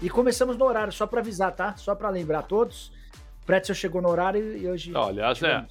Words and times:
E 0.00 0.08
começamos 0.08 0.56
no 0.56 0.64
horário, 0.64 0.92
só 0.92 1.06
para 1.06 1.20
avisar, 1.20 1.54
tá? 1.54 1.76
Só 1.76 1.94
para 1.94 2.08
lembrar 2.08 2.40
a 2.40 2.42
todos. 2.42 2.92
Pretzel 3.44 3.74
chegou 3.74 4.00
no 4.00 4.08
horário 4.08 4.56
e 4.56 4.68
hoje. 4.68 4.90
Não, 4.90 5.04
aliás, 5.04 5.42
é. 5.42 5.66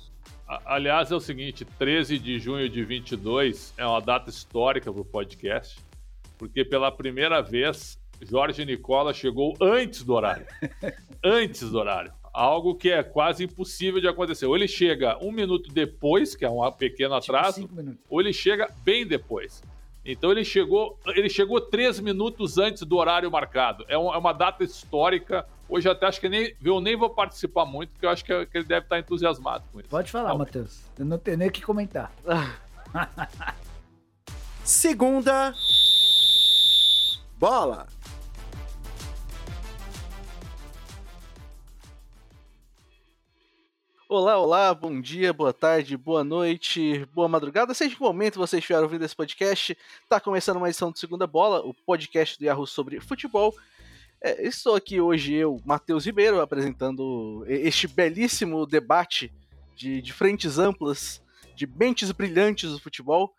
Aliás, 0.65 1.11
é 1.11 1.15
o 1.15 1.19
seguinte: 1.19 1.63
13 1.63 2.19
de 2.19 2.39
junho 2.39 2.67
de 2.67 2.83
22 2.83 3.73
é 3.77 3.85
uma 3.85 4.01
data 4.01 4.29
histórica 4.29 4.91
para 4.91 5.01
o 5.01 5.05
podcast, 5.05 5.79
porque 6.37 6.65
pela 6.65 6.91
primeira 6.91 7.41
vez 7.41 7.97
Jorge 8.21 8.65
Nicola 8.65 9.13
chegou 9.13 9.55
antes 9.61 10.03
do 10.03 10.13
horário. 10.13 10.45
antes 11.23 11.69
do 11.69 11.77
horário. 11.77 12.11
Algo 12.33 12.75
que 12.75 12.91
é 12.91 13.01
quase 13.03 13.43
impossível 13.43 13.99
de 13.99 14.07
acontecer. 14.07 14.45
Ou 14.45 14.55
ele 14.55 14.67
chega 14.67 15.17
um 15.23 15.31
minuto 15.31 15.71
depois, 15.71 16.35
que 16.35 16.45
é 16.45 16.49
um 16.49 16.71
pequeno 16.71 17.19
tipo 17.19 17.35
atraso, 17.35 17.61
tipo 17.61 17.97
ou 18.09 18.21
ele 18.21 18.33
chega 18.33 18.69
bem 18.83 19.07
depois. 19.07 19.63
Então 20.07 20.31
ele 20.31 20.45
chegou, 20.45 20.97
ele 21.07 21.29
chegou 21.29 21.59
três 21.59 21.99
minutos 21.99 22.57
antes 22.57 22.83
do 22.83 22.95
horário 22.95 23.29
marcado. 23.29 23.85
É, 23.89 23.97
um, 23.97 24.13
é 24.13 24.17
uma 24.17 24.31
data 24.31 24.63
histórica. 24.63 25.45
Hoje 25.67 25.89
até 25.89 26.05
acho 26.05 26.21
que 26.21 26.29
nem, 26.29 26.55
eu 26.63 26.79
nem 26.79 26.95
vou 26.95 27.09
participar 27.09 27.65
muito, 27.65 27.89
porque 27.89 28.05
eu 28.05 28.09
acho 28.09 28.23
que, 28.23 28.45
que 28.45 28.57
ele 28.57 28.65
deve 28.65 28.85
estar 28.85 28.97
entusiasmado 28.97 29.65
com 29.69 29.81
isso. 29.81 29.89
Pode 29.89 30.09
falar, 30.09 30.33
Matheus. 30.37 30.81
Eu 30.97 31.03
não 31.03 31.17
tenho 31.17 31.37
nem 31.37 31.49
o 31.49 31.51
que 31.51 31.61
comentar. 31.61 32.09
Segunda 34.63 35.53
bola. 37.37 37.87
Olá, 44.09 44.37
olá, 44.37 44.73
bom 44.73 45.01
dia, 45.01 45.33
boa 45.33 45.51
tarde, 45.51 45.97
boa 45.97 46.23
noite, 46.23 47.05
boa 47.13 47.27
madrugada, 47.27 47.73
seja 47.73 47.93
que 47.93 48.01
momento 48.01 48.39
vocês 48.39 48.61
estiverem 48.61 48.85
ouvindo 48.85 49.03
esse 49.03 49.13
podcast. 49.13 49.77
Tá 50.07 50.17
começando 50.17 50.55
uma 50.55 50.69
edição 50.69 50.89
do 50.89 50.97
Segunda 50.97 51.27
Bola, 51.27 51.59
o 51.59 51.73
podcast 51.73 52.39
do 52.39 52.45
Yahoo 52.45 52.65
sobre 52.65 53.01
futebol. 53.01 53.53
É, 54.21 54.47
estou 54.47 54.75
aqui 54.75 55.01
hoje, 55.01 55.33
eu, 55.33 55.61
Matheus 55.65 56.05
Ribeiro, 56.05 56.39
apresentando 56.39 57.43
este 57.49 57.85
belíssimo 57.85 58.65
debate 58.65 59.29
de, 59.75 60.01
de 60.01 60.13
frentes 60.13 60.57
amplas, 60.57 61.21
de 61.53 61.67
mentes 61.67 62.09
brilhantes 62.13 62.71
do 62.71 62.79
futebol. 62.79 63.33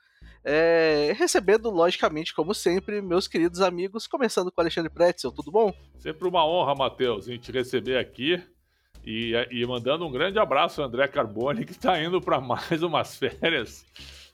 É, 0.44 1.14
recebendo, 1.16 1.70
logicamente, 1.70 2.34
como 2.34 2.52
sempre, 2.52 3.00
meus 3.00 3.26
queridos 3.26 3.62
amigos, 3.62 4.06
começando 4.06 4.52
com 4.52 4.60
Alexandre 4.60 4.92
Pretzel, 4.92 5.32
tudo 5.32 5.50
bom? 5.50 5.72
Sempre 5.96 6.28
uma 6.28 6.46
honra, 6.46 6.74
Matheus, 6.74 7.26
a 7.26 7.32
gente 7.32 7.50
receber 7.50 7.96
aqui. 7.96 8.38
E, 9.04 9.32
e 9.50 9.66
mandando 9.66 10.06
um 10.06 10.10
grande 10.10 10.38
abraço 10.38 10.80
ao 10.80 10.88
André 10.88 11.08
Carboni, 11.08 11.64
que 11.64 11.72
está 11.72 12.02
indo 12.02 12.20
para 12.20 12.40
mais 12.40 12.82
umas 12.82 13.16
férias 13.16 13.84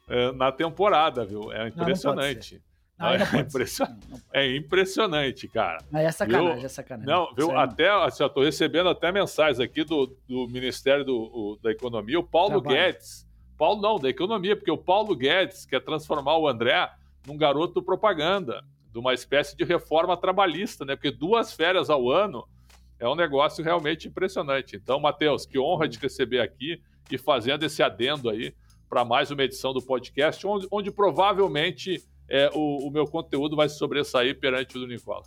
é, 0.09 0.33
na 0.33 0.51
temporada, 0.51 1.25
viu? 1.25 1.53
É 1.53 1.69
impressionante. 1.69 2.63
Não, 2.99 3.07
não 3.07 3.15
é, 3.39 3.41
impressionante. 3.41 4.07
é, 4.33 4.57
impressionante, 4.57 5.49
cara. 5.49 5.79
Não, 5.91 6.01
é 6.01 6.11
sacanagem, 6.11 6.57
viu? 6.57 6.65
é 6.65 6.69
sacanagem. 6.69 7.13
Não, 7.13 7.35
viu? 7.35 7.47
Sério? 7.47 7.61
Até, 7.61 7.89
assim, 7.89 8.23
eu 8.23 8.31
tô 8.31 8.43
recebendo 8.43 8.89
até 8.89 9.11
mensagens 9.11 9.61
aqui 9.61 9.85
do, 9.85 10.17
do 10.29 10.49
Ministério 10.49 11.05
do, 11.05 11.17
o, 11.17 11.59
da 11.63 11.71
Economia, 11.71 12.19
o 12.19 12.25
Paulo 12.25 12.61
Trabalho. 12.61 12.93
Guedes. 12.93 13.27
Paulo 13.57 13.81
não, 13.81 13.99
da 13.99 14.09
Economia, 14.09 14.57
porque 14.57 14.71
o 14.71 14.79
Paulo 14.79 15.15
Guedes 15.15 15.65
quer 15.65 15.81
transformar 15.81 16.37
o 16.37 16.49
André 16.49 16.91
num 17.27 17.37
garoto 17.37 17.83
propaganda, 17.83 18.65
de 18.93 18.99
uma 18.99 19.15
espécie 19.15 19.57
de 19.57 19.65
reforma 19.65 20.17
trabalhista, 20.17 20.85
né? 20.85 20.95
Porque 20.95 21.11
duas 21.11 21.53
férias 21.53 21.91
ao 21.91 22.11
ano 22.11 22.47
é 22.99 23.09
um 23.09 23.15
negócio 23.15 23.63
realmente 23.63 24.09
impressionante. 24.09 24.77
Então, 24.77 25.01
Matheus, 25.01 25.47
que 25.47 25.59
honra 25.59 25.89
de 25.89 25.99
receber 25.99 26.41
aqui 26.41 26.81
e 27.11 27.19
fazendo 27.19 27.65
esse 27.65 27.83
adendo 27.83 28.31
aí 28.31 28.55
para 28.89 29.05
mais 29.05 29.31
uma 29.31 29.43
edição 29.43 29.73
do 29.73 29.83
podcast, 29.83 30.47
onde, 30.47 30.67
onde 30.71 30.91
provavelmente 30.91 32.03
é, 32.29 32.51
o, 32.55 32.87
o, 32.87 32.91
meu 32.91 33.07
conteúdo 33.07 33.57
vai 33.57 33.69
se 33.69 33.77
sobressair 33.77 34.39
perante 34.39 34.77
o 34.77 34.81
do 34.81 34.87
Nicola. 34.87 35.25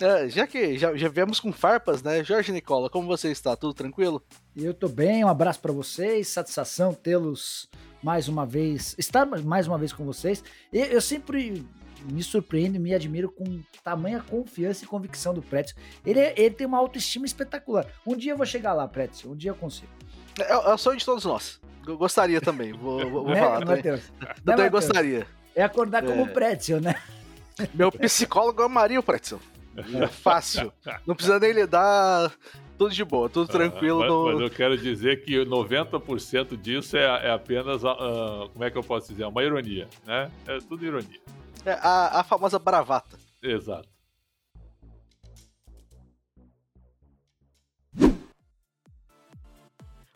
É, 0.00 0.28
já 0.28 0.46
que 0.46 0.78
já, 0.78 0.96
já 0.96 1.08
viemos 1.08 1.40
com 1.40 1.52
farpas, 1.52 2.02
né? 2.02 2.24
Jorge 2.24 2.52
Nicola, 2.52 2.88
como 2.88 3.06
você 3.06 3.30
está? 3.30 3.54
Tudo 3.54 3.74
tranquilo? 3.74 4.22
Eu 4.56 4.70
estou 4.70 4.88
bem, 4.88 5.24
um 5.24 5.28
abraço 5.28 5.60
para 5.60 5.72
vocês, 5.72 6.28
satisfação 6.28 6.94
tê-los 6.94 7.68
mais 8.02 8.28
uma 8.28 8.46
vez, 8.46 8.94
estar 8.98 9.26
mais 9.26 9.66
uma 9.66 9.76
vez 9.76 9.92
com 9.92 10.04
vocês. 10.04 10.42
Eu, 10.72 10.86
eu 10.86 11.00
sempre 11.02 11.66
me 12.10 12.22
surpreendo 12.22 12.76
e 12.76 12.78
me 12.78 12.94
admiro 12.94 13.30
com 13.30 13.60
tamanha 13.82 14.20
confiança 14.20 14.84
e 14.84 14.88
convicção 14.88 15.34
do 15.34 15.42
Pretzel. 15.42 15.76
Ele, 16.04 16.20
é, 16.20 16.34
ele 16.36 16.54
tem 16.54 16.66
uma 16.66 16.78
autoestima 16.78 17.26
espetacular. 17.26 17.86
Um 18.06 18.16
dia 18.16 18.32
eu 18.32 18.36
vou 18.36 18.46
chegar 18.46 18.72
lá, 18.72 18.86
Pretzel. 18.86 19.32
Um 19.32 19.36
dia 19.36 19.50
eu 19.50 19.54
consigo. 19.54 19.90
É, 20.38 20.52
é 20.52 20.74
o 20.74 20.78
sonho 20.78 20.98
de 20.98 21.04
todos 21.04 21.24
nós. 21.24 21.60
Eu 21.86 21.96
gostaria 21.96 22.40
também. 22.40 22.72
Vou, 22.72 23.00
vou, 23.10 23.24
vou 23.24 23.32
é, 23.34 23.40
falar. 23.40 23.64
Matheus? 23.64 24.12
Eu 24.20 24.44
também 24.44 24.70
gostaria. 24.70 25.26
É 25.54 25.62
acordar 25.62 26.02
como 26.02 26.22
é. 26.22 26.28
Pretzel, 26.28 26.80
né? 26.80 26.94
Meu 27.74 27.90
psicólogo 27.90 28.62
amaria 28.62 29.00
o 29.00 29.02
Pretzel. 29.02 29.40
É 29.76 30.06
fácil. 30.06 30.72
Não 31.06 31.14
precisa 31.14 31.38
nem 31.38 31.52
lidar 31.52 32.32
tudo 32.76 32.94
de 32.94 33.04
boa, 33.04 33.28
tudo 33.28 33.46
tranquilo. 33.46 34.02
Ah, 34.02 34.06
mas, 34.06 34.10
no... 34.10 34.24
mas, 34.24 34.40
eu 34.40 34.50
quero 34.50 34.78
dizer 34.78 35.22
que 35.22 35.36
90% 35.44 36.56
disso 36.56 36.96
é, 36.96 37.26
é 37.26 37.30
apenas, 37.30 37.84
uh, 37.84 38.48
como 38.52 38.64
é 38.64 38.70
que 38.70 38.78
eu 38.78 38.82
posso 38.82 39.12
dizer, 39.12 39.24
uma 39.26 39.42
ironia, 39.42 39.86
né? 40.06 40.30
É 40.46 40.58
tudo 40.58 40.84
ironia. 40.84 41.20
É 41.64 41.72
a, 41.72 42.20
a 42.20 42.24
famosa 42.24 42.58
bravata. 42.58 43.18
Exato. 43.42 43.88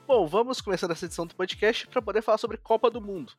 Bom, 0.06 0.27
vamos 0.27 0.60
começar 0.60 0.91
essa 0.91 1.06
edição 1.06 1.27
do 1.27 1.34
podcast 1.34 1.87
para 1.87 2.03
poder 2.03 2.22
falar 2.22 2.38
sobre 2.38 2.59
Copa 2.59 2.91
do 2.91 3.00
Mundo. 3.00 3.32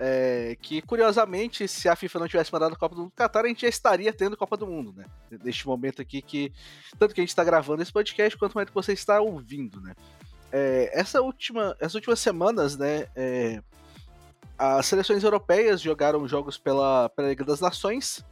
É, 0.00 0.56
que 0.62 0.80
curiosamente, 0.80 1.66
se 1.66 1.88
a 1.88 1.96
FIFA 1.96 2.20
não 2.20 2.28
tivesse 2.28 2.52
mandado 2.52 2.72
a 2.72 2.78
Copa 2.78 2.94
do 2.94 3.02
Mundo 3.02 3.12
Qatar, 3.16 3.44
a 3.44 3.48
gente 3.48 3.62
já 3.62 3.68
estaria 3.68 4.12
tendo 4.12 4.36
Copa 4.36 4.56
do 4.56 4.66
Mundo, 4.66 4.92
né? 4.96 5.04
Neste 5.42 5.66
momento 5.66 6.00
aqui 6.00 6.22
que 6.22 6.52
tanto 6.98 7.14
que 7.14 7.20
a 7.20 7.22
gente 7.22 7.30
está 7.30 7.44
gravando 7.44 7.82
esse 7.82 7.92
podcast 7.92 8.38
quanto 8.38 8.54
mais 8.54 8.68
que 8.68 8.74
você 8.74 8.92
está 8.92 9.20
ouvindo, 9.20 9.80
né? 9.80 9.94
É, 10.52 10.90
essa 10.98 11.20
última, 11.20 11.76
essas 11.78 11.96
últimas 11.96 12.20
semanas, 12.20 12.76
né? 12.76 13.08
É, 13.14 13.62
as 14.58 14.86
seleções 14.86 15.22
europeias 15.22 15.80
jogaram 15.80 16.26
jogos 16.26 16.58
pela, 16.58 17.08
pela 17.10 17.28
Liga 17.28 17.44
das 17.44 17.60
Nações, 17.60 18.24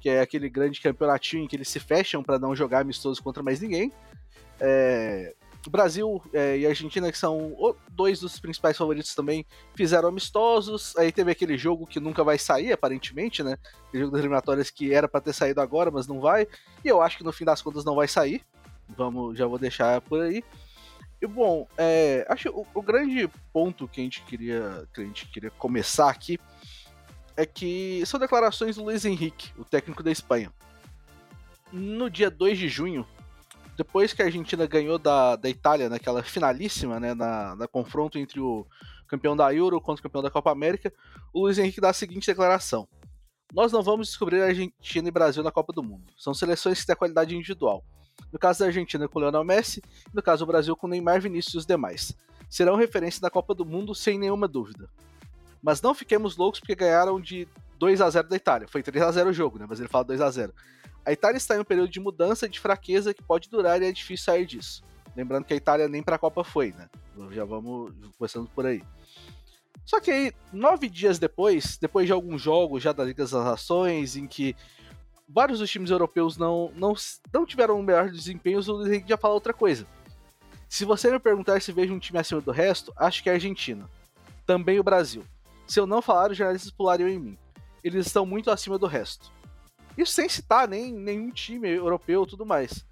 que 0.00 0.08
é 0.08 0.20
aquele 0.20 0.48
grande 0.48 0.80
campeonatinho 0.80 1.44
em 1.44 1.48
que 1.48 1.56
eles 1.56 1.68
se 1.68 1.78
fecham 1.78 2.22
para 2.22 2.38
não 2.38 2.56
jogar 2.56 2.80
amistoso 2.80 3.22
contra 3.22 3.42
mais 3.42 3.60
ninguém. 3.60 3.92
É, 4.58 5.34
Brasil 5.70 6.22
é, 6.32 6.58
e 6.58 6.66
a 6.66 6.68
Argentina, 6.68 7.10
que 7.10 7.18
são 7.18 7.76
dois 7.90 8.20
dos 8.20 8.38
principais 8.38 8.76
favoritos 8.76 9.14
também, 9.14 9.44
fizeram 9.74 10.08
amistosos. 10.08 10.96
Aí 10.96 11.10
teve 11.10 11.30
aquele 11.30 11.56
jogo 11.56 11.86
que 11.86 12.00
nunca 12.00 12.22
vai 12.22 12.38
sair, 12.38 12.72
aparentemente, 12.72 13.42
né? 13.42 13.56
O 13.92 13.98
jogo 13.98 14.10
das 14.12 14.20
eliminatórias 14.20 14.70
que 14.70 14.92
era 14.92 15.08
para 15.08 15.20
ter 15.20 15.32
saído 15.32 15.60
agora, 15.60 15.90
mas 15.90 16.06
não 16.06 16.20
vai. 16.20 16.46
E 16.84 16.88
eu 16.88 17.00
acho 17.00 17.18
que 17.18 17.24
no 17.24 17.32
fim 17.32 17.44
das 17.44 17.62
contas 17.62 17.84
não 17.84 17.94
vai 17.94 18.08
sair. 18.08 18.42
Vamos, 18.96 19.38
já 19.38 19.46
vou 19.46 19.58
deixar 19.58 20.00
por 20.02 20.20
aí. 20.20 20.44
E 21.20 21.26
bom, 21.26 21.66
é, 21.78 22.26
acho 22.28 22.50
o, 22.50 22.66
o, 22.74 22.82
grande 22.82 23.28
ponto 23.52 23.88
que 23.88 24.00
a 24.00 24.04
gente 24.04 24.22
queria 24.22 24.86
que 24.92 25.00
a 25.00 25.04
gente 25.04 25.26
queria 25.28 25.50
começar 25.50 26.10
aqui 26.10 26.38
é 27.36 27.46
que 27.46 28.04
são 28.06 28.20
declarações 28.20 28.76
do 28.76 28.84
Luiz 28.84 29.04
Henrique, 29.04 29.52
o 29.56 29.64
técnico 29.64 30.02
da 30.02 30.10
Espanha. 30.10 30.52
No 31.72 32.08
dia 32.08 32.30
2 32.30 32.58
de 32.58 32.68
junho, 32.68 33.06
depois 33.76 34.12
que 34.12 34.22
a 34.22 34.26
Argentina 34.26 34.66
ganhou 34.66 34.98
da, 34.98 35.34
da 35.34 35.48
Itália 35.48 35.88
naquela 35.88 36.22
finalíssima, 36.22 37.00
né, 37.00 37.14
na, 37.14 37.56
na 37.56 37.66
confronto 37.66 38.18
entre 38.18 38.40
o 38.40 38.66
campeão 39.08 39.36
da 39.36 39.52
Euro 39.52 39.80
contra 39.80 40.00
o 40.00 40.02
campeão 40.02 40.22
da 40.22 40.30
Copa 40.30 40.50
América, 40.50 40.92
o 41.32 41.40
Luiz 41.40 41.58
Henrique 41.58 41.80
dá 41.80 41.90
a 41.90 41.94
seguinte 41.94 42.26
declaração: 42.26 42.88
Nós 43.52 43.72
não 43.72 43.82
vamos 43.82 44.08
descobrir 44.08 44.42
a 44.42 44.46
Argentina 44.46 45.08
e 45.08 45.12
Brasil 45.12 45.42
na 45.42 45.50
Copa 45.50 45.72
do 45.72 45.82
Mundo. 45.82 46.12
São 46.16 46.34
seleções 46.34 46.80
que 46.80 46.86
têm 46.86 46.96
qualidade 46.96 47.34
individual. 47.34 47.84
No 48.32 48.38
caso 48.38 48.60
da 48.60 48.66
Argentina 48.66 49.08
com 49.08 49.20
Lionel 49.20 49.44
Messi, 49.44 49.82
no 50.12 50.22
caso 50.22 50.44
do 50.44 50.48
Brasil 50.48 50.76
com 50.76 50.88
Neymar, 50.88 51.20
Vinícius 51.20 51.54
e 51.54 51.58
os 51.58 51.66
demais. 51.66 52.16
Serão 52.48 52.76
referência 52.76 53.20
na 53.22 53.30
Copa 53.30 53.54
do 53.54 53.64
Mundo 53.64 53.94
sem 53.94 54.18
nenhuma 54.18 54.48
dúvida. 54.48 54.88
Mas 55.62 55.80
não 55.80 55.94
fiquemos 55.94 56.36
loucos 56.36 56.60
porque 56.60 56.74
ganharam 56.74 57.20
de 57.20 57.48
2 57.78 58.00
a 58.00 58.10
0 58.10 58.28
da 58.28 58.36
Itália. 58.36 58.68
Foi 58.68 58.82
3 58.82 59.04
a 59.04 59.12
0 59.12 59.30
o 59.30 59.32
jogo, 59.32 59.58
né? 59.58 59.66
Mas 59.68 59.80
ele 59.80 59.88
fala 59.88 60.04
2 60.04 60.20
a 60.20 60.30
0. 60.30 60.52
A 61.04 61.12
Itália 61.12 61.36
está 61.36 61.56
em 61.56 61.60
um 61.60 61.64
período 61.64 61.90
de 61.90 62.00
mudança, 62.00 62.48
de 62.48 62.58
fraqueza 62.58 63.12
que 63.12 63.22
pode 63.22 63.48
durar 63.48 63.80
e 63.80 63.86
é 63.86 63.92
difícil 63.92 64.24
sair 64.24 64.46
disso. 64.46 64.82
Lembrando 65.16 65.44
que 65.44 65.52
a 65.52 65.56
Itália 65.56 65.88
nem 65.88 66.02
para 66.02 66.16
a 66.16 66.18
Copa 66.18 66.42
foi, 66.42 66.72
né? 66.72 66.88
Já 67.30 67.44
vamos 67.44 67.92
começando 68.18 68.48
por 68.48 68.66
aí. 68.66 68.82
Só 69.84 70.00
que 70.00 70.10
aí, 70.10 70.32
nove 70.52 70.88
dias 70.88 71.18
depois, 71.18 71.76
depois 71.76 72.06
de 72.06 72.12
alguns 72.12 72.40
jogos 72.40 72.82
já 72.82 72.92
da 72.92 73.04
Liga 73.04 73.22
das 73.22 73.32
Nações, 73.32 74.16
em 74.16 74.26
que 74.26 74.56
vários 75.28 75.58
dos 75.58 75.70
times 75.70 75.90
europeus 75.90 76.36
não, 76.36 76.72
não, 76.76 76.94
não 77.32 77.46
tiveram 77.46 77.78
um 77.78 77.82
melhor 77.82 78.10
desempenho, 78.10 78.60
o 78.60 78.86
Henrique 78.86 79.08
já 79.08 79.16
fala 79.16 79.34
outra 79.34 79.52
coisa. 79.52 79.86
Se 80.68 80.84
você 80.84 81.10
me 81.10 81.18
perguntar 81.18 81.60
se 81.60 81.72
vejo 81.72 81.94
um 81.94 81.98
time 81.98 82.18
acima 82.18 82.40
do 82.40 82.50
resto, 82.50 82.92
acho 82.96 83.22
que 83.22 83.28
é 83.28 83.32
a 83.32 83.36
Argentina. 83.36 83.88
Também 84.46 84.78
o 84.78 84.84
Brasil. 84.84 85.24
Se 85.66 85.78
eu 85.78 85.86
não 85.86 86.02
falar, 86.02 86.30
os 86.30 86.36
jornalistas 86.36 86.70
pulariam 86.70 87.08
em 87.08 87.18
mim. 87.18 87.38
Eles 87.82 88.06
estão 88.06 88.26
muito 88.26 88.50
acima 88.50 88.78
do 88.78 88.86
resto. 88.86 89.32
Isso 89.96 90.12
sem 90.12 90.28
citar 90.28 90.66
nem 90.66 90.92
nenhum 90.92 91.30
time 91.30 91.68
europeu 91.68 92.26
tudo 92.26 92.44
mais. 92.44 92.84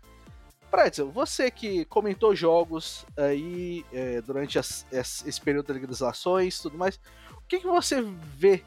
Pretzel, 0.70 1.10
você 1.10 1.50
que 1.50 1.84
comentou 1.84 2.34
jogos 2.34 3.04
aí 3.16 3.84
é, 3.92 4.22
durante 4.22 4.58
as, 4.58 4.86
esse 4.90 5.40
período 5.40 5.74
de 5.74 6.00
Nações 6.02 6.60
tudo 6.60 6.78
mais, 6.78 6.98
o 7.36 7.42
que, 7.46 7.60
que 7.60 7.66
você 7.66 8.00
vê 8.00 8.64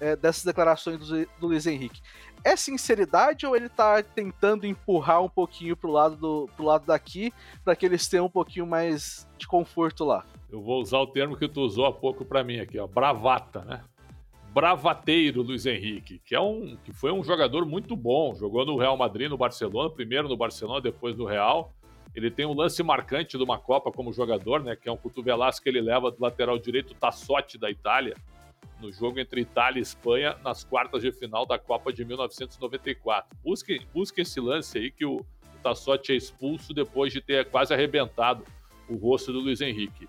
é, 0.00 0.14
dessas 0.14 0.44
declarações 0.44 0.98
do, 0.98 1.26
do 1.40 1.46
Luiz 1.48 1.66
Henrique. 1.66 2.00
É 2.44 2.56
sinceridade 2.56 3.46
ou 3.46 3.56
ele 3.56 3.68
tá 3.68 4.02
tentando 4.02 4.66
empurrar 4.66 5.22
um 5.22 5.28
pouquinho 5.28 5.76
pro 5.76 5.90
lado, 5.90 6.16
do, 6.16 6.50
pro 6.56 6.64
lado 6.64 6.86
daqui 6.86 7.32
para 7.64 7.74
que 7.74 7.84
eles 7.84 8.06
tenham 8.06 8.26
um 8.26 8.30
pouquinho 8.30 8.66
mais 8.66 9.28
de 9.36 9.46
conforto 9.46 10.04
lá? 10.04 10.24
Eu 10.50 10.62
vou 10.62 10.80
usar 10.80 10.98
o 10.98 11.06
termo 11.06 11.36
que 11.36 11.48
tu 11.48 11.60
usou 11.60 11.86
há 11.86 11.92
pouco 11.92 12.24
para 12.24 12.42
mim 12.42 12.58
aqui, 12.58 12.78
ó, 12.78 12.86
bravata, 12.86 13.64
né? 13.64 13.82
Bravateiro 14.52 15.42
Luiz 15.42 15.66
Henrique, 15.66 16.20
que 16.24 16.34
é 16.34 16.40
um 16.40 16.76
que 16.84 16.92
foi 16.92 17.12
um 17.12 17.22
jogador 17.22 17.66
muito 17.66 17.94
bom, 17.94 18.34
jogou 18.34 18.64
no 18.64 18.78
Real 18.78 18.96
Madrid, 18.96 19.28
no 19.28 19.36
Barcelona, 19.36 19.90
primeiro 19.90 20.28
no 20.28 20.36
Barcelona, 20.36 20.80
depois 20.80 21.16
no 21.16 21.26
Real. 21.26 21.72
Ele 22.14 22.30
tem 22.30 22.46
um 22.46 22.54
lance 22.54 22.82
marcante 22.82 23.36
de 23.36 23.44
uma 23.44 23.58
Copa 23.58 23.92
como 23.92 24.12
jogador, 24.12 24.62
né? 24.62 24.74
Que 24.74 24.88
é 24.88 24.92
um 24.92 24.96
cotovelaço 24.96 25.62
que 25.62 25.68
ele 25.68 25.80
leva 25.80 26.10
do 26.10 26.20
lateral 26.20 26.58
direito 26.58 26.94
Tassotti 26.94 27.58
da 27.58 27.70
Itália, 27.70 28.16
no 28.80 28.92
jogo 28.92 29.18
entre 29.18 29.40
Itália 29.40 29.80
e 29.80 29.82
Espanha, 29.82 30.36
nas 30.42 30.64
quartas 30.64 31.02
de 31.02 31.12
final 31.12 31.44
da 31.44 31.58
Copa 31.58 31.92
de 31.92 32.04
1994. 32.04 33.36
Busquem, 33.42 33.86
busquem 33.92 34.22
esse 34.22 34.40
lance 34.40 34.78
aí 34.78 34.90
que 34.90 35.04
o, 35.04 35.16
o 35.16 35.58
Tassotti 35.62 36.12
é 36.12 36.16
expulso 36.16 36.72
depois 36.72 37.12
de 37.12 37.20
ter 37.20 37.48
quase 37.50 37.74
arrebentado 37.74 38.44
o 38.88 38.96
rosto 38.96 39.32
do 39.32 39.40
Luiz 39.40 39.60
Henrique. 39.60 40.08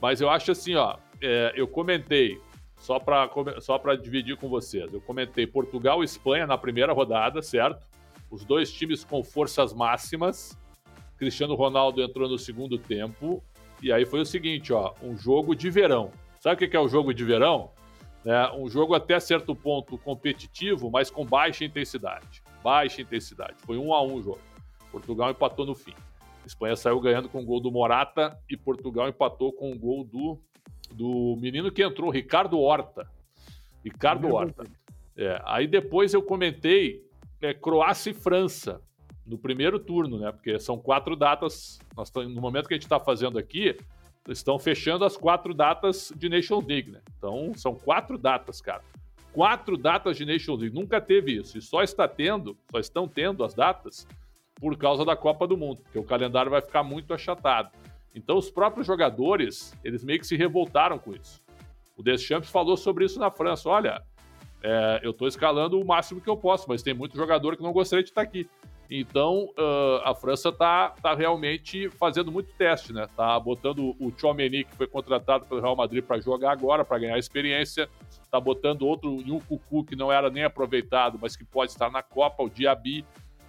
Mas 0.00 0.20
eu 0.20 0.28
acho 0.28 0.52
assim, 0.52 0.74
ó, 0.74 0.96
é, 1.20 1.52
eu 1.54 1.66
comentei, 1.66 2.40
só 2.76 2.98
para 2.98 3.30
só 3.60 3.78
dividir 3.96 4.36
com 4.36 4.48
vocês, 4.48 4.92
eu 4.92 5.00
comentei 5.00 5.46
Portugal 5.46 6.02
e 6.02 6.04
Espanha 6.04 6.46
na 6.46 6.58
primeira 6.58 6.92
rodada, 6.92 7.40
certo? 7.42 7.86
Os 8.30 8.44
dois 8.44 8.72
times 8.72 9.04
com 9.04 9.22
forças 9.22 9.72
máximas. 9.72 10.58
Cristiano 11.16 11.54
Ronaldo 11.54 12.02
entrou 12.02 12.28
no 12.28 12.38
segundo 12.38 12.76
tempo. 12.76 13.42
E 13.82 13.92
aí 13.92 14.04
foi 14.04 14.20
o 14.20 14.26
seguinte, 14.26 14.72
ó, 14.72 14.94
um 15.02 15.16
jogo 15.16 15.54
de 15.54 15.70
verão. 15.70 16.10
Sabe 16.40 16.64
o 16.64 16.70
que 16.70 16.76
é 16.76 16.80
o 16.80 16.88
jogo 16.88 17.14
de 17.14 17.24
verão? 17.24 17.70
É 18.26 18.52
um 18.52 18.68
jogo 18.68 18.92
até 18.92 19.20
certo 19.20 19.54
ponto 19.54 19.96
competitivo, 19.96 20.90
mas 20.90 21.08
com 21.08 21.24
baixa 21.24 21.64
intensidade. 21.64 22.42
Baixa 22.60 23.00
intensidade. 23.00 23.54
Foi 23.58 23.78
um 23.78 23.94
a 23.94 24.02
um 24.02 24.14
o 24.14 24.22
jogo. 24.22 24.40
Portugal 24.90 25.30
empatou 25.30 25.64
no 25.64 25.76
fim. 25.76 25.94
Espanha 26.44 26.74
saiu 26.74 27.00
ganhando 27.00 27.28
com 27.28 27.40
o 27.40 27.44
gol 27.44 27.60
do 27.60 27.70
Morata 27.70 28.36
e 28.50 28.56
Portugal 28.56 29.08
empatou 29.08 29.52
com 29.52 29.70
o 29.70 29.78
gol 29.78 30.02
do, 30.02 30.40
do 30.92 31.36
menino 31.40 31.70
que 31.70 31.84
entrou, 31.84 32.10
Ricardo 32.10 32.58
Horta. 32.58 33.08
Ricardo 33.84 34.34
Horta. 34.34 34.64
É, 35.16 35.40
aí 35.44 35.68
depois 35.68 36.12
eu 36.12 36.22
comentei 36.22 37.04
é, 37.40 37.54
Croácia 37.54 38.10
e 38.10 38.14
França 38.14 38.82
no 39.24 39.38
primeiro 39.38 39.78
turno, 39.78 40.18
né? 40.18 40.32
Porque 40.32 40.58
são 40.58 40.76
quatro 40.78 41.14
datas. 41.14 41.78
Nós 41.96 42.12
no 42.12 42.40
momento 42.40 42.66
que 42.66 42.74
a 42.74 42.76
gente 42.76 42.84
está 42.84 42.98
fazendo 42.98 43.38
aqui, 43.38 43.78
estão 44.28 44.58
fechando 44.58 45.04
as 45.04 45.16
quatro 45.16 45.54
datas 45.54 46.12
de 46.16 46.28
Nations 46.28 46.64
League, 46.66 46.90
né? 46.90 47.00
Então 47.16 47.52
são 47.54 47.74
quatro 47.74 48.18
datas, 48.18 48.60
cara. 48.60 48.82
Quatro 49.32 49.76
datas 49.76 50.16
de 50.16 50.24
Nations 50.24 50.60
League. 50.60 50.74
Nunca 50.74 51.00
teve 51.00 51.32
isso. 51.32 51.58
E 51.58 51.62
só 51.62 51.82
está 51.82 52.08
tendo, 52.08 52.56
só 52.70 52.78
estão 52.78 53.06
tendo 53.06 53.44
as 53.44 53.54
datas 53.54 54.06
por 54.54 54.76
causa 54.76 55.04
da 55.04 55.14
Copa 55.14 55.46
do 55.46 55.56
Mundo, 55.56 55.82
porque 55.82 55.98
o 55.98 56.04
calendário 56.04 56.50
vai 56.50 56.62
ficar 56.62 56.82
muito 56.82 57.12
achatado. 57.12 57.70
Então, 58.14 58.38
os 58.38 58.50
próprios 58.50 58.86
jogadores, 58.86 59.76
eles 59.84 60.02
meio 60.02 60.18
que 60.18 60.26
se 60.26 60.36
revoltaram 60.36 60.98
com 60.98 61.12
isso. 61.12 61.42
O 61.96 62.02
Deschamps 62.02 62.48
falou 62.48 62.76
sobre 62.76 63.04
isso 63.04 63.20
na 63.20 63.30
França. 63.30 63.68
Olha, 63.68 64.02
é, 64.62 65.00
eu 65.02 65.10
estou 65.10 65.28
escalando 65.28 65.78
o 65.78 65.84
máximo 65.84 66.20
que 66.20 66.28
eu 66.28 66.36
posso, 66.36 66.66
mas 66.66 66.82
tem 66.82 66.94
muito 66.94 67.16
jogador 67.16 67.56
que 67.56 67.62
não 67.62 67.72
gostaria 67.72 68.02
de 68.02 68.10
estar 68.10 68.22
aqui. 68.22 68.48
Então, 68.90 69.48
uh, 69.58 70.00
a 70.04 70.14
França 70.14 70.50
está 70.50 70.90
tá 70.90 71.14
realmente 71.14 71.90
fazendo 71.90 72.30
muito 72.30 72.52
teste, 72.56 72.92
né? 72.92 73.08
Tá 73.16 73.38
botando 73.40 73.96
o 73.98 74.12
Chomeny, 74.16 74.64
que 74.64 74.76
foi 74.76 74.86
contratado 74.86 75.44
pelo 75.46 75.60
Real 75.60 75.74
Madrid 75.74 76.04
para 76.04 76.20
jogar 76.20 76.52
agora, 76.52 76.84
para 76.84 76.98
ganhar 76.98 77.18
experiência. 77.18 77.88
Tá 78.30 78.40
botando 78.40 78.82
outro 78.82 79.10
Nhucucu, 79.22 79.84
que 79.84 79.96
não 79.96 80.12
era 80.12 80.30
nem 80.30 80.44
aproveitado, 80.44 81.18
mas 81.20 81.36
que 81.36 81.44
pode 81.44 81.72
estar 81.72 81.90
na 81.90 82.02
Copa, 82.02 82.42
o 82.42 82.48
Diaby. 82.48 83.04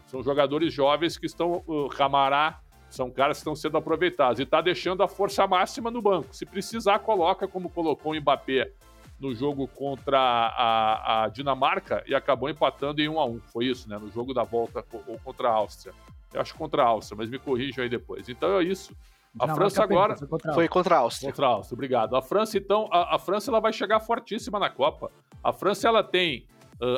São 0.07 0.23
jogadores 0.23 0.73
jovens 0.73 1.17
que 1.17 1.25
estão. 1.25 1.63
O 1.67 1.89
Camará 1.89 2.61
são 2.89 3.11
caras 3.11 3.37
que 3.37 3.41
estão 3.41 3.55
sendo 3.55 3.77
aproveitados. 3.77 4.39
E 4.39 4.43
está 4.43 4.61
deixando 4.61 5.03
a 5.03 5.07
força 5.07 5.45
máxima 5.45 5.91
no 5.91 6.01
banco. 6.01 6.35
Se 6.35 6.45
precisar, 6.45 6.99
coloca 6.99 7.47
como 7.47 7.69
colocou 7.69 8.13
o 8.13 8.15
Mbappé 8.15 8.71
no 9.19 9.33
jogo 9.33 9.67
contra 9.67 10.19
a, 10.19 11.23
a, 11.23 11.29
Dinamarca 11.29 12.03
e 12.07 12.13
acabou 12.13 12.49
empatando 12.49 13.01
em 13.01 13.09
1 13.09 13.19
a 13.19 13.25
1 13.25 13.41
Foi 13.51 13.65
isso, 13.65 13.89
né? 13.89 13.97
No 13.97 14.11
jogo 14.11 14.33
da 14.33 14.43
volta 14.43 14.85
ou 15.07 15.19
contra 15.19 15.49
a 15.49 15.53
Áustria. 15.53 15.93
Eu 16.33 16.41
acho 16.41 16.55
contra 16.55 16.83
a 16.83 16.85
Áustria, 16.85 17.17
mas 17.17 17.29
me 17.29 17.39
corrijam 17.39 17.83
aí 17.83 17.89
depois. 17.89 18.29
Então 18.29 18.59
é 18.59 18.63
isso. 18.63 18.95
A 19.39 19.45
Dinamarca 19.45 19.55
França 19.55 19.83
agora 19.83 20.15
foi 20.15 20.27
contra, 20.27 20.53
foi 20.53 20.67
contra 20.67 20.95
a 20.95 20.99
Áustria. 20.99 21.31
Contra 21.31 21.45
a 21.45 21.49
Áustria, 21.49 21.75
obrigado. 21.75 22.15
A 22.15 22.21
França 22.21 22.57
então, 22.57 22.87
a, 22.91 23.15
a 23.15 23.19
França 23.19 23.49
ela 23.49 23.59
vai 23.59 23.73
chegar 23.73 23.99
fortíssima 23.99 24.59
na 24.59 24.69
Copa. 24.69 25.11
A 25.43 25.51
França 25.51 25.87
ela 25.87 26.03
tem, 26.03 26.47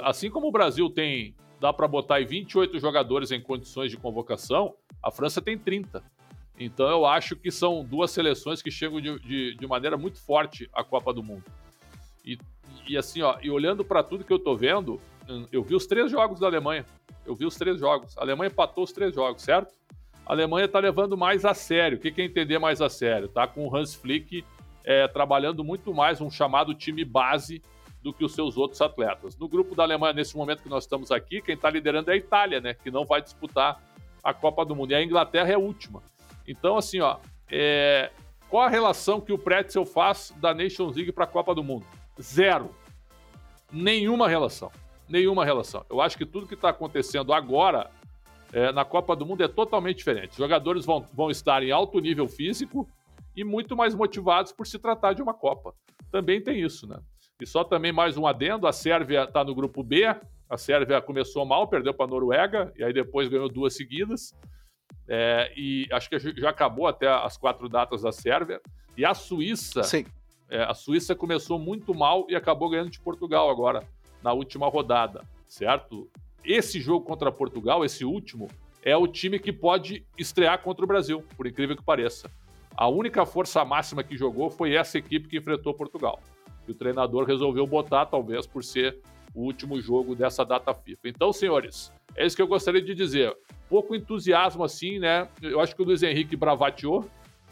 assim 0.03 0.29
como 0.29 0.47
o 0.47 0.51
Brasil 0.51 0.89
tem 0.89 1.35
dá 1.59 1.73
para 1.73 1.87
botar 1.87 2.15
aí 2.15 2.25
28 2.25 2.79
jogadores 2.79 3.31
em 3.31 3.41
condições 3.41 3.91
de 3.91 3.97
convocação, 3.97 4.73
a 5.03 5.11
França 5.11 5.41
tem 5.41 5.57
30. 5.57 6.01
Então 6.57 6.87
eu 6.89 7.05
acho 7.05 7.35
que 7.35 7.51
são 7.51 7.83
duas 7.83 8.11
seleções 8.11 8.61
que 8.61 8.71
chegam 8.71 8.99
de, 8.99 9.19
de, 9.19 9.55
de 9.55 9.67
maneira 9.67 9.97
muito 9.97 10.19
forte 10.19 10.69
à 10.73 10.83
Copa 10.83 11.13
do 11.13 11.23
Mundo. 11.23 11.43
E, 12.25 12.37
e 12.87 12.97
assim, 12.97 13.21
ó, 13.21 13.37
e 13.41 13.49
olhando 13.49 13.83
para 13.83 14.03
tudo 14.03 14.23
que 14.23 14.33
eu 14.33 14.39
tô 14.39 14.55
vendo, 14.55 14.99
hum, 15.27 15.45
eu 15.51 15.63
vi 15.63 15.75
os 15.75 15.85
três 15.85 16.11
jogos 16.11 16.39
da 16.39 16.47
Alemanha. 16.47 16.85
Eu 17.25 17.35
vi 17.35 17.45
os 17.45 17.55
três 17.55 17.79
jogos. 17.79 18.17
A 18.17 18.21
Alemanha 18.21 18.49
empatou 18.49 18.83
os 18.83 18.91
três 18.91 19.13
jogos, 19.13 19.41
certo? 19.41 19.73
A 20.25 20.33
Alemanha 20.33 20.67
tá 20.67 20.79
levando 20.79 21.17
mais 21.17 21.45
a 21.45 21.53
sério. 21.53 21.97
O 21.97 22.01
que, 22.01 22.11
que 22.11 22.21
é 22.21 22.25
entender 22.25 22.59
mais 22.59 22.81
a 22.81 22.89
sério? 22.89 23.27
Tá 23.27 23.47
com 23.47 23.67
o 23.67 23.75
Hans 23.75 23.95
Flick 23.95 24.43
é, 24.83 25.07
trabalhando 25.07 25.63
muito 25.63 25.93
mais 25.93 26.21
um 26.21 26.29
chamado 26.29 26.73
time 26.73 27.03
base 27.03 27.61
do 28.01 28.13
que 28.13 28.23
os 28.23 28.33
seus 28.33 28.57
outros 28.57 28.81
atletas. 28.81 29.37
No 29.37 29.47
grupo 29.47 29.75
da 29.75 29.83
Alemanha, 29.83 30.13
nesse 30.13 30.35
momento 30.35 30.63
que 30.63 30.69
nós 30.69 30.83
estamos 30.83 31.11
aqui, 31.11 31.41
quem 31.41 31.55
está 31.55 31.69
liderando 31.69 32.09
é 32.09 32.13
a 32.13 32.17
Itália, 32.17 32.61
né? 32.61 32.73
Que 32.73 32.89
não 32.89 33.05
vai 33.05 33.21
disputar 33.21 33.81
a 34.23 34.33
Copa 34.33 34.65
do 34.65 34.75
Mundo. 34.75 34.91
E 34.91 34.95
a 34.95 35.03
Inglaterra 35.03 35.49
é 35.49 35.55
a 35.55 35.59
última. 35.59 36.01
Então, 36.47 36.77
assim, 36.77 36.99
ó, 36.99 37.17
é... 37.51 38.09
qual 38.49 38.63
a 38.63 38.69
relação 38.69 39.19
que 39.19 39.33
o 39.33 39.37
Pretzel 39.37 39.85
faz 39.85 40.33
da 40.37 40.53
Nations 40.53 40.95
League 40.95 41.11
para 41.11 41.25
a 41.25 41.27
Copa 41.27 41.53
do 41.53 41.63
Mundo? 41.63 41.85
Zero. 42.21 42.73
Nenhuma 43.71 44.27
relação. 44.27 44.71
Nenhuma 45.07 45.45
relação. 45.45 45.85
Eu 45.89 46.01
acho 46.01 46.17
que 46.17 46.25
tudo 46.25 46.47
que 46.47 46.53
está 46.53 46.69
acontecendo 46.69 47.33
agora 47.33 47.89
é, 48.51 48.71
na 48.71 48.83
Copa 48.83 49.15
do 49.15 49.25
Mundo 49.25 49.43
é 49.43 49.47
totalmente 49.47 49.97
diferente. 49.97 50.31
Os 50.31 50.37
jogadores 50.37 50.85
vão, 50.85 51.05
vão 51.13 51.29
estar 51.29 51.63
em 51.63 51.71
alto 51.71 51.99
nível 51.99 52.27
físico 52.27 52.87
e 53.35 53.43
muito 53.43 53.75
mais 53.75 53.95
motivados 53.95 54.51
por 54.51 54.67
se 54.67 54.77
tratar 54.79 55.13
de 55.13 55.21
uma 55.21 55.33
Copa. 55.33 55.73
Também 56.11 56.41
tem 56.41 56.61
isso, 56.61 56.87
né? 56.87 56.99
E 57.41 57.45
só 57.45 57.63
também 57.63 57.91
mais 57.91 58.17
um 58.17 58.27
adendo: 58.27 58.67
a 58.67 58.73
Sérvia 58.73 59.23
está 59.23 59.43
no 59.43 59.55
grupo 59.55 59.83
B. 59.83 60.03
A 60.49 60.57
Sérvia 60.57 60.99
começou 61.01 61.45
mal, 61.45 61.67
perdeu 61.67 61.93
para 61.93 62.05
a 62.05 62.09
Noruega, 62.09 62.73
e 62.75 62.83
aí 62.83 62.91
depois 62.91 63.29
ganhou 63.29 63.47
duas 63.47 63.75
seguidas. 63.75 64.33
É, 65.07 65.53
e 65.55 65.87
acho 65.91 66.09
que 66.09 66.19
já 66.19 66.49
acabou 66.49 66.87
até 66.87 67.07
as 67.07 67.37
quatro 67.37 67.69
datas 67.69 68.01
da 68.01 68.11
Sérvia. 68.11 68.59
E 68.97 69.05
a 69.05 69.13
Suíça. 69.13 69.83
Sim. 69.83 70.05
É, 70.49 70.63
a 70.63 70.73
Suíça 70.73 71.15
começou 71.15 71.59
muito 71.59 71.93
mal 71.93 72.25
e 72.29 72.35
acabou 72.35 72.69
ganhando 72.69 72.89
de 72.89 72.99
Portugal 72.99 73.49
agora, 73.49 73.83
na 74.23 74.33
última 74.33 74.67
rodada, 74.67 75.23
certo? 75.47 76.09
Esse 76.43 76.79
jogo 76.79 77.05
contra 77.05 77.31
Portugal, 77.31 77.85
esse 77.85 78.03
último, 78.03 78.47
é 78.81 78.95
o 78.97 79.07
time 79.07 79.39
que 79.39 79.53
pode 79.53 80.05
estrear 80.17 80.61
contra 80.61 80.83
o 80.83 80.87
Brasil, 80.87 81.23
por 81.37 81.45
incrível 81.45 81.75
que 81.75 81.83
pareça. 81.83 82.31
A 82.75 82.87
única 82.87 83.25
força 83.25 83.63
máxima 83.63 84.03
que 84.03 84.17
jogou 84.17 84.49
foi 84.49 84.73
essa 84.73 84.97
equipe 84.97 85.27
que 85.27 85.37
enfrentou 85.37 85.73
Portugal 85.73 86.19
que 86.69 86.71
o 86.71 86.75
treinador 86.75 87.25
resolveu 87.25 87.65
botar, 87.65 88.05
talvez 88.05 88.45
por 88.45 88.63
ser 88.63 88.99
o 89.33 89.41
último 89.41 89.81
jogo 89.81 90.15
dessa 90.15 90.45
data 90.45 90.71
FIFA. 90.71 91.09
Então, 91.09 91.33
senhores, 91.33 91.91
é 92.15 92.25
isso 92.25 92.35
que 92.35 92.41
eu 92.43 92.47
gostaria 92.47 92.81
de 92.81 92.93
dizer. 92.93 93.35
Pouco 93.67 93.95
entusiasmo 93.95 94.63
assim, 94.63 94.99
né? 94.99 95.27
Eu 95.41 95.59
acho 95.59 95.75
que 95.75 95.81
o 95.81 95.85
Luiz 95.85 96.03
Henrique 96.03 96.35
bravateou, 96.35 97.09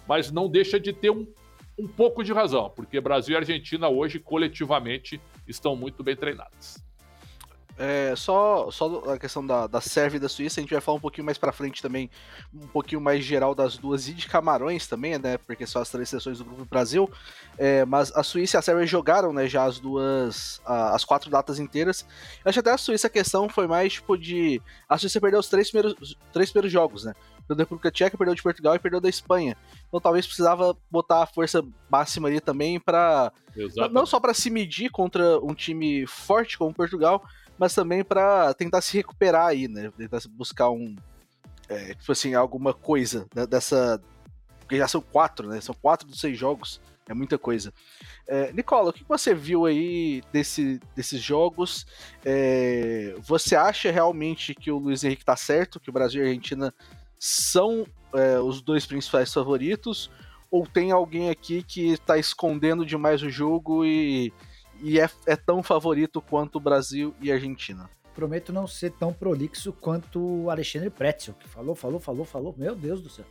mas 0.08 0.32
não 0.32 0.48
deixa 0.48 0.80
de 0.80 0.94
ter 0.94 1.10
um, 1.10 1.26
um 1.78 1.88
pouco 1.88 2.24
de 2.24 2.34
razão, 2.34 2.70
porque 2.76 3.00
Brasil 3.00 3.36
e 3.36 3.38
Argentina 3.38 3.88
hoje, 3.88 4.20
coletivamente, 4.20 5.22
estão 5.48 5.76
muito 5.76 6.04
bem 6.04 6.16
treinados. 6.16 6.78
É, 7.80 8.16
só, 8.16 8.72
só 8.72 9.04
a 9.14 9.20
questão 9.20 9.46
da, 9.46 9.68
da 9.68 9.80
Sérvia 9.80 10.18
e 10.18 10.20
da 10.20 10.28
Suíça, 10.28 10.60
a 10.60 10.62
gente 10.64 10.72
vai 10.72 10.82
falar 10.82 10.98
um 10.98 11.02
pouquinho 11.02 11.26
mais 11.26 11.38
pra 11.38 11.52
frente 11.52 11.80
também, 11.80 12.10
um 12.52 12.66
pouquinho 12.66 13.00
mais 13.00 13.24
geral 13.24 13.54
das 13.54 13.78
duas 13.78 14.08
e 14.08 14.14
de 14.16 14.28
Camarões 14.28 14.88
também, 14.88 15.20
né? 15.20 15.38
Porque 15.38 15.68
são 15.68 15.80
as 15.80 15.92
três 15.92 16.10
seleções 16.10 16.40
do 16.40 16.46
Grupo 16.46 16.66
Brasil. 16.66 17.08
É, 17.56 17.86
mas 17.86 18.12
a 18.16 18.24
Suíça 18.24 18.58
e 18.58 18.60
a 18.60 18.62
Sérvia 18.64 18.88
jogaram, 18.88 19.32
né, 19.32 19.48
já 19.48 19.64
as 19.64 19.78
duas, 19.78 20.60
a, 20.66 20.96
as 20.96 21.06
quatro 21.06 21.30
datas 21.30 21.60
inteiras. 21.60 22.04
Eu 22.44 22.50
acho 22.50 22.60
até 22.60 22.72
a 22.72 22.78
Suíça 22.80 23.06
a 23.06 23.12
questão 23.12 23.48
foi 23.48 23.68
mais 23.68 23.94
tipo 23.94 24.18
de. 24.18 24.60
A 24.90 24.98
Suíça 24.98 25.22
perdeu 25.22 25.40
os 25.40 25.48
três 25.48 25.70
primeiros, 25.70 26.18
três 26.34 26.50
primeiros 26.50 26.72
jogos, 26.72 27.04
né? 27.04 27.14
Perdeu 27.48 27.56
da 27.56 27.64
República 27.64 27.92
Tcheca, 27.92 28.18
perdeu 28.18 28.36
de 28.36 28.44
Portugal 28.44 28.76
e 28.76 28.80
perdeu 28.80 29.00
da 29.00 29.08
Espanha. 29.08 29.56
Então 29.88 30.02
talvez 30.02 30.26
precisava 30.26 30.76
botar 30.92 31.24
a 31.24 31.26
força 31.26 31.64
máxima 31.90 32.28
ali 32.28 32.42
também 32.42 32.80
para 32.80 33.32
não 33.92 34.06
só 34.06 34.20
para 34.20 34.34
se 34.34 34.50
medir 34.50 34.92
contra 34.92 35.40
um 35.40 35.54
time 35.54 36.06
forte 36.06 36.58
como 36.58 36.74
Portugal, 36.74 37.24
mas 37.58 37.74
também 37.74 38.04
para 38.04 38.54
tentar 38.54 38.82
se 38.82 38.98
recuperar 38.98 39.48
aí, 39.48 39.68
né? 39.68 39.92
Tentar 39.98 40.20
buscar 40.30 40.70
um. 40.70 40.96
É, 41.70 41.94
tipo 41.96 42.12
assim, 42.12 42.34
alguma 42.34 42.74
coisa 42.74 43.28
dessa. 43.50 44.02
Porque 44.60 44.78
já 44.78 44.88
são 44.88 45.02
quatro, 45.02 45.48
né? 45.48 45.62
São 45.62 45.74
quatro 45.74 46.08
dos 46.08 46.20
seis 46.20 46.38
jogos 46.38 46.82
é 47.08 47.14
muita 47.14 47.38
coisa. 47.38 47.74
É, 48.28 48.52
Nicola, 48.52 48.90
o 48.90 48.94
que 48.94 49.04
você 49.08 49.34
viu 49.34 49.66
aí 49.66 50.22
desse, 50.32 50.80
desses 50.96 51.22
jogos? 51.22 51.86
É, 52.24 53.16
você 53.22 53.56
acha 53.56 53.90
realmente 53.92 54.54
que 54.54 54.70
o 54.70 54.78
Luiz 54.78 55.04
Henrique 55.04 55.24
tá 55.24 55.36
certo, 55.36 55.80
que 55.80 55.90
o 55.90 55.94
Brasil 55.94 56.22
e 56.22 56.26
a 56.26 56.28
Argentina 56.28 56.74
são 57.20 57.86
é, 58.14 58.40
os 58.40 58.62
dois 58.62 58.86
principais 58.86 59.34
favoritos? 59.34 60.10
Ou 60.50 60.66
tem 60.66 60.92
alguém 60.92 61.30
aqui 61.30 61.62
que 61.62 61.90
está 61.92 62.18
escondendo 62.18 62.86
demais 62.86 63.22
o 63.22 63.30
jogo 63.30 63.86
e, 63.86 64.32
e 64.82 65.00
é, 65.00 65.10
é 65.26 65.36
tão 65.36 65.62
favorito 65.62 66.22
quanto 66.22 66.56
o 66.56 66.62
Brasil 66.62 67.14
e 67.22 67.32
a 67.32 67.36
Argentina? 67.36 67.90
Prometo 68.16 68.52
não 68.52 68.66
ser 68.66 68.92
tão 68.92 69.14
prolixo 69.14 69.72
quanto 69.74 70.20
o 70.20 70.50
Alexandre 70.50 70.90
Pretzel, 70.90 71.36
que 71.36 71.48
falou, 71.48 71.76
falou, 71.76 72.00
falou, 72.00 72.26
falou. 72.26 72.56
Meu 72.58 72.74
Deus 72.74 73.02
do 73.02 73.10
céu. 73.10 73.26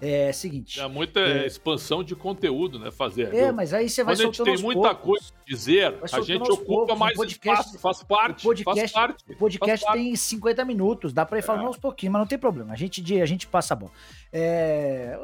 É 0.00 0.32
seguinte. 0.32 0.80
É 0.80 0.88
muita 0.88 1.20
é, 1.20 1.46
expansão 1.46 2.02
de 2.02 2.16
conteúdo, 2.16 2.76
né? 2.76 2.90
Fazer. 2.90 3.32
É, 3.32 3.52
mas 3.52 3.72
aí 3.72 3.88
você 3.88 4.02
vai 4.02 4.16
Quando 4.16 4.20
a 4.20 4.24
gente 4.24 4.42
tem 4.42 4.58
muita 4.58 4.94
poucos, 4.96 5.04
coisa 5.04 5.32
dizer, 5.46 5.98
a 6.12 6.20
gente 6.20 6.50
ocupa 6.50 6.64
poucos, 6.64 6.98
mais 6.98 7.16
podcast, 7.16 7.66
espaço, 7.66 7.78
faz 7.78 8.02
parte. 8.02 8.40
O 8.40 8.48
podcast, 8.48 8.80
faz 8.80 8.92
parte, 8.92 9.24
o 9.28 9.36
podcast 9.36 9.86
parte. 9.86 9.98
tem 9.98 10.16
50 10.16 10.64
minutos, 10.64 11.12
dá 11.12 11.24
pra 11.24 11.38
ir 11.38 11.42
falando 11.42 11.64
é. 11.64 11.66
aos 11.66 11.78
pouquinhos, 11.78 12.12
mas 12.12 12.20
não 12.20 12.26
tem 12.26 12.38
problema. 12.38 12.72
A 12.72 12.76
gente, 12.76 13.20
a 13.20 13.26
gente 13.26 13.46
passa 13.46 13.74
a 13.74 13.76
bola. 13.76 13.92
É, 14.32 15.18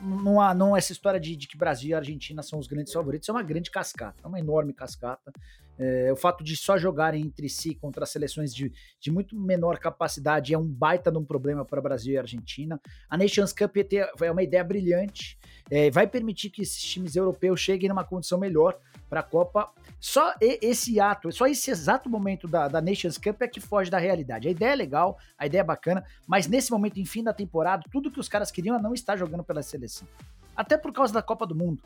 não, 0.00 0.40
há, 0.40 0.54
não 0.54 0.76
essa 0.76 0.92
história 0.92 1.18
de, 1.18 1.34
de 1.36 1.48
que 1.48 1.56
Brasil 1.56 1.90
e 1.90 1.94
Argentina 1.94 2.42
são 2.42 2.58
os 2.58 2.66
grandes 2.66 2.92
favoritos, 2.92 3.28
é 3.28 3.32
uma 3.32 3.42
grande 3.42 3.70
cascata, 3.70 4.22
é 4.22 4.26
uma 4.26 4.38
enorme 4.38 4.72
cascata. 4.72 5.32
É, 5.76 6.12
o 6.12 6.16
fato 6.16 6.44
de 6.44 6.56
só 6.56 6.78
jogarem 6.78 7.22
entre 7.22 7.48
si 7.48 7.74
contra 7.74 8.06
seleções 8.06 8.54
de, 8.54 8.72
de 9.00 9.10
muito 9.10 9.36
menor 9.36 9.78
capacidade 9.78 10.54
é 10.54 10.58
um 10.58 10.66
baita 10.66 11.10
de 11.10 11.18
um 11.18 11.24
problema 11.24 11.64
para 11.64 11.80
Brasil 11.80 12.14
e 12.14 12.18
Argentina. 12.18 12.80
A 13.08 13.16
Nations 13.16 13.52
Cup 13.52 13.76
é 14.22 14.30
uma 14.30 14.42
ideia 14.42 14.62
brilhante, 14.62 15.36
é, 15.70 15.90
vai 15.90 16.06
permitir 16.06 16.50
que 16.50 16.62
esses 16.62 16.80
times 16.80 17.16
europeus 17.16 17.60
cheguem 17.60 17.88
numa 17.88 18.04
condição 18.04 18.38
melhor 18.38 18.78
para 19.14 19.20
a 19.20 19.22
Copa. 19.22 19.70
Só 20.00 20.34
esse 20.40 20.98
ato, 20.98 21.30
só 21.30 21.46
esse 21.46 21.70
exato 21.70 22.10
momento 22.10 22.48
da, 22.48 22.66
da 22.66 22.80
Nations 22.80 23.16
Cup 23.16 23.40
é 23.42 23.48
que 23.48 23.60
foge 23.60 23.88
da 23.88 23.98
realidade. 23.98 24.48
A 24.48 24.50
ideia 24.50 24.72
é 24.72 24.76
legal, 24.76 25.16
a 25.38 25.46
ideia 25.46 25.60
é 25.60 25.64
bacana, 25.64 26.04
mas 26.26 26.48
nesse 26.48 26.72
momento, 26.72 26.98
em 26.98 27.04
fim 27.04 27.22
da 27.22 27.32
temporada, 27.32 27.84
tudo 27.90 28.10
que 28.10 28.18
os 28.18 28.28
caras 28.28 28.50
queriam 28.50 28.76
é 28.76 28.82
não 28.82 28.92
estar 28.92 29.16
jogando 29.16 29.44
pela 29.44 29.62
seleção. 29.62 30.06
Até 30.56 30.76
por 30.76 30.92
causa 30.92 31.14
da 31.14 31.22
Copa 31.22 31.46
do 31.46 31.54
Mundo 31.54 31.80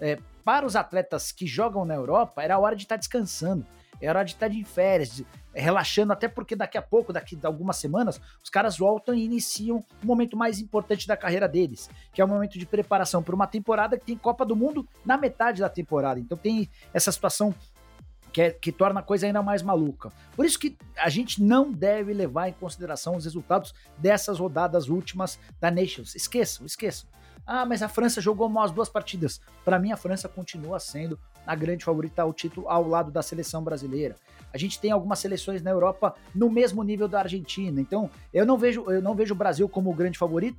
é, 0.00 0.18
para 0.44 0.64
os 0.64 0.76
atletas 0.76 1.32
que 1.32 1.46
jogam 1.46 1.84
na 1.84 1.94
Europa, 1.94 2.42
era 2.42 2.58
hora 2.58 2.76
de 2.76 2.84
estar 2.84 2.96
descansando, 2.96 3.66
era 4.00 4.20
hora 4.20 4.24
de 4.24 4.32
estar 4.32 4.48
tá 4.48 4.52
de 4.52 4.64
férias, 4.64 5.16
de, 5.16 5.26
relaxando, 5.54 6.12
até 6.12 6.28
porque 6.28 6.54
daqui 6.54 6.78
a 6.78 6.82
pouco, 6.82 7.12
daqui 7.12 7.38
a 7.42 7.46
algumas 7.46 7.76
semanas, 7.76 8.20
os 8.42 8.50
caras 8.50 8.78
voltam 8.78 9.14
e 9.14 9.24
iniciam 9.24 9.84
o 10.02 10.06
momento 10.06 10.36
mais 10.36 10.60
importante 10.60 11.06
da 11.06 11.16
carreira 11.16 11.48
deles, 11.48 11.90
que 12.12 12.20
é 12.20 12.24
o 12.24 12.28
momento 12.28 12.58
de 12.58 12.66
preparação 12.66 13.22
para 13.22 13.34
uma 13.34 13.46
temporada 13.46 13.98
que 13.98 14.06
tem 14.06 14.16
Copa 14.16 14.44
do 14.44 14.54
Mundo 14.54 14.86
na 15.04 15.16
metade 15.16 15.60
da 15.60 15.68
temporada. 15.68 16.20
Então 16.20 16.36
tem 16.36 16.68
essa 16.92 17.10
situação 17.10 17.54
que, 18.32 18.42
é, 18.42 18.50
que, 18.50 18.70
torna 18.70 19.00
a 19.00 19.02
coisa 19.02 19.26
ainda 19.26 19.42
mais 19.42 19.62
maluca. 19.62 20.10
Por 20.36 20.44
isso 20.44 20.58
que 20.58 20.76
a 20.96 21.08
gente 21.08 21.42
não 21.42 21.72
deve 21.72 22.12
levar 22.12 22.48
em 22.48 22.52
consideração 22.52 23.16
os 23.16 23.24
resultados 23.24 23.74
dessas 23.96 24.38
rodadas 24.38 24.88
últimas 24.88 25.38
da 25.60 25.70
Nations. 25.70 26.14
Esqueçam, 26.14 26.66
esqueçam. 26.66 27.08
Ah, 27.46 27.64
mas 27.64 27.82
a 27.82 27.88
França 27.88 28.20
jogou 28.20 28.48
mal 28.48 28.64
as 28.64 28.70
duas 28.70 28.90
partidas. 28.90 29.40
Para 29.64 29.78
mim, 29.78 29.90
a 29.90 29.96
França 29.96 30.28
continua 30.28 30.78
sendo 30.78 31.18
a 31.48 31.54
grande 31.54 31.82
favorita 31.82 32.20
ao 32.20 32.32
título 32.32 32.68
ao 32.68 32.86
lado 32.86 33.10
da 33.10 33.22
seleção 33.22 33.64
brasileira. 33.64 34.16
A 34.52 34.58
gente 34.58 34.78
tem 34.78 34.90
algumas 34.90 35.18
seleções 35.18 35.62
na 35.62 35.70
Europa 35.70 36.14
no 36.34 36.50
mesmo 36.50 36.82
nível 36.82 37.08
da 37.08 37.20
Argentina. 37.20 37.80
Então, 37.80 38.10
eu 38.32 38.44
não 38.44 38.58
vejo, 38.58 38.84
eu 38.90 39.00
não 39.00 39.14
vejo 39.14 39.32
o 39.32 39.36
Brasil 39.36 39.66
como 39.66 39.90
o 39.90 39.94
grande 39.94 40.18
favorito. 40.18 40.58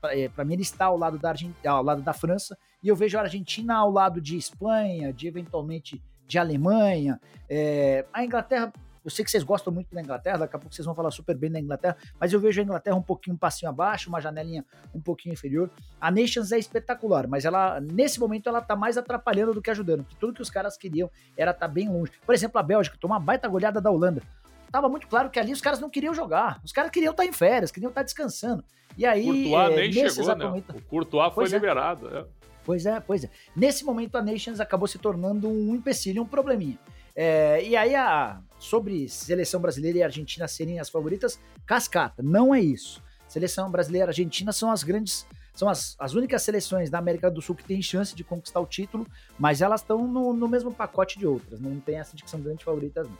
Para 0.00 0.14
é, 0.14 0.44
mim, 0.44 0.54
ele 0.54 0.62
está 0.62 0.86
ao 0.86 0.96
lado, 0.96 1.18
da 1.18 1.30
Argentina, 1.30 1.70
ao 1.70 1.82
lado 1.82 2.00
da 2.00 2.14
França. 2.14 2.56
E 2.82 2.88
eu 2.88 2.96
vejo 2.96 3.18
a 3.18 3.22
Argentina 3.22 3.76
ao 3.76 3.90
lado 3.90 4.20
de 4.20 4.36
Espanha, 4.36 5.12
de 5.12 5.28
eventualmente 5.28 6.02
de 6.26 6.38
Alemanha. 6.38 7.20
É, 7.48 8.06
a 8.12 8.24
Inglaterra 8.24 8.72
eu 9.04 9.10
sei 9.10 9.24
que 9.24 9.30
vocês 9.30 9.42
gostam 9.42 9.72
muito 9.72 9.94
da 9.94 10.00
Inglaterra, 10.00 10.38
daqui 10.38 10.56
a 10.56 10.58
pouco 10.58 10.74
vocês 10.74 10.86
vão 10.86 10.94
falar 10.94 11.10
super 11.10 11.36
bem 11.36 11.50
da 11.50 11.58
Inglaterra, 11.58 11.96
mas 12.20 12.32
eu 12.32 12.40
vejo 12.40 12.60
a 12.60 12.64
Inglaterra 12.64 12.96
um 12.96 13.02
pouquinho 13.02 13.34
um 13.34 13.38
passinho 13.38 13.70
abaixo, 13.70 14.08
uma 14.08 14.20
janelinha 14.20 14.64
um 14.94 15.00
pouquinho 15.00 15.32
inferior. 15.32 15.70
A 16.00 16.10
Nations 16.10 16.52
é 16.52 16.58
espetacular, 16.58 17.26
mas 17.26 17.44
ela 17.44 17.80
nesse 17.80 18.20
momento 18.20 18.48
ela 18.48 18.60
tá 18.60 18.76
mais 18.76 18.96
atrapalhando 18.96 19.52
do 19.52 19.62
que 19.62 19.70
ajudando, 19.70 20.04
porque 20.04 20.16
tudo 20.18 20.34
que 20.34 20.42
os 20.42 20.50
caras 20.50 20.76
queriam 20.76 21.10
era 21.36 21.50
estar 21.50 21.68
tá 21.68 21.72
bem 21.72 21.88
longe. 21.88 22.12
Por 22.24 22.34
exemplo, 22.34 22.58
a 22.58 22.62
Bélgica 22.62 22.96
tomou 23.00 23.16
uma 23.16 23.24
baita 23.24 23.48
goleada 23.48 23.80
da 23.80 23.90
Holanda. 23.90 24.22
Tava 24.70 24.88
muito 24.88 25.06
claro 25.06 25.28
que 25.28 25.38
ali 25.38 25.52
os 25.52 25.60
caras 25.60 25.80
não 25.80 25.90
queriam 25.90 26.14
jogar, 26.14 26.60
os 26.64 26.72
caras 26.72 26.90
queriam 26.90 27.10
estar 27.10 27.24
tá 27.24 27.28
em 27.28 27.32
férias, 27.32 27.70
queriam 27.70 27.90
estar 27.90 28.00
tá 28.00 28.04
descansando. 28.04 28.64
E 28.96 29.04
aí, 29.04 29.24
Courtois 29.24 29.72
é, 29.72 29.76
nem 29.76 29.92
chegou, 29.92 30.36
né? 30.36 30.44
Momento... 30.44 30.76
O 30.76 30.82
Courtois 30.82 31.34
foi 31.34 31.44
é. 31.44 31.48
liberado, 31.48 32.16
é. 32.16 32.24
Pois 32.64 32.86
é, 32.86 33.00
pois 33.00 33.24
é. 33.24 33.30
Nesse 33.56 33.84
momento 33.84 34.16
a 34.16 34.22
Nations 34.22 34.60
acabou 34.60 34.86
se 34.86 34.98
tornando 34.98 35.48
um 35.48 35.74
empecilho, 35.74 36.22
um 36.22 36.26
probleminha. 36.26 36.78
É, 37.14 37.62
e 37.64 37.76
aí, 37.76 37.94
a, 37.94 38.40
sobre 38.62 39.08
seleção 39.08 39.60
brasileira 39.60 39.98
e 39.98 40.02
Argentina 40.04 40.46
serem 40.46 40.78
as 40.78 40.88
favoritas, 40.88 41.38
cascata. 41.66 42.22
Não 42.22 42.54
é 42.54 42.60
isso. 42.60 43.02
Seleção 43.26 43.68
brasileira 43.68 44.06
e 44.06 44.10
Argentina 44.10 44.52
são 44.52 44.70
as 44.70 44.84
grandes. 44.84 45.26
São 45.52 45.68
as, 45.68 45.96
as 45.98 46.14
únicas 46.14 46.42
seleções 46.42 46.88
da 46.88 46.98
América 46.98 47.28
do 47.28 47.42
Sul 47.42 47.56
que 47.56 47.64
têm 47.64 47.82
chance 47.82 48.14
de 48.14 48.22
conquistar 48.22 48.60
o 48.60 48.66
título, 48.66 49.04
mas 49.36 49.60
elas 49.60 49.80
estão 49.80 50.06
no, 50.06 50.32
no 50.32 50.48
mesmo 50.48 50.72
pacote 50.72 51.18
de 51.18 51.26
outras. 51.26 51.60
Não 51.60 51.78
tem 51.80 51.98
essa 51.98 52.16
de 52.16 52.22
que 52.22 52.30
são 52.30 52.40
grandes 52.40 52.64
favoritas, 52.64 53.06
não. 53.08 53.18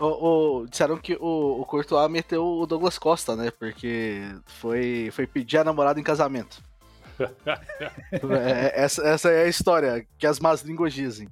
O, 0.00 0.62
o, 0.62 0.66
disseram 0.66 0.96
que 0.96 1.14
o, 1.14 1.60
o 1.60 1.64
Courtois 1.64 2.10
meteu 2.10 2.44
o 2.44 2.66
Douglas 2.66 2.98
Costa, 2.98 3.36
né? 3.36 3.52
Porque 3.52 4.22
foi, 4.44 5.08
foi 5.12 5.24
pedir 5.24 5.58
a 5.58 5.64
namorada 5.64 6.00
em 6.00 6.02
casamento. 6.02 6.60
é, 8.44 8.82
essa, 8.82 9.02
essa 9.06 9.30
é 9.30 9.44
a 9.44 9.48
história 9.48 10.04
que 10.18 10.26
as 10.26 10.40
más 10.40 10.62
línguas 10.62 10.92
dizem. 10.92 11.28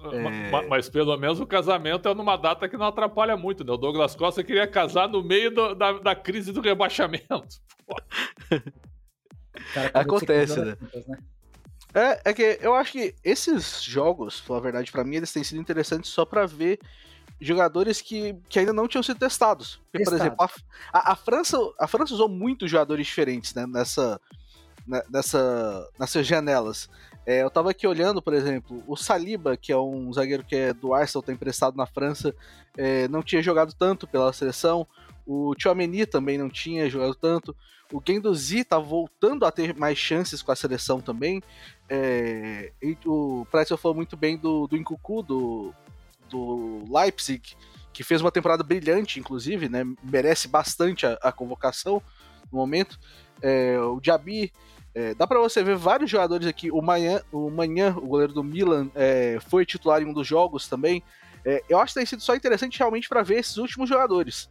É... 0.00 0.50
Mas, 0.50 0.68
mas, 0.68 0.88
pelo 0.88 1.16
menos 1.16 1.40
o 1.40 1.46
casamento 1.46 2.08
é 2.08 2.14
numa 2.14 2.36
data 2.36 2.68
que 2.68 2.76
não 2.76 2.86
atrapalha 2.86 3.36
muito, 3.36 3.64
né? 3.64 3.72
O 3.72 3.76
Douglas 3.76 4.14
Costa 4.14 4.42
queria 4.42 4.66
casar 4.66 5.08
no 5.08 5.22
meio 5.22 5.54
do, 5.54 5.74
da, 5.74 5.92
da 5.92 6.14
crise 6.14 6.52
do 6.52 6.60
rebaixamento. 6.60 7.60
Cara, 9.74 9.90
Acontece, 9.94 10.60
né? 10.60 10.76
né? 11.06 11.18
É, 11.94 12.30
é 12.30 12.32
que 12.32 12.58
eu 12.62 12.74
acho 12.74 12.92
que 12.92 13.14
esses 13.22 13.82
jogos, 13.82 14.40
pela 14.40 14.60
verdade, 14.60 14.90
para 14.90 15.04
mim, 15.04 15.16
eles 15.16 15.32
têm 15.32 15.44
sido 15.44 15.60
interessantes 15.60 16.10
só 16.10 16.24
para 16.24 16.46
ver 16.46 16.80
jogadores 17.38 18.00
que, 18.00 18.34
que 18.48 18.58
ainda 18.58 18.72
não 18.72 18.88
tinham 18.88 19.02
sido 19.02 19.18
testados. 19.18 19.80
Porque, 19.90 20.04
por 20.04 20.14
exemplo, 20.14 20.36
a, 20.40 20.48
a, 20.92 21.12
a, 21.12 21.16
França, 21.16 21.58
a 21.78 21.86
França 21.86 22.14
usou 22.14 22.28
muitos 22.28 22.70
jogadores 22.70 23.06
diferentes 23.06 23.52
né, 23.54 23.66
nessa, 23.66 24.18
né, 24.86 25.02
nessa, 25.10 25.88
nessas 25.98 26.26
janelas. 26.26 26.88
É, 27.24 27.42
eu 27.42 27.50
tava 27.50 27.70
aqui 27.70 27.86
olhando, 27.86 28.20
por 28.20 28.34
exemplo, 28.34 28.82
o 28.86 28.96
Saliba, 28.96 29.56
que 29.56 29.72
é 29.72 29.76
um 29.76 30.12
zagueiro 30.12 30.44
que 30.44 30.56
é 30.56 30.72
do 30.72 30.92
Arsenal, 30.92 31.22
tá 31.22 31.32
emprestado 31.32 31.76
na 31.76 31.86
França, 31.86 32.34
é, 32.76 33.06
não 33.08 33.22
tinha 33.22 33.42
jogado 33.42 33.72
tanto 33.74 34.06
pela 34.06 34.32
seleção. 34.32 34.86
O 35.24 35.54
Tchouameni 35.54 36.04
também 36.04 36.36
não 36.36 36.50
tinha 36.50 36.90
jogado 36.90 37.14
tanto. 37.14 37.54
O 37.92 38.00
Guendouzi 38.00 38.64
tá 38.64 38.78
voltando 38.78 39.44
a 39.44 39.52
ter 39.52 39.76
mais 39.76 39.98
chances 39.98 40.42
com 40.42 40.50
a 40.50 40.56
seleção 40.56 41.00
também. 41.00 41.42
É, 41.88 42.72
o 43.06 43.46
Pretzel 43.50 43.76
falou 43.76 43.94
muito 43.94 44.16
bem 44.16 44.36
do, 44.36 44.66
do 44.66 44.76
Incucu, 44.76 45.22
do, 45.22 45.74
do 46.28 46.82
Leipzig, 46.90 47.54
que 47.92 48.02
fez 48.02 48.20
uma 48.20 48.32
temporada 48.32 48.64
brilhante, 48.64 49.20
inclusive, 49.20 49.68
né? 49.68 49.84
Merece 50.02 50.48
bastante 50.48 51.06
a, 51.06 51.12
a 51.22 51.30
convocação 51.30 52.02
no 52.50 52.58
momento. 52.58 52.98
É, 53.40 53.78
o 53.78 54.00
Diaby 54.00 54.52
é, 54.94 55.14
dá 55.14 55.26
para 55.26 55.40
você 55.40 55.62
ver 55.62 55.76
vários 55.76 56.10
jogadores 56.10 56.46
aqui. 56.46 56.70
O 56.70 56.82
Manhã, 56.82 57.22
o, 57.32 57.50
Manhã, 57.50 57.94
o 57.96 58.06
goleiro 58.06 58.32
do 58.32 58.44
Milan, 58.44 58.90
é, 58.94 59.38
foi 59.48 59.64
titular 59.64 60.02
em 60.02 60.06
um 60.06 60.12
dos 60.12 60.26
jogos 60.26 60.68
também. 60.68 61.02
É, 61.44 61.62
eu 61.68 61.78
acho 61.78 61.94
que 61.94 62.00
tem 62.00 62.06
sido 62.06 62.22
só 62.22 62.34
interessante 62.34 62.78
realmente 62.78 63.08
para 63.08 63.22
ver 63.22 63.38
esses 63.38 63.56
últimos 63.56 63.88
jogadores. 63.88 64.50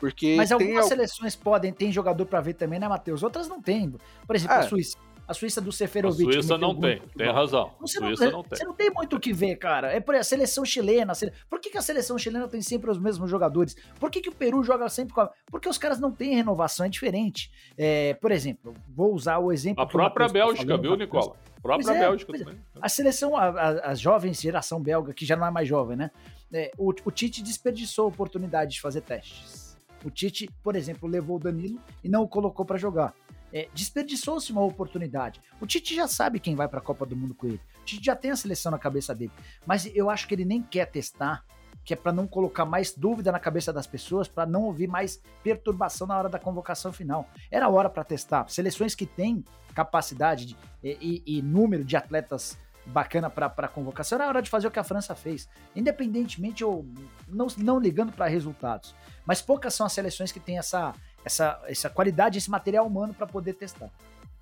Porque 0.00 0.34
Mas 0.36 0.50
algumas 0.50 0.86
seleções 0.86 1.36
podem, 1.36 1.72
ter 1.72 1.90
jogador 1.92 2.26
para 2.26 2.40
ver 2.40 2.54
também, 2.54 2.78
né, 2.78 2.88
Matheus? 2.88 3.22
Outras 3.22 3.48
não 3.48 3.62
tem. 3.62 3.94
Por 4.26 4.36
exemplo, 4.36 4.56
a 4.56 4.60
é. 4.60 4.62
Suíça. 4.68 4.98
A 5.26 5.32
Suíça 5.32 5.60
do 5.60 5.72
Seferovic. 5.72 6.28
A 6.28 6.32
Suíça 6.34 6.58
não 6.58 6.74
tem, 6.78 7.00
tem 7.16 7.32
razão. 7.32 7.72
Você, 7.80 7.98
Suíça 7.98 8.30
não, 8.30 8.42
tem. 8.42 8.58
Você 8.58 8.64
não 8.64 8.74
tem 8.74 8.90
muito 8.90 9.16
o 9.16 9.20
que 9.20 9.32
ver, 9.32 9.56
cara. 9.56 9.90
É 9.90 9.98
por 9.98 10.14
a 10.14 10.22
seleção 10.22 10.64
chilena. 10.64 11.12
A 11.12 11.14
sele... 11.14 11.32
Por 11.48 11.58
que, 11.60 11.70
que, 11.70 11.78
a 11.78 11.82
seleção 11.82 12.18
chilena 12.18 12.46
tem 12.46 12.60
sempre 12.60 12.90
os 12.90 12.98
mesmos 12.98 13.30
jogadores? 13.30 13.74
Por 13.98 14.10
que, 14.10 14.20
que 14.20 14.28
o 14.28 14.34
Peru 14.34 14.62
joga 14.62 14.88
sempre 14.88 15.14
com 15.14 15.22
a... 15.22 15.30
Porque 15.50 15.68
os 15.68 15.78
caras 15.78 15.98
não 15.98 16.12
têm 16.12 16.34
renovação, 16.34 16.84
é 16.84 16.88
diferente. 16.88 17.50
É, 17.76 18.14
por 18.14 18.30
exemplo, 18.32 18.74
vou 18.88 19.14
usar 19.14 19.38
o 19.38 19.50
exemplo. 19.50 19.82
A 19.82 19.86
própria 19.86 20.26
tá 20.26 20.32
Bélgica, 20.32 20.76
tá 20.76 20.76
viu, 20.76 20.94
Nicola? 20.94 21.36
A 21.56 21.60
própria 21.62 21.92
é, 21.92 21.98
Bélgica 22.00 22.36
é. 22.36 22.38
também. 22.38 22.60
A 22.80 22.88
seleção, 22.90 23.34
a, 23.34 23.48
a, 23.48 23.90
a, 23.90 23.94
jovem 23.94 24.34
geração 24.34 24.82
belga, 24.82 25.14
que 25.14 25.24
já 25.24 25.36
não 25.36 25.46
é 25.46 25.50
mais 25.50 25.66
jovem, 25.66 25.96
né? 25.96 26.10
É, 26.52 26.70
o, 26.76 26.90
o 26.90 27.10
Tite 27.10 27.42
desperdiçou 27.42 28.04
a 28.04 28.08
oportunidade 28.08 28.72
de 28.72 28.80
fazer 28.80 29.00
testes. 29.00 29.78
O 30.04 30.10
Tite, 30.10 30.50
por 30.62 30.76
exemplo, 30.76 31.08
levou 31.08 31.36
o 31.36 31.40
Danilo 31.40 31.80
e 32.02 32.08
não 32.10 32.22
o 32.22 32.28
colocou 32.28 32.66
para 32.66 32.76
jogar 32.76 33.14
é, 33.54 33.68
desperdiçou-se 33.72 34.50
uma 34.50 34.62
oportunidade. 34.62 35.40
O 35.60 35.66
Tite 35.66 35.94
já 35.94 36.08
sabe 36.08 36.40
quem 36.40 36.56
vai 36.56 36.66
para 36.66 36.80
a 36.80 36.82
Copa 36.82 37.06
do 37.06 37.14
Mundo 37.14 37.36
com 37.36 37.46
ele. 37.46 37.60
O 37.80 37.84
Tite 37.84 38.04
já 38.04 38.16
tem 38.16 38.32
a 38.32 38.36
seleção 38.36 38.72
na 38.72 38.78
cabeça 38.80 39.14
dele. 39.14 39.30
Mas 39.64 39.88
eu 39.94 40.10
acho 40.10 40.26
que 40.26 40.34
ele 40.34 40.44
nem 40.44 40.60
quer 40.60 40.86
testar, 40.86 41.44
que 41.84 41.94
é 41.94 41.96
para 41.96 42.12
não 42.12 42.26
colocar 42.26 42.64
mais 42.64 42.92
dúvida 42.92 43.30
na 43.30 43.38
cabeça 43.38 43.72
das 43.72 43.86
pessoas, 43.86 44.26
para 44.26 44.44
não 44.44 44.64
ouvir 44.64 44.88
mais 44.88 45.22
perturbação 45.44 46.04
na 46.04 46.18
hora 46.18 46.28
da 46.28 46.38
convocação 46.38 46.92
final. 46.92 47.28
Era 47.48 47.68
hora 47.68 47.88
para 47.88 48.02
testar. 48.02 48.48
Seleções 48.48 48.92
que 48.92 49.06
têm 49.06 49.44
capacidade 49.72 50.46
de, 50.46 50.56
e, 50.82 51.22
e, 51.24 51.40
número 51.40 51.84
de 51.84 51.96
atletas 51.96 52.58
bacana 52.86 53.30
para 53.30 53.68
convocação, 53.68 54.16
era 54.16 54.28
hora 54.28 54.42
de 54.42 54.50
fazer 54.50 54.66
o 54.66 54.70
que 54.70 54.78
a 54.78 54.84
França 54.84 55.14
fez. 55.14 55.48
Independentemente, 55.76 56.64
ou 56.64 56.84
não, 57.28 57.46
não 57.56 57.78
ligando 57.78 58.12
para 58.12 58.26
resultados. 58.26 58.94
Mas 59.24 59.40
poucas 59.40 59.74
são 59.74 59.86
as 59.86 59.92
seleções 59.92 60.32
que 60.32 60.40
têm 60.40 60.58
essa, 60.58 60.92
essa, 61.24 61.60
essa 61.66 61.88
qualidade, 61.88 62.38
esse 62.38 62.50
material 62.50 62.86
humano 62.86 63.14
para 63.14 63.26
poder 63.26 63.54
testar. 63.54 63.90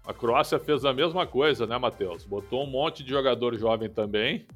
A 0.05 0.13
Croácia 0.13 0.59
fez 0.59 0.85
a 0.85 0.93
mesma 0.93 1.27
coisa, 1.27 1.67
né, 1.67 1.79
Matheus? 1.79 2.25
Botou 2.25 2.65
um 2.65 2.71
monte 2.71 3.05
de 3.05 3.11
jogador 3.11 3.57
jovem 3.57 3.89
também, 3.89 4.47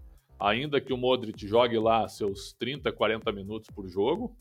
ainda 0.40 0.80
que 0.80 0.92
o 0.92 0.96
Modric 0.96 1.46
jogue 1.46 1.78
lá 1.78 2.08
seus 2.08 2.52
30, 2.54 2.90
40 2.90 3.30
minutos 3.30 3.70
por 3.70 3.86
jogo, 3.86 4.36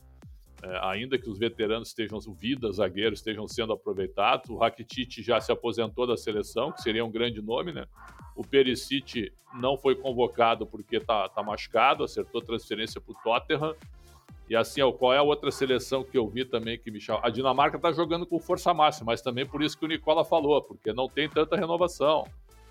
é, 0.62 0.78
ainda 0.82 1.16
que 1.16 1.28
os 1.28 1.38
veteranos 1.38 1.88
estejam, 1.88 2.18
o 2.18 2.32
Vida, 2.32 2.72
zagueiro, 2.72 3.14
estejam 3.14 3.46
sendo 3.46 3.72
aproveitados. 3.72 4.50
O 4.50 4.56
Rakitic 4.56 5.22
já 5.22 5.40
se 5.40 5.52
aposentou 5.52 6.06
da 6.06 6.16
seleção, 6.16 6.72
que 6.72 6.82
seria 6.82 7.04
um 7.04 7.10
grande 7.10 7.40
nome, 7.40 7.72
né? 7.72 7.86
O 8.34 8.42
Perisic 8.42 9.32
não 9.54 9.76
foi 9.76 9.94
convocado 9.94 10.66
porque 10.66 10.98
tá, 10.98 11.28
tá 11.28 11.42
machucado, 11.42 12.04
acertou 12.04 12.40
transferência 12.40 13.00
para 13.00 13.12
o 13.12 13.22
Tottenham. 13.22 13.74
E 14.48 14.54
assim, 14.54 14.80
qual 14.92 15.12
é 15.12 15.18
a 15.18 15.22
outra 15.22 15.50
seleção 15.50 16.04
que 16.04 16.16
eu 16.16 16.28
vi 16.28 16.44
também 16.44 16.78
que 16.78 16.90
me 16.90 17.00
chama? 17.00 17.20
A 17.22 17.30
Dinamarca 17.30 17.78
tá 17.78 17.90
jogando 17.92 18.24
com 18.24 18.38
força 18.38 18.72
máxima, 18.72 19.06
mas 19.06 19.20
também 19.20 19.44
por 19.44 19.62
isso 19.62 19.76
que 19.76 19.84
o 19.84 19.88
Nicola 19.88 20.24
falou, 20.24 20.62
porque 20.62 20.92
não 20.92 21.08
tem 21.08 21.28
tanta 21.28 21.56
renovação. 21.56 22.26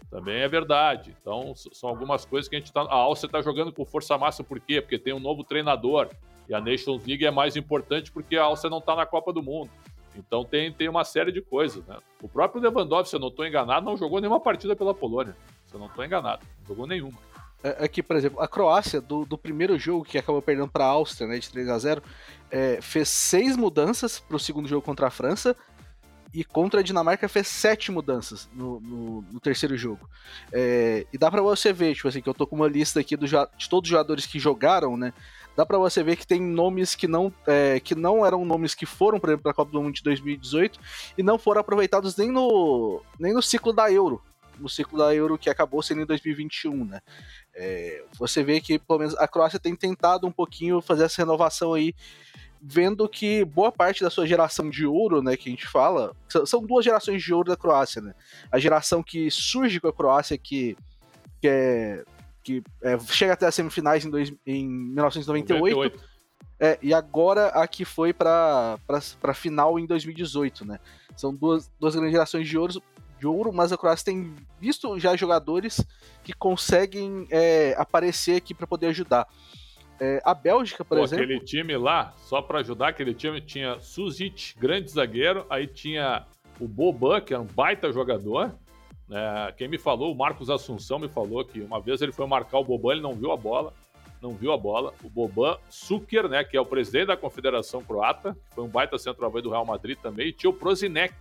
Também 0.10 0.42
é 0.42 0.48
verdade. 0.48 1.16
Então, 1.20 1.54
são 1.56 1.90
algumas 1.90 2.24
coisas 2.26 2.48
que 2.48 2.56
a 2.56 2.60
gente 2.60 2.72
tá. 2.72 2.82
A 2.82 2.96
Áustria 2.96 3.32
tá 3.32 3.42
jogando 3.42 3.74
com 3.74 3.84
força 3.84 4.18
máxima, 4.18 4.48
por 4.48 4.60
quê? 4.60 4.80
Porque 4.80 4.98
tem 4.98 5.14
um 5.14 5.20
novo 5.20 5.44
treinador. 5.44 6.10
E 6.48 6.54
a 6.54 6.62
Nations 6.62 7.06
League 7.06 7.26
é 7.26 7.32
mais 7.32 7.56
importante 7.56 8.12
porque 8.12 8.38
a 8.38 8.44
Áustria 8.44 8.70
não 8.70 8.78
está 8.78 8.96
na 8.96 9.06
Copa 9.06 9.34
do 9.34 9.42
Mundo. 9.42 9.70
Então 10.16 10.46
tem, 10.46 10.72
tem 10.72 10.88
uma 10.88 11.04
série 11.04 11.32
de 11.32 11.42
coisas, 11.42 11.86
né? 11.86 11.98
O 12.22 12.30
próprio 12.30 12.62
Lewandowski, 12.62 13.10
se 13.10 13.16
eu 13.16 13.20
não 13.20 13.28
estou 13.28 13.46
enganado, 13.46 13.86
não 13.86 13.98
jogou 13.98 14.22
nenhuma 14.22 14.40
partida 14.40 14.76
pela 14.76 14.94
Polônia. 14.94 15.36
Se 15.66 15.76
eu 15.76 15.80
não 15.80 15.88
estou 15.88 16.06
enganado. 16.06 16.46
Não 16.60 16.68
jogou 16.68 16.88
nenhuma. 16.88 17.18
É, 17.66 17.86
é 17.86 18.02
por 18.04 18.16
exemplo, 18.16 18.40
a 18.40 18.48
Croácia, 18.48 19.02
do, 19.02 19.26
do 19.26 19.38
primeiro 19.38 19.78
jogo 19.80 20.06
que 20.06 20.20
acabou 20.20 20.42
perdendo 20.42 20.68
para 20.68 20.86
a 20.86 20.90
Áustria, 20.90 21.28
né, 21.28 21.40
de 21.40 21.50
3 21.50 21.68
a 21.70 21.80
0 21.80 22.04
é, 22.52 22.80
fez 22.80 23.10
seis 23.10 23.58
mudanças 23.58 24.20
para 24.20 24.38
o 24.38 24.40
segundo 24.40 24.70
jogo 24.70 24.86
contra 24.86 25.08
a 25.08 25.10
França 25.10 25.56
e 26.32 26.44
contra 26.44 26.82
a 26.82 26.84
Dinamarca 26.84 27.28
fez 27.28 27.48
sete 27.48 27.92
mudanças 27.92 28.48
no, 28.54 28.80
no, 28.82 29.22
no 29.24 29.40
terceiro 29.40 29.76
jogo. 29.76 30.08
É, 30.52 31.08
e 31.12 31.18
dá 31.18 31.32
para 31.32 31.42
você 31.42 31.74
ver, 31.74 31.96
tipo 31.96 32.08
assim, 32.08 32.22
que 32.22 32.30
eu 32.30 32.34
tô 32.34 32.46
com 32.46 32.56
uma 32.56 32.68
lista 32.68 33.00
aqui 33.00 33.18
do, 33.18 33.26
de 33.26 33.70
todos 33.70 33.88
os 33.88 33.92
jogadores 33.92 34.26
que 34.26 34.38
jogaram, 34.38 34.96
né? 34.96 35.12
dá 35.56 35.66
para 35.66 35.78
você 35.78 36.04
ver 36.04 36.18
que 36.18 36.28
tem 36.28 36.42
nomes 36.42 36.96
que 36.96 37.08
não, 37.08 37.34
é, 37.48 37.80
que 37.80 37.96
não 37.96 38.26
eram 38.26 38.44
nomes 38.44 38.76
que 38.76 38.86
foram, 38.86 39.20
por 39.20 39.30
exemplo, 39.30 39.44
para 39.44 39.52
a 39.52 39.56
Copa 39.56 39.72
do 39.72 39.82
Mundo 39.82 39.96
de 39.96 40.04
2018 40.04 40.80
e 41.18 41.24
não 41.24 41.40
foram 41.40 41.62
aproveitados 41.62 42.18
nem 42.18 42.30
no, 42.30 43.02
nem 43.20 43.34
no 43.34 43.42
ciclo 43.42 43.72
da 43.72 43.92
Euro. 43.92 44.22
No 44.60 44.70
ciclo 44.70 44.98
da 44.98 45.14
Euro 45.14 45.38
que 45.38 45.50
acabou 45.50 45.82
sendo 45.82 46.02
em 46.02 46.06
2021, 46.06 46.86
né? 46.86 47.00
É, 47.54 48.04
você 48.18 48.44
vê 48.44 48.60
que, 48.60 48.80
pelo 48.80 49.00
menos, 49.00 49.16
a 49.18 49.28
Croácia 49.28 49.60
tem 49.60 49.76
tentado 49.76 50.28
um 50.28 50.32
pouquinho 50.32 50.82
fazer 50.82 51.04
essa 51.06 51.22
renovação 51.22 51.74
aí, 51.74 51.94
vendo 52.62 53.08
que 53.08 53.46
boa 53.46 53.72
parte 53.72 54.04
da 54.04 54.10
sua 54.10 54.26
geração 54.26 54.70
de 54.70 54.86
ouro, 54.86 55.22
né, 55.22 55.38
que 55.38 55.50
a 55.50 55.52
gente 55.52 55.68
fala, 55.68 56.16
são 56.46 56.66
duas 56.66 56.84
gerações 56.84 57.22
de 57.22 57.34
ouro 57.34 57.50
da 57.50 57.58
Croácia, 57.58 58.02
né? 58.02 58.14
A 58.52 58.60
geração 58.60 59.04
que 59.04 59.30
surge 59.30 59.80
com 59.80 59.88
a 59.88 59.94
Croácia, 59.94 60.38
que, 60.38 60.76
que 61.42 61.48
é 61.48 62.04
que 62.46 62.64
é, 62.84 62.98
chega 63.00 63.34
até 63.34 63.48
as 63.48 63.56
semifinais 63.56 64.06
em, 64.06 64.10
dois, 64.10 64.32
em 64.46 64.70
1998. 64.70 65.76
98. 65.76 66.16
É, 66.60 66.78
e 66.82 66.94
agora 66.94 67.48
a 67.48 67.68
que 67.68 67.84
foi 67.84 68.14
para 68.14 68.78
a 68.88 69.34
final 69.34 69.80
em 69.80 69.86
2018, 69.86 70.64
né? 70.64 70.80
São 71.18 71.34
duas, 71.34 71.70
duas 71.80 71.96
grandes 71.96 72.14
gerações 72.14 72.48
de 72.48 72.58
ouro, 72.58 72.82
de 73.20 73.28
ouro, 73.28 73.52
mas 73.54 73.72
a 73.72 73.78
Croácia 73.78 74.06
tem 74.06 74.36
visto 74.60 75.00
já 75.00 75.16
jogadores 75.16 75.86
que 76.24 76.34
conseguem 76.34 77.28
é, 77.30 77.76
aparecer 77.78 78.38
aqui 78.38 78.54
para 78.54 78.68
poder 78.68 78.88
ajudar. 78.88 79.28
É, 80.00 80.22
a 80.26 80.34
Bélgica, 80.34 80.84
por 80.84 80.98
Pô, 80.98 81.04
exemplo. 81.04 81.24
Aquele 81.24 81.40
time 81.40 81.78
lá, 81.78 82.14
só 82.18 82.42
para 82.42 82.60
ajudar, 82.60 82.90
aquele 82.90 83.14
time 83.14 83.40
tinha 83.40 83.80
Suzic, 83.80 84.54
grande 84.58 84.92
zagueiro, 84.92 85.46
aí 85.50 85.68
tinha 85.68 86.26
o 86.60 86.68
Boban, 86.68 87.22
que 87.22 87.34
era 87.34 87.42
um 87.42 87.48
baita 87.48 87.92
jogador, 87.92 88.54
é, 89.10 89.54
quem 89.56 89.68
me 89.68 89.78
falou, 89.78 90.12
o 90.12 90.18
Marcos 90.18 90.50
Assunção 90.50 90.98
me 90.98 91.08
falou 91.08 91.46
que 91.46 91.62
uma 91.62 91.80
vez 91.80 92.02
ele 92.02 92.12
foi 92.12 92.26
marcar 92.26 92.60
o 92.60 92.64
Boban, 92.64 92.94
ele 92.94 93.02
não 93.02 93.14
viu 93.14 93.32
a 93.32 93.38
bola, 93.38 93.74
não 94.22 94.32
viu 94.32 94.52
a 94.52 94.58
bola. 94.58 94.94
O 95.04 95.10
Boban 95.10 95.58
Suker, 95.70 96.28
né, 96.28 96.44
que 96.44 96.58
é 96.58 96.62
o 96.62 96.66
presidente 96.66 97.08
da 97.08 97.18
Confederação 97.18 97.84
Croata, 97.84 98.36
que 98.50 98.56
foi 98.56 98.64
um 98.64 98.70
baita 98.70 98.98
centroavante 98.98 99.44
do 99.44 99.52
Real 99.52 99.66
Madrid 99.66 99.98
também, 100.00 100.30
e 100.30 100.34
tinha 100.34 100.50
o 100.50 100.54
Prozinec, 100.54 101.14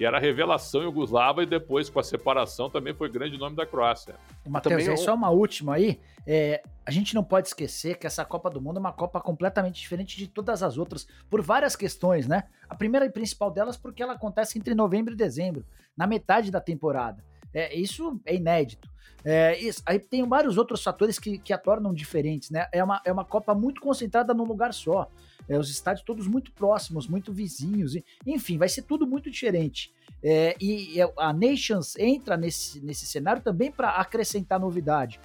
que 0.00 0.04
era 0.06 0.16
a 0.16 0.20
revelação 0.20 0.82
Yugoslava 0.82 1.42
e 1.42 1.46
depois 1.46 1.90
com 1.90 2.00
a 2.00 2.02
separação 2.02 2.70
também 2.70 2.94
foi 2.94 3.10
grande 3.10 3.36
nome 3.36 3.54
da 3.54 3.66
Croácia. 3.66 4.14
Matheus, 4.48 4.88
é 4.88 4.96
só 4.96 5.14
uma 5.14 5.28
última 5.28 5.74
aí. 5.74 6.00
É, 6.26 6.62
a 6.86 6.90
gente 6.90 7.14
não 7.14 7.22
pode 7.22 7.48
esquecer 7.48 7.98
que 7.98 8.06
essa 8.06 8.24
Copa 8.24 8.48
do 8.48 8.62
Mundo 8.62 8.78
é 8.78 8.80
uma 8.80 8.94
Copa 8.94 9.20
completamente 9.20 9.78
diferente 9.78 10.16
de 10.16 10.26
todas 10.26 10.62
as 10.62 10.78
outras, 10.78 11.06
por 11.28 11.42
várias 11.42 11.76
questões, 11.76 12.26
né? 12.26 12.44
A 12.66 12.74
primeira 12.74 13.04
e 13.04 13.10
principal 13.10 13.50
delas 13.50 13.76
porque 13.76 14.02
ela 14.02 14.14
acontece 14.14 14.58
entre 14.58 14.74
novembro 14.74 15.12
e 15.12 15.16
dezembro, 15.18 15.66
na 15.94 16.06
metade 16.06 16.50
da 16.50 16.62
temporada. 16.62 17.22
É, 17.52 17.78
isso 17.78 18.18
é 18.24 18.34
inédito. 18.34 18.88
É, 19.22 19.58
isso, 19.58 19.82
aí 19.84 19.98
tem 19.98 20.26
vários 20.26 20.56
outros 20.56 20.82
fatores 20.82 21.18
que, 21.18 21.36
que 21.36 21.52
a 21.52 21.58
tornam 21.58 21.92
diferentes, 21.92 22.48
né? 22.48 22.68
É 22.72 22.82
uma, 22.82 23.02
é 23.04 23.12
uma 23.12 23.26
Copa 23.26 23.54
muito 23.54 23.82
concentrada 23.82 24.32
num 24.32 24.44
lugar 24.44 24.72
só 24.72 25.10
é, 25.48 25.58
os 25.58 25.70
estádios 25.70 26.04
todos 26.04 26.26
muito 26.26 26.52
próximos, 26.52 27.06
muito 27.08 27.32
vizinhos, 27.32 27.96
enfim, 28.26 28.58
vai 28.58 28.68
ser 28.68 28.82
tudo 28.82 29.06
muito 29.06 29.30
diferente. 29.30 29.92
É, 30.22 30.54
e, 30.60 30.98
e 30.98 31.02
a 31.18 31.32
Nations 31.32 31.96
entra 31.96 32.36
nesse, 32.36 32.80
nesse 32.80 33.06
cenário 33.06 33.42
também 33.42 33.70
para 33.70 33.90
acrescentar 33.90 34.60
novidade. 34.60 35.20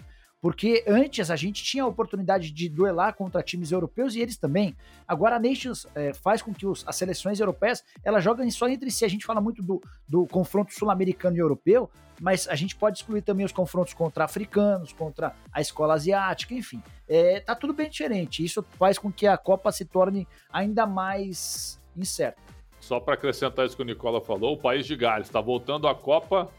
Porque 0.45 0.83
antes 0.87 1.31
a 1.31 1.35
gente 1.35 1.63
tinha 1.63 1.83
a 1.83 1.87
oportunidade 1.87 2.51
de 2.51 2.69
duelar 2.69 3.15
contra 3.15 3.41
times 3.41 3.71
europeus 3.71 4.13
e 4.13 4.19
eles 4.19 4.37
também. 4.37 4.75
Agora 5.07 5.37
a 5.37 5.39
Nations 5.39 5.87
é, 5.95 6.13
faz 6.13 6.39
com 6.41 6.53
que 6.53 6.67
os, 6.67 6.87
as 6.87 6.95
seleções 6.95 7.39
europeias 7.39 7.83
elas 8.03 8.23
joguem 8.23 8.51
só 8.51 8.67
entre 8.67 8.91
si. 8.91 9.03
A 9.03 9.07
gente 9.07 9.25
fala 9.25 9.41
muito 9.41 9.63
do, 9.63 9.81
do 10.07 10.27
confronto 10.27 10.71
sul-americano 10.71 11.35
e 11.35 11.39
europeu, 11.39 11.89
mas 12.19 12.47
a 12.47 12.55
gente 12.55 12.75
pode 12.75 12.99
excluir 12.99 13.21
também 13.21 13.45
os 13.45 13.51
confrontos 13.51 13.93
contra 13.93 14.23
africanos, 14.23 14.93
contra 14.93 15.35
a 15.51 15.61
escola 15.61 15.93
asiática, 15.93 16.53
enfim. 16.53 16.81
É, 17.07 17.39
tá 17.39 17.55
tudo 17.55 17.73
bem 17.73 17.89
diferente. 17.89 18.43
Isso 18.43 18.63
faz 18.77 18.97
com 18.97 19.11
que 19.11 19.27
a 19.27 19.37
Copa 19.37 19.71
se 19.71 19.85
torne 19.85 20.27
ainda 20.51 20.85
mais 20.85 21.79
incerta. 21.95 22.41
Só 22.79 22.99
para 22.99 23.15
acrescentar 23.15 23.65
isso 23.65 23.75
que 23.75 23.81
o 23.81 23.85
Nicola 23.85 24.21
falou, 24.21 24.53
o 24.53 24.57
país 24.57 24.85
de 24.85 24.95
Gales 24.95 25.27
está 25.27 25.41
voltando 25.41 25.87
à 25.87 25.95
Copa 25.95 26.51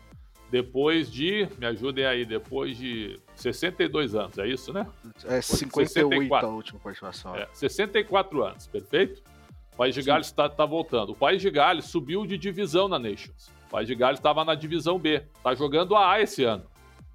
depois 0.51 1.11
de, 1.11 1.49
me 1.59 1.67
ajudem 1.67 2.05
aí, 2.05 2.25
depois 2.25 2.77
de 2.77 3.19
62 3.35 4.15
anos, 4.15 4.39
é 4.39 4.47
isso, 4.47 4.73
né? 4.73 4.87
É 5.25 5.41
58 5.41 5.93
64. 5.93 6.49
a 6.49 6.53
última 6.53 6.79
participação. 6.79 7.35
É, 7.35 7.49
64 7.53 8.45
anos, 8.45 8.67
perfeito? 8.67 9.23
O 9.73 9.77
País 9.77 9.95
de 9.95 10.03
Sim. 10.03 10.07
Gales 10.07 10.27
está 10.29 10.49
tá 10.49 10.65
voltando. 10.65 11.11
O 11.11 11.17
País 11.17 11.43
de 11.43 11.51
Gales 11.51 11.87
subiu 11.87 12.25
de 12.25 12.39
divisão 12.39 12.89
na 12.89 12.99
Nations. 12.99 13.51
País 13.67 13.87
de 13.87 13.95
Gales 13.95 14.19
estava 14.19 14.45
na 14.45 14.55
divisão 14.55 14.99
B. 14.99 15.23
Está 15.37 15.55
jogando 15.55 15.95
a 15.95 16.13
A 16.13 16.21
esse 16.21 16.45
ano. 16.45 16.65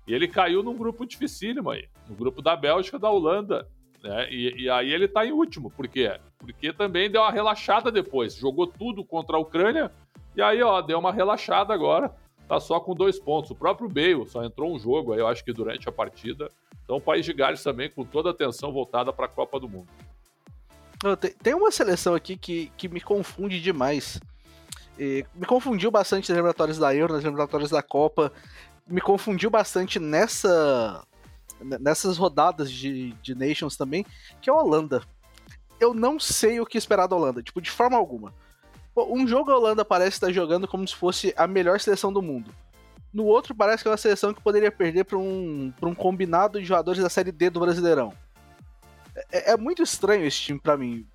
E 0.07 0.13
ele 0.13 0.27
caiu 0.27 0.63
num 0.63 0.75
grupo 0.75 1.05
dificílimo 1.05 1.69
aí. 1.69 1.87
No 2.09 2.15
grupo 2.15 2.41
da 2.41 2.55
Bélgica, 2.55 2.99
da 2.99 3.09
Holanda. 3.09 3.67
Né? 4.03 4.27
E, 4.31 4.63
e 4.63 4.69
aí 4.69 4.91
ele 4.91 5.05
está 5.05 5.25
em 5.25 5.31
último. 5.31 5.69
Por 5.71 5.87
quê? 5.87 6.19
Porque 6.37 6.73
também 6.73 7.09
deu 7.09 7.21
uma 7.21 7.31
relaxada 7.31 7.91
depois. 7.91 8.35
Jogou 8.35 8.67
tudo 8.67 9.03
contra 9.05 9.37
a 9.37 9.39
Ucrânia. 9.39 9.91
E 10.35 10.41
aí, 10.41 10.61
ó, 10.61 10.81
deu 10.81 10.99
uma 10.99 11.11
relaxada 11.11 11.73
agora 11.73 12.13
tá 12.51 12.59
só 12.59 12.81
com 12.81 12.93
dois 12.93 13.17
pontos. 13.17 13.49
O 13.51 13.55
próprio 13.55 13.87
Bale 13.87 14.27
só 14.27 14.43
entrou 14.43 14.75
um 14.75 14.77
jogo 14.77 15.13
aí, 15.13 15.19
eu 15.19 15.27
acho 15.27 15.41
que 15.41 15.53
durante 15.53 15.87
a 15.87 15.91
partida. 15.91 16.51
Então 16.83 16.97
o 16.97 17.01
País 17.01 17.25
de 17.25 17.31
Gales 17.31 17.63
também 17.63 17.89
com 17.89 18.03
toda 18.03 18.27
a 18.27 18.33
atenção 18.33 18.73
voltada 18.73 19.13
para 19.13 19.25
a 19.25 19.29
Copa 19.29 19.57
do 19.57 19.69
Mundo. 19.69 19.87
Tem 21.41 21.53
uma 21.53 21.71
seleção 21.71 22.13
aqui 22.13 22.35
que, 22.35 22.69
que 22.75 22.89
me 22.89 22.99
confunde 22.99 23.61
demais. 23.61 24.19
E 24.99 25.25
me 25.33 25.45
confundiu 25.45 25.89
bastante 25.89 26.29
nas 26.29 26.37
eliminatórias 26.37 26.77
da 26.77 26.93
Euro, 26.93 27.13
nas 27.13 27.23
eliminatórias 27.23 27.69
da 27.69 27.81
Copa. 27.81 28.31
Me 28.87 29.01
confundiu 29.01 29.49
bastante 29.49 29.99
nessa 29.99 31.05
nessas 31.79 32.17
rodadas 32.17 32.71
de, 32.71 33.13
de 33.21 33.35
Nations 33.35 33.77
também, 33.77 34.05
que 34.41 34.49
é 34.49 34.53
a 34.53 34.55
Holanda. 34.55 35.03
Eu 35.79 35.93
não 35.93 36.19
sei 36.19 36.59
o 36.59 36.65
que 36.65 36.77
esperar 36.77 37.07
da 37.07 37.15
Holanda, 37.15 37.41
tipo, 37.41 37.61
de 37.61 37.69
forma 37.69 37.97
alguma. 37.97 38.33
Um 38.95 39.27
jogo 39.27 39.51
a 39.51 39.57
Holanda 39.57 39.85
parece 39.85 40.17
estar 40.17 40.31
jogando 40.31 40.67
como 40.67 40.87
se 40.87 40.95
fosse 40.95 41.33
a 41.37 41.47
melhor 41.47 41.79
seleção 41.79 42.11
do 42.11 42.21
mundo. 42.21 42.53
No 43.13 43.25
outro, 43.25 43.53
parece 43.53 43.83
que 43.83 43.87
é 43.87 43.91
uma 43.91 43.97
seleção 43.97 44.33
que 44.33 44.41
poderia 44.41 44.71
perder 44.71 45.03
para 45.05 45.17
um, 45.17 45.73
um 45.81 45.93
combinado 45.95 46.59
de 46.59 46.65
jogadores 46.65 47.01
da 47.01 47.09
Série 47.09 47.31
D 47.31 47.49
do 47.49 47.59
Brasileirão. 47.59 48.13
É, 49.31 49.51
é 49.51 49.57
muito 49.57 49.83
estranho 49.83 50.25
esse 50.25 50.37
time 50.37 50.59
para 50.59 50.77
mim. 50.77 51.05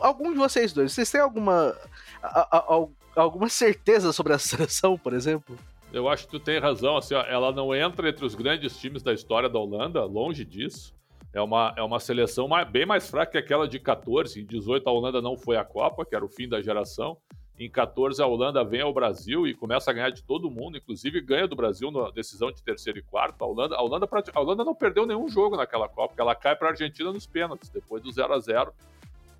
Algum 0.00 0.32
de 0.32 0.38
vocês 0.38 0.72
dois, 0.72 0.92
vocês 0.92 1.10
têm 1.10 1.20
alguma, 1.20 1.76
a, 2.22 2.58
a, 2.58 2.86
alguma 3.16 3.48
certeza 3.48 4.12
sobre 4.12 4.32
a 4.32 4.38
seleção, 4.40 4.96
por 4.96 5.12
exemplo? 5.12 5.56
Eu 5.92 6.08
acho 6.08 6.24
que 6.24 6.30
tu 6.30 6.40
tem 6.40 6.58
razão. 6.58 6.96
Assim, 6.96 7.14
ó, 7.14 7.22
ela 7.22 7.52
não 7.52 7.74
entra 7.74 8.08
entre 8.08 8.24
os 8.24 8.34
grandes 8.34 8.78
times 8.78 9.02
da 9.02 9.12
história 9.12 9.48
da 9.48 9.58
Holanda, 9.58 10.04
longe 10.04 10.44
disso. 10.44 10.94
É 11.32 11.40
uma, 11.40 11.72
é 11.76 11.82
uma 11.82 12.00
seleção 12.00 12.48
mais, 12.48 12.68
bem 12.68 12.84
mais 12.84 13.08
fraca 13.08 13.32
que 13.32 13.38
aquela 13.38 13.68
de 13.68 13.78
14. 13.78 14.40
Em 14.40 14.44
18, 14.44 14.88
a 14.88 14.92
Holanda 14.92 15.20
não 15.20 15.36
foi 15.36 15.56
à 15.56 15.64
Copa, 15.64 16.04
que 16.04 16.14
era 16.14 16.24
o 16.24 16.28
fim 16.28 16.48
da 16.48 16.60
geração. 16.60 17.16
Em 17.58 17.70
14, 17.70 18.22
a 18.22 18.26
Holanda 18.26 18.64
vem 18.64 18.80
ao 18.80 18.92
Brasil 18.92 19.46
e 19.46 19.52
começa 19.52 19.90
a 19.90 19.94
ganhar 19.94 20.10
de 20.10 20.22
todo 20.22 20.50
mundo, 20.50 20.78
inclusive 20.78 21.20
ganha 21.20 21.46
do 21.46 21.54
Brasil 21.54 21.90
na 21.90 22.10
decisão 22.10 22.50
de 22.50 22.62
terceiro 22.62 22.98
e 22.98 23.02
quarto. 23.02 23.44
A 23.44 23.46
Holanda, 23.46 23.76
a 23.76 23.82
Holanda, 23.82 24.08
a 24.32 24.40
Holanda 24.40 24.64
não 24.64 24.74
perdeu 24.74 25.04
nenhum 25.04 25.28
jogo 25.28 25.58
naquela 25.58 25.86
Copa, 25.86 26.14
ela 26.16 26.34
cai 26.34 26.56
para 26.56 26.68
a 26.68 26.70
Argentina 26.70 27.12
nos 27.12 27.26
pênaltis, 27.26 27.68
depois 27.68 28.02
do 28.02 28.10
0 28.10 28.32
a 28.32 28.38
0 28.38 28.72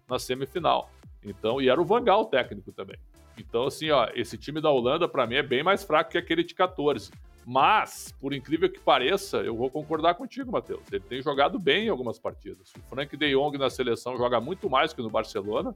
na 0.06 0.18
semifinal. 0.18 0.90
Então, 1.24 1.60
e 1.60 1.68
era 1.68 1.80
o 1.80 1.84
Vangal 1.84 2.26
técnico 2.26 2.72
também. 2.72 2.96
Então, 3.38 3.64
assim, 3.64 3.90
ó, 3.90 4.08
esse 4.14 4.36
time 4.36 4.60
da 4.60 4.70
Holanda, 4.70 5.08
para 5.08 5.26
mim, 5.26 5.36
é 5.36 5.42
bem 5.42 5.62
mais 5.62 5.82
fraco 5.82 6.10
que 6.10 6.18
aquele 6.18 6.44
de 6.44 6.54
14. 6.54 7.10
Mas, 7.46 8.14
por 8.20 8.32
incrível 8.32 8.70
que 8.70 8.78
pareça, 8.78 9.38
eu 9.38 9.56
vou 9.56 9.70
concordar 9.70 10.14
contigo, 10.14 10.52
Matheus. 10.52 10.82
Ele 10.92 11.00
tem 11.00 11.22
jogado 11.22 11.58
bem 11.58 11.86
em 11.86 11.88
algumas 11.88 12.18
partidas. 12.18 12.72
O 12.76 12.80
Frank 12.88 13.16
de 13.16 13.34
Jong 13.34 13.56
na 13.58 13.70
seleção 13.70 14.16
joga 14.16 14.40
muito 14.40 14.68
mais 14.68 14.92
que 14.92 15.02
no 15.02 15.10
Barcelona. 15.10 15.74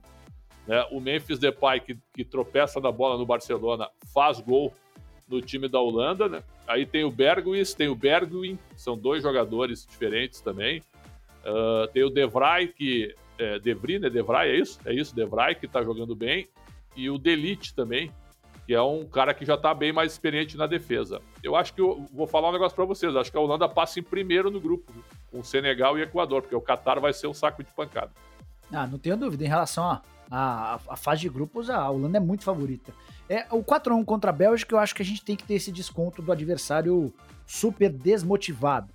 Né? 0.67 0.87
O 0.91 1.01
Memphis 1.01 1.39
Depay, 1.39 1.81
que, 1.81 1.99
que 2.13 2.25
tropeça 2.25 2.81
na 2.81 2.93
bola 2.93 3.19
no 3.19 3.27
Barcelona, 3.27 3.89
faz 4.13 4.41
gol 4.41 4.73
no 5.27 5.41
time 5.41 5.69
da 5.69 5.81
Holanda. 5.81 6.29
Né? 6.29 6.43
Aí 6.67 6.85
tem 6.85 7.05
o 7.05 7.11
Bergwijn, 7.11 7.65
tem 7.77 7.89
o 7.89 7.95
Bergwijn, 7.95 8.59
são 8.77 8.97
dois 8.97 9.23
jogadores 9.23 9.87
diferentes 9.87 10.41
também. 10.41 10.83
Uh, 11.45 11.89
tem 11.93 12.05
o 12.05 12.11
Devray, 12.11 12.69
que... 12.69 13.15
É, 13.39 13.59
Devry, 13.59 13.99
né? 13.99 14.09
Devray, 14.09 14.51
é 14.51 14.61
isso? 14.61 14.79
É 14.85 14.93
isso, 14.93 15.15
Devray, 15.15 15.55
que 15.55 15.67
tá 15.67 15.83
jogando 15.83 16.15
bem. 16.15 16.49
E 16.97 17.11
o 17.11 17.19
Delite 17.19 17.75
também, 17.75 18.11
que 18.67 18.73
é 18.73 18.81
um 18.81 19.05
cara 19.07 19.35
que 19.35 19.45
já 19.45 19.57
tá 19.57 19.75
bem 19.75 19.93
mais 19.93 20.13
experiente 20.13 20.57
na 20.57 20.67
defesa. 20.67 21.21
Eu 21.43 21.57
acho 21.57 21.75
que 21.75 21.81
eu 21.81 22.07
vou 22.13 22.27
falar 22.27 22.49
um 22.49 22.53
negócio 22.53 22.75
para 22.75 22.85
vocês. 22.85 23.15
Acho 23.17 23.31
que 23.31 23.37
a 23.37 23.41
Holanda 23.41 23.69
passa 23.69 23.99
em 23.99 24.03
primeiro 24.03 24.51
no 24.51 24.61
grupo, 24.61 24.93
com 25.31 25.43
Senegal 25.43 25.99
e 25.99 26.03
Equador, 26.03 26.43
porque 26.43 26.55
o 26.55 26.61
Qatar 26.61 27.01
vai 27.01 27.13
ser 27.13 27.27
um 27.27 27.35
saco 27.35 27.63
de 27.63 27.71
pancada. 27.73 28.13
Ah, 28.73 28.87
não 28.87 28.99
tenho 28.99 29.17
dúvida. 29.17 29.45
Em 29.45 29.49
relação 29.49 29.85
a, 29.85 30.03
a, 30.31 30.79
a 30.89 30.97
fase 30.97 31.23
de 31.23 31.29
grupos, 31.29 31.69
a 31.69 31.91
Holanda 31.91 32.19
é 32.19 32.21
muito 32.21 32.45
favorita. 32.45 32.93
É, 33.29 33.47
o 33.51 33.63
4x1 33.63 34.05
contra 34.05 34.31
a 34.31 34.33
Bélgica, 34.33 34.75
eu 34.75 34.79
acho 34.79 34.95
que 34.95 35.03
a 35.03 35.05
gente 35.05 35.25
tem 35.25 35.35
que 35.35 35.45
ter 35.45 35.55
esse 35.55 35.73
desconto 35.73 36.23
do 36.23 36.31
adversário 36.31 37.13
super 37.47 37.91
desmotivado. 37.91 38.94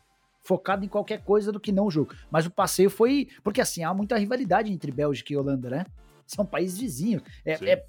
Focado 0.49 0.83
em 0.83 0.88
qualquer 0.88 1.21
coisa 1.23 1.51
do 1.51 1.59
que 1.59 1.71
não 1.71 1.85
o 1.85 1.91
jogo. 1.91 2.15
Mas 2.31 2.47
o 2.47 2.49
passeio 2.49 2.89
foi. 2.89 3.27
Porque 3.43 3.62
assim, 3.62 3.83
há 3.83 3.93
muita 3.93 4.17
rivalidade 4.17 4.73
entre 4.73 4.91
Bélgica 4.91 5.31
e 5.31 5.38
Holanda, 5.38 5.69
né? 5.69 5.85
São 6.25 6.43
países 6.43 6.79
vizinhos. 6.79 7.21
É, 7.45 7.53
é 7.71 7.85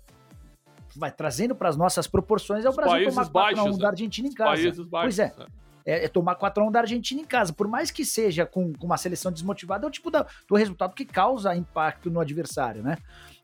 vai 0.94 1.10
trazendo 1.10 1.54
para 1.54 1.70
as 1.70 1.76
nossas 1.76 2.06
proporções 2.06 2.66
é 2.66 2.68
o 2.68 2.70
Os 2.70 2.76
Brasil 2.76 3.08
tomar 3.08 3.30
4x1 3.30 3.72
né? 3.72 3.78
da 3.78 3.88
Argentina 3.88 4.28
em 4.28 4.32
casa. 4.34 4.50
Países 4.50 4.86
baixos, 4.86 5.16
pois 5.16 5.18
é. 5.18 5.34
Né? 5.38 5.46
é, 5.84 6.04
é 6.04 6.08
tomar 6.08 6.36
4x1 6.36 6.70
da 6.70 6.80
Argentina 6.80 7.20
em 7.20 7.24
casa. 7.24 7.52
Por 7.52 7.66
mais 7.66 7.90
que 7.90 8.04
seja 8.04 8.46
com, 8.46 8.72
com 8.72 8.86
uma 8.86 8.96
seleção 8.96 9.32
desmotivada, 9.32 9.86
é 9.86 9.88
o 9.88 9.90
tipo 9.90 10.10
da, 10.10 10.26
do 10.46 10.54
resultado 10.54 10.94
que 10.94 11.04
causa 11.04 11.54
impacto 11.56 12.10
no 12.10 12.20
adversário, 12.20 12.82
né? 12.82 12.96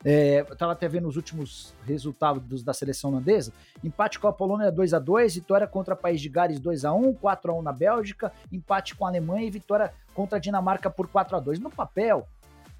É, 0.05 0.41
eu 0.41 0.55
tava 0.55 0.73
até 0.73 0.87
vendo 0.87 1.07
os 1.07 1.15
últimos 1.15 1.73
resultados 1.85 2.63
da 2.63 2.73
seleção 2.73 3.11
holandesa. 3.11 3.51
Empate 3.83 4.19
com 4.19 4.27
a 4.27 4.33
Polônia 4.33 4.71
2x2, 4.71 5.35
vitória 5.35 5.67
contra 5.67 5.93
o 5.93 5.97
País 5.97 6.21
de 6.21 6.29
Gales 6.29 6.59
2x1, 6.59 7.17
4x1 7.17 7.61
na 7.61 7.73
Bélgica, 7.73 8.31
empate 8.51 8.95
com 8.95 9.05
a 9.05 9.09
Alemanha 9.09 9.47
e 9.47 9.49
vitória 9.49 9.93
contra 10.13 10.37
a 10.37 10.41
Dinamarca 10.41 10.89
por 10.89 11.07
4x2. 11.07 11.59
No 11.59 11.69
papel, 11.69 12.27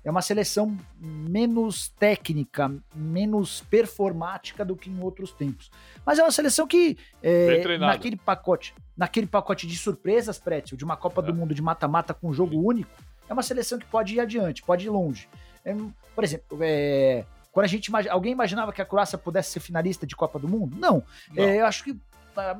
é 0.07 0.09
uma 0.09 0.21
seleção 0.21 0.77
menos 0.99 1.89
técnica, 1.89 2.73
menos 2.95 3.61
performática 3.69 4.63
do 4.63 4.75
que 4.75 4.89
em 4.89 5.01
outros 5.01 5.33
tempos. 5.33 5.69
Mas 6.05 6.17
é 6.17 6.23
uma 6.23 6.31
seleção 6.31 6.65
que, 6.65 6.97
é, 7.21 7.77
naquele 7.77 8.15
pacote, 8.15 8.73
naquele 8.95 9.27
pacote 9.27 9.67
de 9.67 9.77
surpresas, 9.77 10.39
Prétio, 10.39 10.77
de 10.77 10.85
uma 10.85 10.95
Copa 10.95 11.21
é. 11.21 11.25
do 11.25 11.33
Mundo 11.33 11.53
de 11.53 11.61
mata-mata 11.61 12.13
com 12.13 12.31
jogo 12.31 12.57
único, 12.57 12.89
é 13.27 13.33
uma 13.33 13.43
seleção 13.43 13.77
que 13.77 13.85
pode 13.85 14.15
ir 14.15 14.21
adiante, 14.21 14.63
pode 14.63 14.85
ir 14.85 14.89
longe. 14.89 15.27
É, 15.67 15.75
por 16.15 16.23
exemplo, 16.23 16.57
é, 16.61 17.25
quando 17.51 17.65
a 17.65 17.67
gente 17.67 17.91
alguém 18.09 18.31
imaginava 18.31 18.71
que 18.71 18.81
a 18.81 18.85
Croácia 18.85 19.17
pudesse 19.17 19.51
ser 19.51 19.59
finalista 19.59 20.07
de 20.07 20.15
Copa 20.15 20.39
do 20.39 20.47
Mundo? 20.47 20.77
Não. 20.79 21.03
Não. 21.33 21.43
É, 21.43 21.59
eu 21.59 21.65
acho 21.65 21.83
que 21.83 21.99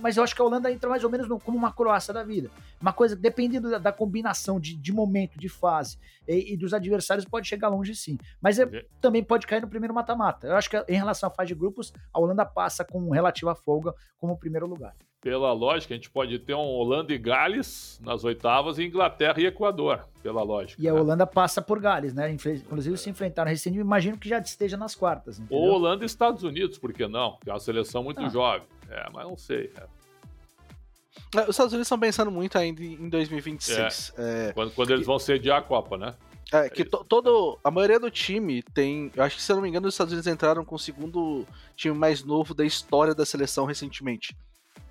mas 0.02 0.17
eu 0.17 0.24
acho 0.24 0.36
que 0.36 0.41
a 0.41 0.46
Holanda 0.46 0.72
entra 0.72 0.89
mais 0.89 1.04
ou 1.04 1.10
menos 1.10 1.28
no, 1.28 1.39
como 1.39 1.56
uma 1.56 1.72
Croácia 1.72 2.12
da 2.12 2.24
vida. 2.24 2.50
Uma 2.82 2.91
coisa, 2.91 3.15
dependendo 3.15 3.70
da, 3.70 3.78
da 3.78 3.91
combinação 3.91 4.60
de, 4.60 4.76
de, 4.76 4.91
momento, 4.91 5.38
de 5.38 5.48
fase 5.48 6.00
e, 6.28 6.54
e, 6.54 6.58
dos 6.58 6.74
adversários, 6.74 7.26
pode 7.26 7.48
chegar 7.48 7.70
longe 7.70 7.96
sim. 7.96 8.17
Mas 8.41 8.58
é, 8.58 8.65
também 9.00 9.24
pode 9.24 9.46
cair 9.46 9.62
no 9.62 9.67
primeiro 9.67 9.93
mata-mata. 9.93 10.48
Eu 10.48 10.56
acho 10.56 10.67
que 10.67 10.84
em 10.88 10.98
relação 10.98 11.30
à 11.30 11.32
fase 11.32 11.50
de 11.50 11.56
grupos, 11.56 11.93
a 12.12 12.20
Holanda 12.20 12.43
passa 12.43 12.84
com 12.84 13.10
relativa 13.12 13.54
folga 13.54 13.93
como 14.17 14.36
primeiro 14.36 14.65
lugar. 14.65 14.96
Pela 15.27 15.51
lógica, 15.51 15.93
a 15.93 15.97
gente 15.97 16.09
pode 16.09 16.39
ter 16.39 16.53
um 16.53 16.59
Holanda 16.59 17.13
e 17.13 17.17
Gales 17.17 17.99
nas 18.01 18.23
oitavas 18.23 18.79
e 18.79 18.85
Inglaterra 18.85 19.41
e 19.41 19.45
Equador, 19.45 20.07
pela 20.23 20.41
lógica. 20.41 20.81
E 20.81 20.87
a 20.87 20.93
né? 20.93 21.01
Holanda 21.01 21.27
passa 21.27 21.61
por 21.61 21.81
Gales, 21.81 22.13
né? 22.13 22.31
Inclusive 22.31 22.97
se 22.97 23.09
enfrentaram 23.09 23.49
recentemente, 23.51 23.85
imagino 23.85 24.17
que 24.17 24.29
já 24.29 24.39
esteja 24.39 24.77
nas 24.77 24.95
quartas. 24.95 25.37
Entendeu? 25.37 25.57
Ou 25.57 25.73
Holanda 25.73 26.05
e 26.05 26.05
Estados 26.05 26.43
Unidos, 26.43 26.77
por 26.77 26.93
que 26.93 27.05
não? 27.09 27.37
Que 27.43 27.49
é 27.49 27.53
uma 27.53 27.59
seleção 27.59 28.01
muito 28.03 28.21
ah. 28.21 28.29
jovem. 28.29 28.65
É, 28.89 29.09
mas 29.11 29.27
não 29.27 29.35
sei. 29.35 29.69
É. 29.75 31.41
Os 31.41 31.49
Estados 31.49 31.73
Unidos 31.73 31.87
estão 31.87 31.99
pensando 31.99 32.31
muito 32.31 32.57
ainda 32.57 32.81
em 32.81 33.09
2026. 33.09 34.13
É, 34.17 34.47
é, 34.47 34.53
quando, 34.53 34.71
quando 34.71 34.91
eles 34.91 35.05
vão 35.05 35.19
sediar 35.19 35.57
a 35.57 35.61
Copa, 35.61 35.97
né? 35.97 36.15
É, 36.53 36.69
que 36.69 36.85
to, 36.85 37.03
todo. 37.03 37.59
A 37.61 37.69
maioria 37.69 37.99
do 37.99 38.09
time 38.09 38.63
tem. 38.63 39.11
Eu 39.13 39.23
acho 39.23 39.35
que, 39.35 39.41
se 39.41 39.51
eu 39.51 39.57
não 39.57 39.63
me 39.63 39.67
engano, 39.67 39.89
os 39.89 39.93
Estados 39.93 40.13
Unidos 40.13 40.31
entraram 40.31 40.63
com 40.63 40.75
o 40.75 40.79
segundo 40.79 41.45
time 41.75 41.93
mais 41.93 42.23
novo 42.23 42.53
da 42.53 42.63
história 42.65 43.13
da 43.13 43.25
seleção 43.25 43.65
recentemente. 43.65 44.33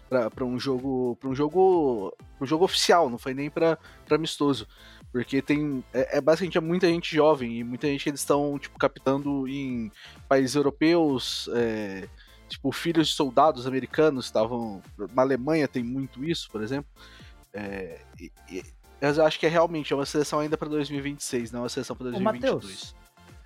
Para 0.08 0.44
um 0.44 0.58
jogo. 0.58 1.16
para 1.20 1.28
um 1.28 1.34
jogo. 1.34 2.16
Um 2.40 2.46
jogo 2.46 2.64
oficial, 2.64 3.10
não 3.10 3.18
foi 3.18 3.34
nem 3.34 3.50
para 3.50 3.78
amistoso. 4.10 4.66
Porque 5.12 5.40
tem. 5.40 5.84
É, 5.92 6.18
é, 6.18 6.20
basicamente 6.20 6.58
é 6.58 6.60
muita 6.60 6.86
gente 6.86 7.14
jovem 7.14 7.58
e 7.58 7.64
muita 7.64 7.86
gente 7.86 8.04
que 8.04 8.10
eles 8.10 8.20
estão, 8.20 8.58
tipo, 8.58 8.78
captando 8.78 9.48
em 9.48 9.90
países 10.28 10.54
europeus. 10.54 11.48
É, 11.54 12.08
Tipo, 12.48 12.70
filhos 12.70 13.08
de 13.08 13.14
soldados 13.14 13.66
americanos 13.66 14.26
estavam. 14.26 14.80
Na 15.12 15.22
Alemanha 15.22 15.66
tem 15.66 15.82
muito 15.82 16.24
isso, 16.24 16.48
por 16.50 16.62
exemplo. 16.62 16.88
É, 17.52 18.00
e, 18.20 18.30
e, 18.48 18.62
eu 19.00 19.24
acho 19.24 19.38
que 19.38 19.46
é 19.46 19.48
realmente 19.48 19.92
é 19.92 19.96
uma 19.96 20.06
seleção 20.06 20.40
ainda 20.40 20.56
para 20.56 20.68
2026, 20.68 21.50
não 21.50 21.60
é 21.60 21.62
uma 21.64 21.68
seleção 21.68 21.96
para 21.96 22.10
2022. 22.10 22.52
Ô, 22.52 22.56
Mateus, 22.56 22.94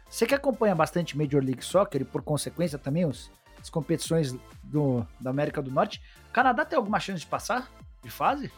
você 0.09 0.27
que 0.27 0.35
acompanha 0.35 0.75
bastante 0.75 1.17
Major 1.17 1.43
League 1.43 1.65
Soccer 1.65 2.03
e, 2.03 2.05
por 2.05 2.23
consequência, 2.23 2.79
também 2.79 3.07
os, 3.07 3.31
as 3.61 3.71
competições 3.71 4.35
do, 4.63 5.07
da 5.21 5.31
América 5.31 5.61
do 5.61 5.71
Norte, 5.71 6.03
o 6.29 6.33
Canadá 6.33 6.65
tem 6.65 6.77
alguma 6.77 7.01
chance 7.01 7.21
de 7.21 7.27
passar 7.27 7.71
de 8.03 8.11
fase? 8.11 8.51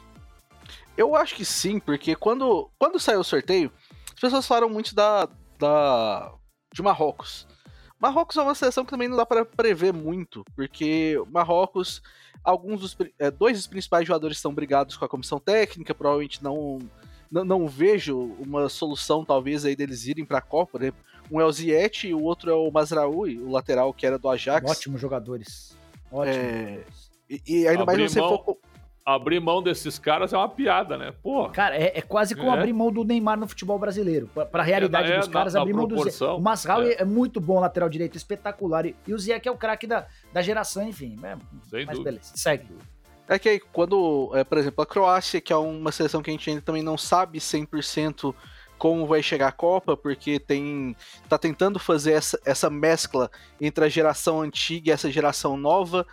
Eu 0.96 1.16
acho 1.16 1.34
que 1.34 1.44
sim, 1.44 1.80
porque 1.80 2.14
quando, 2.14 2.70
quando 2.78 3.00
saiu 3.00 3.20
o 3.20 3.24
sorteio, 3.24 3.72
as 4.12 4.20
pessoas 4.20 4.46
falaram 4.46 4.68
muito 4.68 4.94
da, 4.94 5.28
da 5.58 6.32
de 6.72 6.82
Marrocos. 6.82 7.46
Marrocos 7.98 8.36
é 8.36 8.42
uma 8.42 8.54
seleção 8.54 8.84
que 8.84 8.90
também 8.90 9.08
não 9.08 9.16
dá 9.16 9.24
para 9.24 9.44
prever 9.44 9.92
muito, 9.92 10.44
porque 10.56 11.16
Marrocos, 11.30 12.02
alguns 12.42 12.80
dos 12.80 12.96
é, 13.18 13.30
dois 13.30 13.56
dos 13.56 13.66
principais 13.66 14.06
jogadores 14.06 14.38
estão 14.38 14.52
brigados 14.52 14.96
com 14.96 15.04
a 15.04 15.08
comissão 15.08 15.38
técnica, 15.38 15.94
provavelmente 15.94 16.42
não 16.42 16.78
não, 17.30 17.44
não 17.44 17.66
vejo 17.66 18.18
uma 18.38 18.68
solução 18.68 19.24
talvez 19.24 19.64
aí 19.64 19.74
deles 19.74 20.06
irem 20.06 20.24
para 20.24 20.38
a 20.38 20.42
Copa, 20.42 20.78
né? 20.78 20.92
Um 21.32 21.40
é 21.40 21.46
o 21.46 21.50
e 21.50 22.14
o 22.14 22.22
outro 22.22 22.50
é 22.50 22.54
o 22.54 22.70
Mazraoui, 22.70 23.38
o 23.38 23.50
lateral 23.50 23.92
que 23.94 24.06
era 24.06 24.18
do 24.18 24.28
Ajax. 24.28 24.70
Ótimos 24.70 25.00
jogadores. 25.00 25.74
Ótimos 26.10 26.36
é... 26.36 26.58
jogadores. 26.58 27.10
E, 27.30 27.42
e 27.46 27.68
ainda 27.68 27.86
mais 27.86 27.98
você 27.98 28.20
mão... 28.20 28.44
for 28.44 28.58
abrir 29.04 29.40
mão 29.40 29.62
desses 29.62 29.98
caras 29.98 30.32
é 30.32 30.36
uma 30.36 30.48
piada, 30.48 30.96
né? 30.96 31.12
Pô. 31.22 31.48
Cara, 31.48 31.76
é, 31.76 31.98
é 31.98 32.02
quase 32.02 32.34
como 32.34 32.50
é. 32.50 32.58
abrir 32.58 32.72
mão 32.72 32.92
do 32.92 33.02
Neymar 33.02 33.38
no 33.38 33.48
futebol 33.48 33.78
brasileiro. 33.78 34.28
Pra, 34.32 34.46
pra 34.46 34.62
realidade 34.62 35.10
é, 35.10 35.18
dos 35.18 35.28
caras, 35.28 35.54
na, 35.54 35.62
abrir 35.62 35.72
mão 35.72 35.86
do 35.86 36.10
Zé. 36.10 36.24
O 36.26 36.38
Masral 36.38 36.82
é. 36.82 36.96
é. 36.98 37.04
muito 37.04 37.40
bom 37.40 37.58
lateral 37.60 37.88
direito, 37.88 38.16
espetacular. 38.16 38.86
E, 38.86 38.94
e 39.06 39.14
o 39.14 39.18
Zé 39.18 39.38
que 39.40 39.48
é 39.48 39.52
o 39.52 39.56
craque 39.56 39.86
da, 39.86 40.06
da 40.32 40.42
geração, 40.42 40.86
enfim. 40.86 41.18
É, 41.22 41.36
Sem 41.68 41.86
mas 41.86 41.96
dúvida. 41.96 42.02
beleza, 42.04 42.32
segue. 42.36 42.66
É 43.28 43.38
que 43.38 43.48
aí, 43.48 43.60
quando, 43.72 44.30
é, 44.34 44.44
por 44.44 44.58
exemplo, 44.58 44.82
a 44.82 44.86
Croácia, 44.86 45.40
que 45.40 45.52
é 45.52 45.56
uma 45.56 45.90
seleção 45.90 46.22
que 46.22 46.30
a 46.30 46.32
gente 46.32 46.50
ainda 46.50 46.62
também 46.62 46.82
não 46.82 46.98
sabe 46.98 47.38
100% 47.38 48.34
como 48.82 49.06
vai 49.06 49.22
chegar 49.22 49.46
a 49.46 49.52
Copa, 49.52 49.96
porque 49.96 50.40
tem 50.40 50.96
tá 51.28 51.38
tentando 51.38 51.78
fazer 51.78 52.14
essa, 52.14 52.36
essa 52.44 52.68
mescla 52.68 53.30
entre 53.60 53.84
a 53.84 53.88
geração 53.88 54.42
antiga 54.42 54.90
e 54.90 54.92
essa 54.92 55.08
geração 55.08 55.56
nova. 55.56 56.04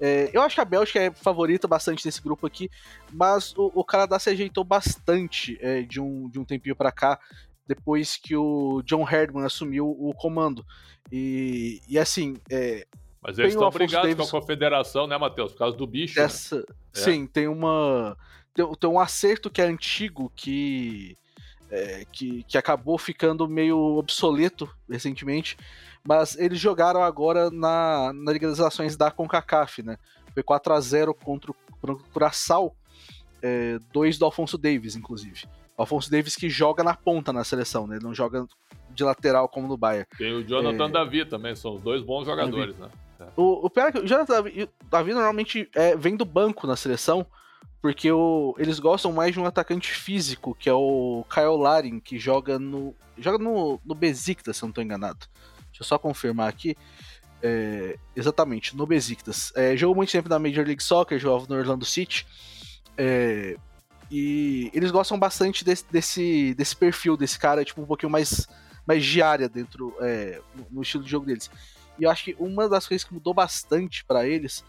É, 0.00 0.30
eu 0.32 0.40
acho 0.40 0.54
que 0.54 0.60
a 0.60 0.64
Bélgica 0.64 1.00
é 1.00 1.10
favorita 1.10 1.66
bastante 1.66 2.06
nesse 2.06 2.22
grupo 2.22 2.46
aqui, 2.46 2.70
mas 3.12 3.52
o, 3.56 3.72
o 3.74 3.84
Canadá 3.84 4.20
se 4.20 4.30
ajeitou 4.30 4.62
bastante 4.62 5.58
é, 5.60 5.82
de, 5.82 6.00
um, 6.00 6.28
de 6.28 6.38
um 6.38 6.44
tempinho 6.44 6.76
para 6.76 6.92
cá, 6.92 7.18
depois 7.66 8.16
que 8.16 8.36
o 8.36 8.82
John 8.84 9.04
Herdman 9.04 9.44
assumiu 9.44 9.90
o 9.90 10.14
comando. 10.14 10.64
E, 11.10 11.80
e 11.88 11.98
assim. 11.98 12.36
É, 12.48 12.86
mas 13.20 13.36
eles 13.36 13.52
estão 13.52 13.68
brigados 13.68 14.10
Davis, 14.10 14.30
com 14.30 14.36
a 14.36 14.40
confederação, 14.40 15.08
né, 15.08 15.18
Matheus? 15.18 15.50
Por 15.50 15.58
causa 15.58 15.76
do 15.76 15.88
bicho. 15.88 16.20
Né? 16.20 16.28
Né? 16.28 16.62
Sim, 16.92 17.26
tem 17.26 17.48
uma. 17.48 18.16
Tem, 18.54 18.64
tem, 18.74 18.88
um 18.88 19.00
acerto 19.00 19.50
que 19.50 19.60
é 19.60 19.64
antigo 19.64 20.30
que, 20.36 21.16
é, 21.72 22.04
que, 22.12 22.44
que 22.44 22.56
acabou 22.56 22.96
ficando 22.98 23.48
meio 23.48 23.96
obsoleto 23.96 24.70
recentemente 24.88 25.56
mas 26.04 26.36
eles 26.36 26.58
jogaram 26.58 27.02
agora 27.02 27.50
na, 27.50 28.12
na 28.12 28.32
Liga 28.32 28.48
das 28.48 28.58
Nações 28.58 28.96
da 28.96 29.10
CONCACAF, 29.10 29.82
né? 29.82 29.96
Foi 30.34 30.42
4 30.42 30.72
a 30.72 30.80
0 30.80 31.14
contra 31.14 31.52
o 31.52 31.54
Curaçao, 32.12 32.74
é, 33.40 33.78
dois 33.92 34.18
do 34.18 34.24
Alfonso 34.24 34.58
Davis, 34.58 34.96
inclusive. 34.96 35.44
Alfonso 35.76 36.10
Davis 36.10 36.34
que 36.34 36.50
joga 36.50 36.82
na 36.82 36.94
ponta 36.94 37.32
na 37.32 37.44
seleção, 37.44 37.86
né? 37.86 37.96
Ele 37.96 38.04
não 38.04 38.14
joga 38.14 38.46
de 38.90 39.04
lateral 39.04 39.48
como 39.48 39.68
no 39.68 39.76
Bayern. 39.76 40.06
Tem 40.18 40.32
o 40.32 40.42
Jonathan 40.42 40.88
é... 40.88 40.92
Davi 40.92 41.24
também, 41.24 41.54
são 41.54 41.76
dois 41.76 42.02
bons 42.02 42.24
jogadores, 42.24 42.76
Davi. 42.76 42.92
né? 43.18 43.28
O, 43.36 43.66
o 43.66 43.70
pior 43.70 43.88
é 43.88 43.92
que 43.92 43.98
o 44.00 44.06
Jonathan 44.06 44.34
Davi, 44.34 44.68
Davi 44.90 45.14
normalmente 45.14 45.68
é, 45.74 45.96
vem 45.96 46.16
do 46.16 46.24
banco 46.24 46.66
na 46.66 46.74
seleção, 46.74 47.24
porque 47.82 48.12
o, 48.12 48.54
eles 48.58 48.78
gostam 48.78 49.12
mais 49.12 49.34
de 49.34 49.40
um 49.40 49.44
atacante 49.44 49.90
físico, 49.90 50.54
que 50.54 50.68
é 50.70 50.72
o 50.72 51.26
Kyle 51.28 51.58
Larin, 51.58 51.98
que 51.98 52.16
joga 52.16 52.56
no. 52.56 52.94
joga 53.18 53.42
no, 53.42 53.80
no 53.84 53.94
Besiktas, 53.94 54.56
se 54.56 54.62
eu 54.62 54.68
não 54.68 54.70
estou 54.70 54.84
enganado. 54.84 55.26
Deixa 55.66 55.82
eu 55.82 55.84
só 55.84 55.98
confirmar 55.98 56.48
aqui. 56.48 56.76
É, 57.42 57.98
exatamente, 58.14 58.76
no 58.76 58.86
Besiktas. 58.86 59.52
É, 59.56 59.76
jogou 59.76 59.96
muito 59.96 60.12
tempo 60.12 60.28
na 60.28 60.38
Major 60.38 60.64
League 60.64 60.82
Soccer, 60.82 61.18
jogava 61.18 61.52
no 61.52 61.58
Orlando 61.58 61.84
City. 61.84 62.24
É, 62.96 63.56
e 64.08 64.70
eles 64.72 64.92
gostam 64.92 65.18
bastante 65.18 65.64
desse, 65.64 65.84
desse, 65.90 66.54
desse 66.54 66.76
perfil, 66.76 67.16
desse 67.16 67.36
cara, 67.36 67.64
tipo, 67.64 67.82
um 67.82 67.86
pouquinho 67.86 68.12
mais, 68.12 68.46
mais 68.86 69.04
diária 69.04 69.48
dentro 69.48 69.92
é, 70.00 70.40
no 70.70 70.82
estilo 70.82 71.02
de 71.02 71.10
jogo 71.10 71.26
deles. 71.26 71.50
E 71.98 72.04
eu 72.04 72.10
acho 72.10 72.22
que 72.22 72.36
uma 72.38 72.68
das 72.68 72.86
coisas 72.86 73.04
que 73.04 73.12
mudou 73.12 73.34
bastante 73.34 74.04
para 74.04 74.24
eles, 74.24 74.64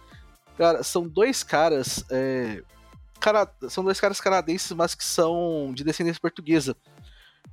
cara, 0.57 0.81
são 0.81 1.07
dois 1.07 1.43
caras. 1.43 2.03
É, 2.09 2.63
cara, 3.19 3.51
são 3.69 3.83
dois 3.83 3.99
caras 3.99 4.19
canadenses, 4.19 4.71
mas 4.71 4.95
que 4.95 5.03
são 5.03 5.71
de 5.73 5.83
descendência 5.83 6.21
portuguesa. 6.21 6.75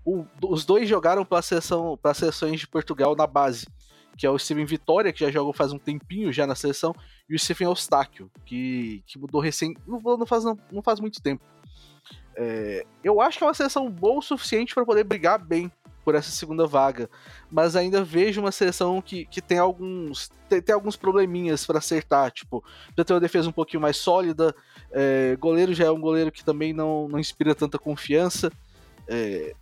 O, 0.05 0.25
os 0.43 0.65
dois 0.65 0.89
jogaram 0.89 1.25
para 1.25 1.43
seleção, 1.43 1.99
para 2.01 2.15
seleções 2.15 2.61
de 2.61 2.67
Portugal 2.67 3.15
na 3.15 3.27
base, 3.27 3.67
que 4.17 4.27
é 4.27 4.31
o 4.31 4.39
Steven 4.39 4.65
Vitória, 4.65 5.13
que 5.13 5.21
já 5.21 5.31
jogou 5.31 5.53
faz 5.53 5.73
um 5.73 5.79
tempinho 5.79 6.33
já 6.33 6.47
na 6.47 6.55
seleção, 6.55 6.95
e 7.29 7.35
o 7.35 7.39
Stephen 7.39 7.67
Eustáquio, 7.67 8.31
que, 8.45 9.03
que 9.07 9.19
mudou 9.19 9.41
recém, 9.41 9.75
não, 9.87 10.01
não, 10.01 10.27
faz, 10.27 10.45
não, 10.45 10.59
não 10.71 10.83
faz 10.83 11.01
muito 11.01 11.23
tempo. 11.23 11.45
É, 12.37 12.87
eu 13.05 13.21
acho 13.21 13.39
que 13.39 13.45
é 13.45 13.47
uma 13.47 13.55
seleção 13.55 13.91
boa 13.91 14.19
o 14.19 14.23
suficiente 14.23 14.75
para 14.75 14.85
poder 14.85 15.05
brigar 15.05 15.39
bem 15.39 15.71
por 16.11 16.17
essa 16.17 16.33
segunda 16.33 16.67
vaga, 16.67 17.09
mas 17.49 17.77
ainda 17.77 18.03
vejo 18.03 18.41
uma 18.41 18.51
seleção 18.51 19.01
que, 19.01 19.27
que 19.27 19.41
tem 19.41 19.59
alguns 19.59 20.29
tem, 20.49 20.61
tem 20.61 20.75
alguns 20.75 20.97
probleminhas 20.97 21.65
para 21.65 21.79
acertar, 21.79 22.33
tipo, 22.33 22.65
já 22.99 23.05
tem 23.05 23.15
uma 23.15 23.21
defesa 23.21 23.49
um 23.49 23.53
pouquinho 23.53 23.81
mais 23.81 23.97
sólida, 23.97 24.53
é, 24.91 25.37
goleiro 25.39 25.73
já 25.73 25.85
é 25.85 25.91
um 25.91 26.01
goleiro 26.01 26.33
que 26.33 26.45
também 26.45 26.73
não, 26.73 27.07
não 27.07 27.17
inspira 27.17 27.55
tanta 27.55 27.79
confiança. 27.79 28.51
É, 29.07 29.55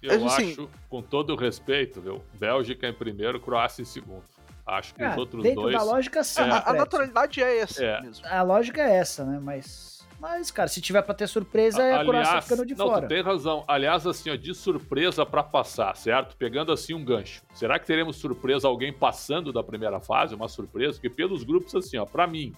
eu 0.00 0.26
assim, 0.26 0.52
acho, 0.52 0.70
com 0.88 1.02
todo 1.02 1.34
o 1.34 1.36
respeito, 1.36 2.00
viu, 2.00 2.22
Bélgica 2.32 2.88
em 2.88 2.94
primeiro, 2.94 3.38
Croácia 3.38 3.82
em 3.82 3.84
segundo. 3.84 4.24
Acho 4.66 4.94
que 4.94 5.02
é, 5.02 5.10
os 5.10 5.16
outros 5.18 5.42
dentro 5.42 5.62
dois. 5.62 5.76
Da 5.76 5.82
lógica, 5.82 6.24
sim, 6.24 6.40
a, 6.40 6.70
a 6.70 6.72
naturalidade 6.72 7.42
é 7.42 7.58
essa 7.58 7.84
é. 7.84 8.00
mesmo. 8.00 8.26
A 8.26 8.42
lógica 8.42 8.80
é 8.80 8.96
essa, 8.96 9.24
né? 9.24 9.38
Mas 9.38 9.91
mas, 10.22 10.52
cara, 10.52 10.68
se 10.68 10.80
tiver 10.80 11.02
pra 11.02 11.16
ter 11.16 11.26
surpresa, 11.26 11.82
é 11.82 11.96
a 11.96 12.04
Croácia 12.04 12.40
ficando 12.42 12.64
de 12.64 12.76
não, 12.76 12.86
fora. 12.86 13.00
Não, 13.00 13.08
tu 13.08 13.10
tem 13.10 13.22
razão. 13.24 13.64
Aliás, 13.66 14.06
assim, 14.06 14.30
ó, 14.30 14.36
de 14.36 14.54
surpresa 14.54 15.26
para 15.26 15.42
passar, 15.42 15.96
certo? 15.96 16.36
Pegando 16.36 16.70
assim 16.70 16.94
um 16.94 17.04
gancho. 17.04 17.42
Será 17.52 17.76
que 17.76 17.84
teremos 17.84 18.18
surpresa 18.18 18.68
alguém 18.68 18.92
passando 18.92 19.52
da 19.52 19.64
primeira 19.64 19.98
fase? 19.98 20.36
Uma 20.36 20.46
surpresa? 20.46 20.92
Porque 20.92 21.10
pelos 21.10 21.42
grupos, 21.42 21.74
assim, 21.74 21.98
ó, 21.98 22.06
pra 22.06 22.28
mim, 22.28 22.54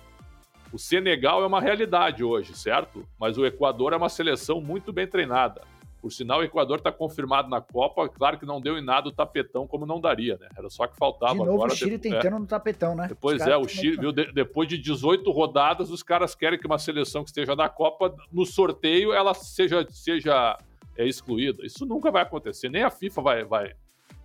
o 0.74 0.78
Senegal 0.78 1.42
é 1.42 1.46
uma 1.46 1.58
realidade 1.58 2.22
hoje, 2.22 2.54
certo? 2.54 3.08
Mas 3.18 3.38
o 3.38 3.46
Equador 3.46 3.94
é 3.94 3.96
uma 3.96 4.10
seleção 4.10 4.60
muito 4.60 4.92
bem 4.92 5.06
treinada. 5.06 5.62
Por 6.04 6.12
sinal, 6.12 6.40
o 6.40 6.44
Equador 6.44 6.76
está 6.76 6.92
confirmado 6.92 7.48
na 7.48 7.62
Copa. 7.62 8.06
Claro 8.10 8.38
que 8.38 8.44
não 8.44 8.60
deu 8.60 8.76
em 8.76 8.84
nada 8.84 9.08
o 9.08 9.10
tapetão 9.10 9.66
como 9.66 9.86
não 9.86 9.98
daria, 9.98 10.36
né? 10.36 10.50
Era 10.54 10.68
só 10.68 10.86
que 10.86 10.94
faltava 10.98 11.32
de 11.32 11.38
novo, 11.38 11.52
agora. 11.52 11.72
o 11.72 11.74
Chile 11.74 11.98
tentando 11.98 12.36
é. 12.36 12.38
no 12.40 12.46
tapetão, 12.46 12.94
né? 12.94 13.08
Pois 13.18 13.40
é, 13.40 13.56
o 13.56 13.66
Chile, 13.66 13.96
viu, 13.96 14.12
de, 14.12 14.30
depois 14.30 14.68
de 14.68 14.76
18 14.76 15.30
rodadas, 15.30 15.90
os 15.90 16.02
caras 16.02 16.34
querem 16.34 16.58
que 16.58 16.66
uma 16.66 16.76
seleção 16.76 17.24
que 17.24 17.30
esteja 17.30 17.56
na 17.56 17.70
Copa, 17.70 18.14
no 18.30 18.44
sorteio, 18.44 19.14
ela 19.14 19.32
seja, 19.32 19.86
seja 19.88 20.58
é, 20.94 21.08
excluída. 21.08 21.64
Isso 21.64 21.86
nunca 21.86 22.10
vai 22.10 22.20
acontecer. 22.20 22.68
Nem 22.68 22.82
a 22.82 22.90
FIFA 22.90 23.22
vai, 23.22 23.44
vai, 23.44 23.72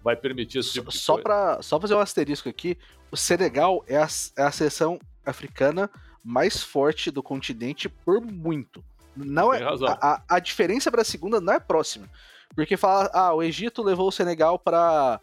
vai 0.04 0.18
permitir 0.18 0.60
esse 0.60 0.74
tipo 0.74 0.92
só, 0.92 1.16
Só 1.16 1.62
só 1.62 1.80
fazer 1.80 1.96
um 1.96 2.00
asterisco 2.00 2.50
aqui, 2.50 2.78
o 3.10 3.16
Senegal 3.16 3.86
é 3.88 3.96
a, 3.96 4.08
é 4.38 4.44
a 4.44 4.52
seleção 4.52 5.00
africana 5.26 5.90
mais 6.26 6.62
forte 6.62 7.10
do 7.10 7.24
continente 7.24 7.88
por 7.88 8.20
muito. 8.20 8.84
Não 9.26 9.54
é, 9.54 9.62
a, 10.02 10.22
a, 10.28 10.40
diferença 10.40 10.90
para 10.90 11.02
a 11.02 11.06
segunda 11.06 11.40
não 11.40 11.54
é 11.54 11.60
próxima. 11.60 12.08
Porque 12.56 12.78
fala, 12.78 13.10
ah, 13.14 13.34
o 13.34 13.44
Egito 13.44 13.84
levou 13.84 14.08
o 14.08 14.12
Senegal 14.12 14.58
para 14.58 15.20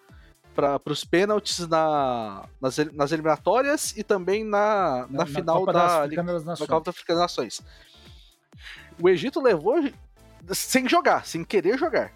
para 0.54 0.80
os 0.86 1.04
pênaltis 1.04 1.68
na, 1.68 2.48
nas, 2.58 2.78
nas 2.94 3.12
eliminatórias 3.12 3.94
e 3.94 4.02
também 4.02 4.42
na, 4.42 5.06
na, 5.10 5.18
na 5.18 5.26
final 5.26 5.58
Copa 5.58 5.72
da, 5.74 6.06
da 6.06 6.66
Copa 6.66 6.88
Africana 6.88 7.20
das 7.20 7.36
Nações. 7.36 7.62
O 8.98 9.06
Egito 9.06 9.38
levou 9.38 9.76
sem 10.52 10.88
jogar, 10.88 11.26
sem 11.26 11.44
querer 11.44 11.76
jogar. 11.78 12.10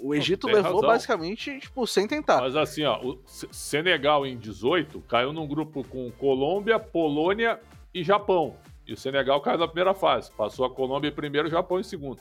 O 0.00 0.14
Egito 0.14 0.46
levou 0.46 0.74
razão. 0.74 0.88
basicamente, 0.88 1.58
tipo, 1.58 1.84
sem 1.84 2.06
tentar. 2.06 2.40
Mas 2.40 2.54
assim, 2.54 2.84
ó, 2.84 3.00
o 3.02 3.20
Senegal 3.26 4.24
em 4.24 4.38
18 4.38 5.00
caiu 5.00 5.32
num 5.32 5.48
grupo 5.48 5.82
com 5.82 6.10
Colômbia, 6.12 6.78
Polônia 6.78 7.60
e 7.92 8.04
Japão. 8.04 8.56
E 8.90 8.92
o 8.92 8.96
Senegal 8.96 9.40
caiu 9.40 9.56
na 9.56 9.68
primeira 9.68 9.94
fase. 9.94 10.32
Passou 10.32 10.64
a 10.64 10.70
Colômbia 10.70 11.10
em 11.10 11.12
primeiro 11.12 11.46
e 11.46 11.48
o 11.48 11.52
Japão 11.52 11.78
em 11.78 11.84
segundo. 11.84 12.20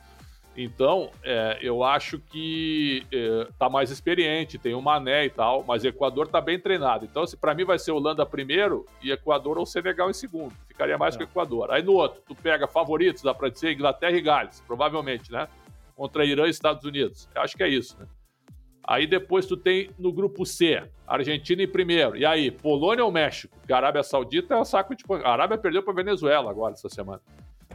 Então, 0.55 1.10
é, 1.23 1.58
eu 1.63 1.84
acho 1.84 2.19
que 2.19 3.03
é, 3.12 3.47
tá 3.58 3.67
mais 3.67 3.89
experiente, 3.89 4.60
tem 4.60 4.75
o 4.75 4.82
Mané 4.82 5.25
e 5.25 5.32
tal, 5.32 5.63
mas 5.63 5.84
o 5.84 5.88
Equador 5.88 6.27
tá 6.27 6.39
bem 6.39 6.60
treinado. 6.60 7.05
Então, 7.05 7.25
se 7.25 7.36
para 7.36 7.55
mim 7.55 7.63
vai 7.63 7.79
ser 7.79 7.91
Holanda 7.91 8.23
primeiro 8.23 8.86
e 9.01 9.12
Equador 9.12 9.58
ou 9.58 9.65
Senegal 9.65 10.12
em 10.12 10.13
segundo. 10.13 10.53
Ficaria 10.67 10.95
mais 10.95 11.15
é. 11.15 11.17
que 11.17 11.23
o 11.23 11.25
Equador. 11.25 11.71
Aí 11.71 11.82
no 11.82 11.93
outro, 11.93 12.21
tu 12.27 12.36
pega 12.36 12.67
favoritos, 12.67 13.23
dá 13.23 13.34
para 13.34 13.49
dizer 13.49 13.73
Inglaterra 13.73 14.15
e 14.15 14.21
Gales, 14.21 14.62
provavelmente, 14.67 15.32
né? 15.32 15.47
Contra 15.95 16.23
Irã 16.23 16.45
e 16.45 16.51
Estados 16.51 16.86
Unidos. 16.86 17.27
Eu 17.34 17.41
acho 17.41 17.58
que 17.58 17.63
é 17.63 17.67
isso, 17.67 17.97
né? 17.99 18.05
Aí 18.84 19.06
depois 19.06 19.46
tu 19.46 19.56
tem 19.56 19.89
no 20.00 20.12
grupo 20.12 20.46
C, 20.46 20.84
Argentina 21.08 21.62
em 21.62 21.68
primeiro. 21.68 22.15
E 22.15 22.26
aí, 22.26 22.50
Polônia 22.50 23.06
ou 23.06 23.12
México? 23.12 23.56
Porque 23.60 23.74
a 23.74 23.78
Arábia 23.78 24.04
Saudita 24.04 24.54
é 24.54 24.58
um 24.58 24.65
saco 24.65 24.96
de. 24.96 25.04
A 25.24 25.32
Arábia 25.32 25.58
perdeu 25.58 25.84
para 25.84 25.94
Venezuela 25.94 26.50
agora 26.50 26.74
essa 26.74 26.89
semana. 26.89 27.22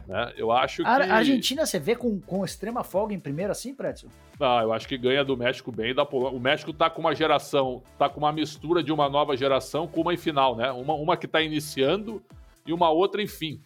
Né? 0.07 0.33
Eu 0.37 0.51
acho 0.51 0.83
que. 0.83 0.87
A 0.87 1.15
Argentina 1.15 1.65
você 1.65 1.79
vê 1.79 1.95
com, 1.95 2.19
com 2.19 2.43
extrema 2.43 2.83
folga 2.83 3.13
em 3.13 3.19
primeiro 3.19 3.51
assim, 3.51 3.73
Prédio? 3.73 4.09
Ah, 4.39 4.61
eu 4.63 4.73
acho 4.73 4.87
que 4.87 4.97
ganha 4.97 5.23
do 5.23 5.37
México 5.37 5.71
bem 5.71 5.95
da 5.95 6.05
Polônia. 6.05 6.37
O 6.37 6.41
México 6.41 6.73
tá 6.73 6.89
com 6.89 7.01
uma 7.01 7.15
geração, 7.15 7.81
tá 7.97 8.09
com 8.09 8.19
uma 8.19 8.31
mistura 8.31 8.83
de 8.83 8.91
uma 8.91 9.09
nova 9.09 9.35
geração 9.35 9.87
com 9.87 10.01
uma 10.01 10.13
em 10.13 10.17
final, 10.17 10.55
né? 10.55 10.71
Uma, 10.71 10.93
uma 10.95 11.17
que 11.17 11.27
tá 11.27 11.41
iniciando 11.41 12.21
e 12.65 12.73
uma 12.73 12.89
outra 12.89 13.21
em 13.21 13.27
fim. 13.27 13.61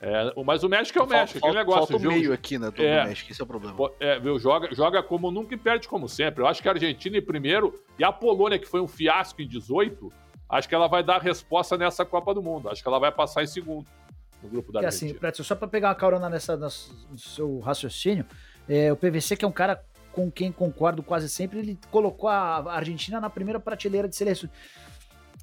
É, 0.00 0.32
mas 0.44 0.64
o 0.64 0.68
México 0.68 0.98
é 0.98 1.02
o 1.02 1.06
México, 1.06 1.38
falta, 1.38 1.46
aquele 1.46 1.58
negócio. 1.58 1.88
Falta 1.88 2.08
o 2.08 2.08
meio 2.08 2.32
aqui, 2.32 2.58
né, 2.58 2.70
do 2.70 2.82
é, 2.82 3.04
México, 3.04 3.30
esse 3.30 3.40
é 3.40 3.44
o 3.44 3.46
problema. 3.46 3.76
É, 4.00 4.18
viu, 4.18 4.38
joga, 4.38 4.74
joga 4.74 5.02
como 5.02 5.30
nunca 5.30 5.54
e 5.54 5.58
perde 5.58 5.86
como 5.86 6.08
sempre. 6.08 6.42
Eu 6.42 6.46
acho 6.46 6.62
que 6.62 6.68
a 6.68 6.72
Argentina 6.72 7.18
em 7.18 7.22
primeiro 7.22 7.78
e 7.98 8.04
a 8.04 8.10
Polônia, 8.10 8.58
que 8.58 8.66
foi 8.66 8.80
um 8.80 8.88
fiasco 8.88 9.42
em 9.42 9.46
18, 9.46 10.10
acho 10.48 10.66
que 10.66 10.74
ela 10.74 10.88
vai 10.88 11.02
dar 11.02 11.16
a 11.16 11.18
resposta 11.20 11.76
nessa 11.76 12.02
Copa 12.02 12.32
do 12.32 12.42
Mundo. 12.42 12.70
Acho 12.70 12.82
que 12.82 12.88
ela 12.88 12.98
vai 12.98 13.12
passar 13.12 13.42
em 13.42 13.46
segundo 13.46 13.86
no 14.42 14.48
grupo 14.48 14.72
da 14.72 14.80
e 14.80 14.86
assim, 14.86 15.06
Argentina. 15.06 15.28
Assim, 15.28 15.42
só 15.42 15.54
para 15.54 15.68
pegar 15.68 15.88
uma 15.88 15.94
carona 15.94 16.30
nessa, 16.30 16.56
no 16.56 17.18
seu 17.18 17.58
raciocínio, 17.58 18.24
é, 18.66 18.90
o 18.90 18.96
PVC, 18.96 19.36
que 19.36 19.44
é 19.44 19.48
um 19.48 19.52
cara 19.52 19.84
com 20.12 20.30
quem 20.30 20.50
concordo 20.50 21.02
quase 21.02 21.28
sempre, 21.28 21.58
ele 21.58 21.78
colocou 21.90 22.28
a 22.28 22.72
Argentina 22.72 23.20
na 23.20 23.28
primeira 23.28 23.60
prateleira 23.60 24.08
de 24.08 24.16
seleção. 24.16 24.48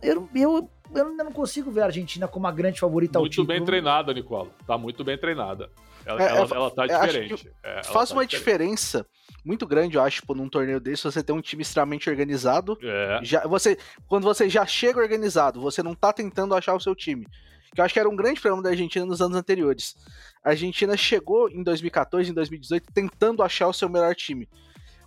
Eu, 0.02 0.30
eu, 0.36 0.70
eu 0.94 1.08
ainda 1.08 1.24
não 1.24 1.32
consigo 1.32 1.72
ver 1.72 1.82
a 1.82 1.86
Argentina 1.86 2.28
como 2.28 2.48
a 2.48 2.52
grande 2.52 2.80
favorita 2.80 3.20
muito 3.20 3.26
ao 3.26 3.30
título. 3.30 3.48
Muito 3.48 3.60
bem 3.60 3.66
treinada, 3.66 4.14
Nicola. 4.14 4.50
Tá 4.66 4.78
muito 4.78 5.04
bem 5.04 5.18
treinada. 5.18 5.70
Ela, 6.06 6.24
é, 6.24 6.30
ela, 6.30 6.48
ela 6.56 6.72
tá 6.72 6.86
diferente. 6.86 7.52
É, 7.64 7.84
faz 7.84 8.10
tá 8.10 8.16
uma 8.16 8.26
diferente. 8.26 8.30
diferença 8.30 9.06
muito 9.48 9.66
grande, 9.66 9.96
eu 9.96 10.02
acho, 10.02 10.18
tipo, 10.22 10.36
num 10.36 10.50
torneio 10.50 10.80
desse, 10.80 11.04
você 11.04 11.24
tem 11.24 11.34
um 11.34 11.42
time 11.42 11.62
extremamente 11.62 12.10
organizado. 12.10 12.78
É. 12.84 13.20
Já, 13.24 13.48
você, 13.48 13.78
quando 14.06 14.24
você 14.24 14.50
já 14.50 14.66
chega 14.66 15.00
organizado, 15.00 15.62
você 15.62 15.82
não 15.82 15.96
tá 15.96 16.12
tentando 16.12 16.54
achar 16.54 16.76
o 16.76 16.80
seu 16.80 16.94
time. 16.94 17.26
Que 17.74 17.80
eu 17.80 17.86
acho 17.86 17.94
que 17.94 18.00
era 18.00 18.10
um 18.10 18.16
grande 18.16 18.42
problema 18.42 18.64
da 18.64 18.70
Argentina 18.70 19.06
nos 19.06 19.22
anos 19.22 19.38
anteriores. 19.38 19.96
A 20.44 20.50
Argentina 20.50 20.98
chegou 20.98 21.50
em 21.50 21.64
2014, 21.64 22.30
em 22.30 22.34
2018, 22.34 22.92
tentando 22.94 23.42
achar 23.42 23.68
o 23.68 23.74
seu 23.74 23.88
melhor 23.88 24.14
time. 24.16 24.50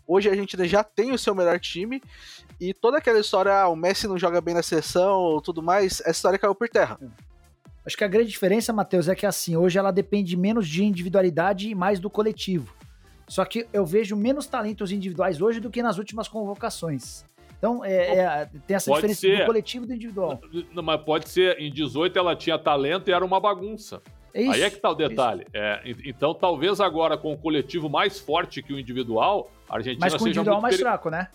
Hoje 0.06 0.28
a 0.28 0.32
Argentina 0.32 0.66
já 0.66 0.82
tem 0.82 1.12
o 1.12 1.18
seu 1.18 1.34
melhor 1.34 1.58
time 1.58 2.02
e 2.60 2.74
toda 2.74 2.98
aquela 2.98 3.18
história, 3.18 3.52
ah, 3.52 3.68
o 3.68 3.76
Messi 3.76 4.06
não 4.06 4.18
joga 4.18 4.40
bem 4.40 4.54
na 4.54 4.62
seleção 4.62 5.18
ou 5.18 5.40
tudo 5.40 5.62
mais, 5.62 6.00
essa 6.00 6.10
história 6.10 6.38
caiu 6.38 6.54
por 6.54 6.68
terra. 6.68 6.98
É. 7.02 7.30
Acho 7.86 7.96
que 7.96 8.04
a 8.04 8.08
grande 8.08 8.28
diferença, 8.28 8.72
Matheus, 8.72 9.08
é 9.08 9.14
que 9.14 9.24
assim, 9.24 9.56
hoje 9.56 9.78
ela 9.78 9.90
depende 9.90 10.36
menos 10.36 10.68
de 10.68 10.84
individualidade 10.84 11.70
e 11.70 11.74
mais 11.74 11.98
do 11.98 12.10
coletivo. 12.10 12.74
Só 13.26 13.44
que 13.44 13.66
eu 13.72 13.86
vejo 13.86 14.16
menos 14.16 14.46
talentos 14.46 14.92
individuais 14.92 15.40
hoje 15.40 15.60
do 15.60 15.70
que 15.70 15.82
nas 15.82 15.98
últimas 15.98 16.28
convocações. 16.28 17.24
Então, 17.56 17.84
é, 17.84 18.16
é, 18.16 18.50
tem 18.66 18.74
essa 18.74 18.90
pode 18.90 19.06
diferença 19.06 19.20
ser. 19.20 19.38
do 19.38 19.46
coletivo 19.46 19.84
e 19.84 19.88
do 19.88 19.94
individual. 19.94 20.40
Não, 20.72 20.82
mas 20.82 21.00
pode 21.02 21.28
ser, 21.28 21.58
em 21.60 21.70
18 21.70 22.18
ela 22.18 22.34
tinha 22.34 22.58
talento 22.58 23.08
e 23.08 23.12
era 23.12 23.24
uma 23.24 23.38
bagunça. 23.38 24.02
Isso, 24.34 24.52
Aí 24.52 24.62
é 24.62 24.70
que 24.70 24.76
tá 24.76 24.90
o 24.90 24.94
detalhe. 24.94 25.46
É, 25.52 25.82
então, 26.04 26.32
talvez 26.32 26.80
agora, 26.80 27.16
com 27.16 27.32
o 27.32 27.38
coletivo 27.38 27.88
mais 27.88 28.18
forte 28.18 28.62
que 28.62 28.72
o 28.72 28.78
individual, 28.78 29.50
a 29.68 29.76
Argentina 29.76 30.06
Mas 30.06 30.14
com 30.14 30.24
o 30.24 30.28
individual 30.28 30.60
mais 30.60 30.78
fraco, 30.78 31.10
né? 31.10 31.28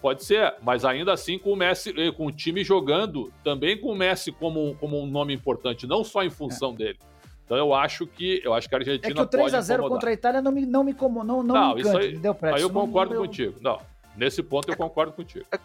Pode 0.00 0.22
ser, 0.22 0.54
mas 0.62 0.84
ainda 0.84 1.12
assim 1.12 1.38
com 1.38 1.52
o 1.52 1.56
Messi, 1.56 1.92
eh, 1.96 2.12
com 2.12 2.26
o 2.26 2.32
time 2.32 2.62
jogando, 2.62 3.32
também 3.42 3.76
com 3.76 3.88
o 3.88 3.96
Messi 3.96 4.30
como, 4.30 4.76
como 4.76 5.00
um 5.02 5.06
nome 5.06 5.34
importante, 5.34 5.88
não 5.88 6.04
só 6.04 6.22
em 6.22 6.30
função 6.30 6.70
é. 6.72 6.76
dele. 6.76 6.98
Então 7.44 7.56
eu 7.56 7.74
acho 7.74 8.06
que 8.06 8.40
eu 8.44 8.54
acho 8.54 8.68
que 8.68 8.74
a 8.74 8.78
Argentina 8.78 9.10
É 9.10 9.14
que 9.14 9.20
o 9.20 9.26
3 9.26 9.54
a 9.54 9.60
0 9.60 9.88
contra 9.88 10.10
a 10.10 10.12
Itália 10.12 10.40
não 10.40 10.52
me 10.52 10.64
não 10.64 10.84
me 10.84 10.94
como 10.94 11.24
não 11.24 11.42
não, 11.42 11.54
não 11.54 11.74
me 11.74 11.80
encanta, 11.80 11.98
aí, 11.98 12.10
entendeu, 12.10 12.36
Aí 12.42 12.62
eu 12.62 12.70
concordo 12.70 13.16
contigo. 13.16 13.56
Não, 13.60 13.80
Nesse 14.18 14.42
ponto 14.42 14.68
eu 14.68 14.76
concordo 14.76 15.12
contigo. 15.12 15.46
É, 15.52 15.58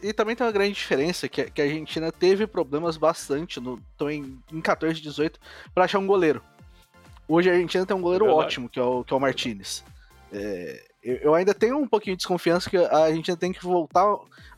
e 0.00 0.12
também 0.12 0.36
tem 0.36 0.46
uma 0.46 0.52
grande 0.52 0.74
diferença, 0.74 1.28
que, 1.28 1.50
que 1.50 1.60
a 1.60 1.64
Argentina 1.64 2.12
teve 2.12 2.46
problemas 2.46 2.96
bastante 2.96 3.58
no, 3.58 3.82
em, 4.08 4.38
em 4.52 4.60
14 4.60 5.00
18 5.00 5.40
para 5.74 5.84
achar 5.84 5.98
um 5.98 6.06
goleiro. 6.06 6.40
Hoje 7.26 7.50
a 7.50 7.52
Argentina 7.52 7.84
tem 7.84 7.96
um 7.96 8.00
goleiro 8.00 8.26
é 8.26 8.30
ótimo, 8.30 8.68
que 8.68 8.78
é 8.78 8.82
o, 8.82 9.02
que 9.02 9.12
é 9.12 9.16
o 9.16 9.20
Martinez. 9.20 9.84
É, 10.32 10.84
eu 11.02 11.34
ainda 11.34 11.52
tenho 11.52 11.78
um 11.78 11.86
pouquinho 11.86 12.14
de 12.14 12.18
desconfiança 12.18 12.70
que 12.70 12.76
a 12.76 13.12
gente 13.12 13.34
tem 13.36 13.52
que 13.52 13.62
voltar. 13.64 14.04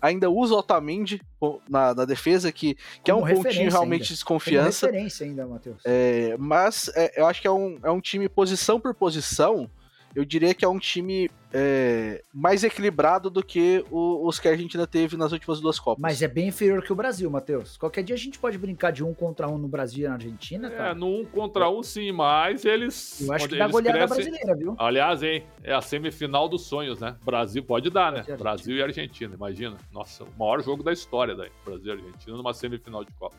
Ainda 0.01 0.31
usa 0.31 0.55
o 0.55 0.59
Otamendi 0.59 1.21
na, 1.69 1.95
na 1.95 2.05
defesa, 2.05 2.53
que, 2.53 2.77
que 3.03 3.11
é 3.11 3.15
um 3.15 3.27
pontinho 3.27 3.71
realmente 3.71 4.05
de 4.05 4.15
desconfiança. 4.15 4.87
Como 4.87 4.93
referência 4.93 5.27
ainda, 5.27 5.47
Matheus. 5.47 5.81
É, 5.85 6.37
mas 6.39 6.91
é, 6.95 7.21
eu 7.21 7.27
acho 7.27 7.41
que 7.41 7.47
é 7.47 7.51
um, 7.51 7.79
é 7.83 7.91
um 7.91 8.01
time 8.01 8.29
posição 8.29 8.79
por 8.79 8.95
posição 8.95 9.71
eu 10.19 10.25
diria 10.25 10.53
que 10.53 10.65
é 10.65 10.69
um 10.69 10.81
time 10.81 11.31
é, 11.55 12.25
mais 12.35 12.65
equilibrado 12.65 13.31
do 13.31 13.41
que 13.41 13.85
o, 13.89 14.27
os 14.27 14.41
que 14.41 14.49
a 14.49 14.51
Argentina 14.51 14.85
teve 14.85 15.17
nas 15.17 15.31
últimas 15.31 15.61
duas 15.61 15.79
Copas. 15.79 16.03
Mas 16.03 16.21
é 16.21 16.27
bem 16.27 16.49
inferior 16.49 16.83
que 16.83 16.93
o 16.93 16.97
Brasil, 16.97 17.31
Matheus. 17.31 17.77
Qualquer 17.77 18.03
dia 18.03 18.17
a 18.17 18.19
gente 18.19 18.37
pode 18.37 18.59
brincar 18.59 18.91
de 18.91 19.05
um 19.05 19.15
contra 19.15 19.47
um 19.47 19.57
no 19.57 19.69
Brasil 19.69 20.07
e 20.07 20.09
na 20.09 20.15
Argentina, 20.15 20.69
cara. 20.71 20.91
É, 20.91 20.95
no 20.95 21.21
um 21.21 21.25
contra 21.25 21.71
um 21.71 21.85
sim, 21.85 22.11
mas 22.11 22.65
eles. 22.65 23.21
Eu 23.21 23.33
acho 23.33 23.49
que 23.49 23.57
dá 23.57 23.69
goleada 23.69 23.97
crescem... 23.97 24.25
brasileira, 24.25 24.57
viu? 24.57 24.75
Aliás, 24.77 25.23
hein, 25.23 25.45
é 25.63 25.73
a 25.73 25.81
semifinal 25.81 26.49
dos 26.49 26.63
sonhos, 26.63 26.99
né? 26.99 27.15
Brasil 27.25 27.63
pode 27.63 27.89
dar, 27.89 28.11
né? 28.11 28.25
Brasil 28.37 28.77
e 28.77 28.83
Argentina, 28.83 29.33
imagina. 29.37 29.77
Nossa, 29.93 30.25
o 30.25 30.29
maior 30.37 30.61
jogo 30.65 30.83
da 30.83 30.93
história 30.93 31.37
daí. 31.37 31.51
Brasil 31.65 31.95
e 31.95 31.97
Argentina 31.97 32.37
numa 32.37 32.53
semifinal 32.53 33.05
de 33.05 33.13
Copa. 33.13 33.37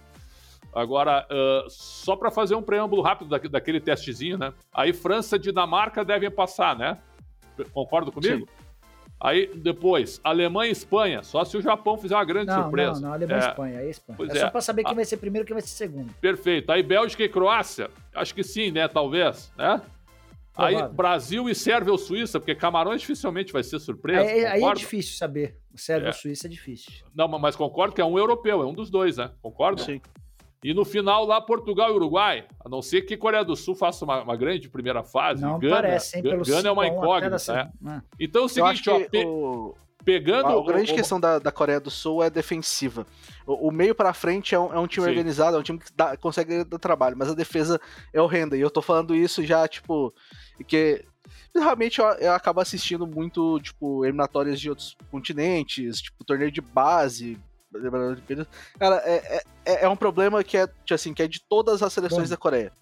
Agora, 0.74 1.26
uh, 1.30 1.70
só 1.70 2.16
para 2.16 2.30
fazer 2.30 2.56
um 2.56 2.62
preâmbulo 2.62 3.02
rápido 3.02 3.30
daquele 3.50 3.80
testezinho, 3.80 4.38
né? 4.38 4.54
Aí 4.74 4.94
França 4.94 5.36
e 5.36 5.40
Dinamarca 5.40 6.06
devem 6.06 6.30
passar, 6.30 6.78
né? 6.78 6.98
Concordo 7.74 8.12
comigo? 8.12 8.48
Sim. 8.48 8.70
Aí 9.22 9.52
depois, 9.54 10.22
Alemanha 10.24 10.70
e 10.70 10.72
Espanha, 10.72 11.24
só 11.24 11.44
se 11.44 11.58
o 11.58 11.62
Japão 11.62 11.98
fizer 11.98 12.16
uma 12.16 12.24
grande 12.24 12.48
não, 12.48 12.62
surpresa. 12.62 12.94
Não, 12.94 13.10
não, 13.10 13.14
Alemanha 13.14 13.40
e 13.40 13.44
é, 13.44 13.50
Espanha, 13.50 13.80
é 13.80 13.90
Espanha. 13.90 14.32
é, 14.32 14.38
é 14.38 14.40
só 14.40 14.50
para 14.50 14.62
saber 14.62 14.84
quem 14.84 14.94
ah. 14.94 14.96
vai 14.96 15.06
ser 15.06 15.18
primeiro 15.18 15.46
e 15.46 15.48
quem 15.48 15.54
vai 15.54 15.62
ser 15.62 15.70
segundo. 15.70 16.14
Perfeito. 16.22 16.72
Aí 16.72 16.82
Bélgica 16.82 17.24
e 17.24 17.28
Croácia, 17.28 17.90
acho 18.16 18.34
que 18.34 18.44
sim, 18.44 18.72
né? 18.72 18.88
Talvez, 18.88 19.52
né? 19.58 19.82
Aí 20.56 20.88
Brasil 20.90 21.50
e 21.50 21.56
Sérvia 21.56 21.92
ou 21.92 21.98
Suíça, 21.98 22.40
porque 22.40 22.54
Camarões 22.54 23.02
dificilmente 23.02 23.52
vai 23.52 23.64
ser 23.64 23.80
surpresa. 23.80 24.30
É, 24.30 24.46
aí 24.48 24.64
é 24.64 24.74
difícil 24.74 25.18
saber. 25.18 25.58
Sérvia 25.76 26.08
é. 26.08 26.10
ou 26.10 26.14
Suíça 26.14 26.48
é 26.48 26.50
difícil. 26.50 26.92
Não, 27.14 27.28
mas 27.28 27.56
concordo 27.56 27.96
que 27.96 28.02
é 28.02 28.06
um 28.06 28.18
europeu, 28.18 28.62
é 28.62 28.66
um 28.66 28.74
dos 28.74 28.90
dois, 28.90 29.18
né? 29.18 29.32
Concordo? 29.42 29.82
Sim. 29.82 30.02
E 30.64 30.74
no 30.74 30.84
final 30.84 31.26
lá, 31.26 31.40
Portugal 31.40 31.90
e 31.90 31.94
Uruguai. 31.94 32.46
A 32.64 32.68
não 32.68 32.82
ser 32.82 33.04
que 33.04 33.16
Coreia 33.16 33.46
do 33.46 33.56
Sul 33.56 33.76
faça 33.76 34.04
uma, 34.04 34.24
uma 34.24 34.36
grande 34.36 34.68
primeira 34.70 35.04
fase. 35.04 35.42
Não 35.42 35.58
Gana, 35.58 35.76
parece, 35.76 36.18
hein? 36.18 36.24
Pelo 36.24 36.44
Gana 36.44 36.68
é 36.68 36.72
uma 36.72 36.88
incógnita. 36.88 37.72
Né? 37.82 38.04
Então 38.20 38.44
é 38.44 38.46
o 38.46 38.50
seguinte, 38.50 38.90
ó, 38.90 39.00
pe... 39.00 39.26
o... 39.26 39.74
pegando... 40.04 40.48
A, 40.48 40.60
a 40.60 40.66
grande 40.66 40.92
o... 40.92 40.96
questão 40.96 41.18
da, 41.18 41.40
da 41.40 41.52
Coreia 41.52 41.80
do 41.80 41.90
Sul 41.90 42.22
é 42.22 42.30
defensiva. 42.30 43.08
O, 43.48 43.70
o 43.70 43.72
meio 43.72 43.96
para 43.96 44.14
frente 44.14 44.54
é 44.54 44.60
um, 44.60 44.74
é 44.74 44.80
um 44.80 44.88
time 44.88 45.06
Sim. 45.06 45.12
organizado, 45.12 45.56
é 45.56 45.60
um 45.62 45.64
time 45.64 45.80
que 45.80 45.94
dá, 45.96 46.18
consegue 46.18 46.66
dar 46.66 46.78
trabalho, 46.78 47.16
mas 47.18 47.30
a 47.30 47.36
defesa 47.36 47.80
é 48.14 48.22
horrenda. 48.22 48.58
E 48.58 48.62
eu 48.62 48.70
tô 48.70 48.82
falando 48.82 49.16
isso 49.16 49.44
já, 49.46 49.66
tipo... 49.68 50.14
Que 50.68 51.06
realmente 51.56 52.00
eu, 52.00 52.06
eu, 52.06 52.34
acabo 52.34 52.60
assistindo 52.60 53.08
muito, 53.08 53.60
tipo, 53.62 54.04
eliminatórias 54.04 54.60
de 54.60 54.70
outros 54.70 54.96
continentes, 55.10 56.02
tipo, 56.02 56.24
torneio 56.24 56.52
de 56.52 56.62
base, 56.62 57.38
Cara, 58.78 59.02
é, 59.06 59.44
é, 59.66 59.86
é 59.86 59.90
um 59.90 59.96
problema 59.96 60.44
que 60.44 60.58
é, 60.58 60.68
assim, 60.92 61.14
que 61.14 61.22
é 61.22 61.28
de 61.28 61.42
todas 61.42 61.84
as 61.84 61.94
seleções 61.94 62.30
Bom. 62.30 62.36
da 62.36 62.38
Coreia. 62.38 62.74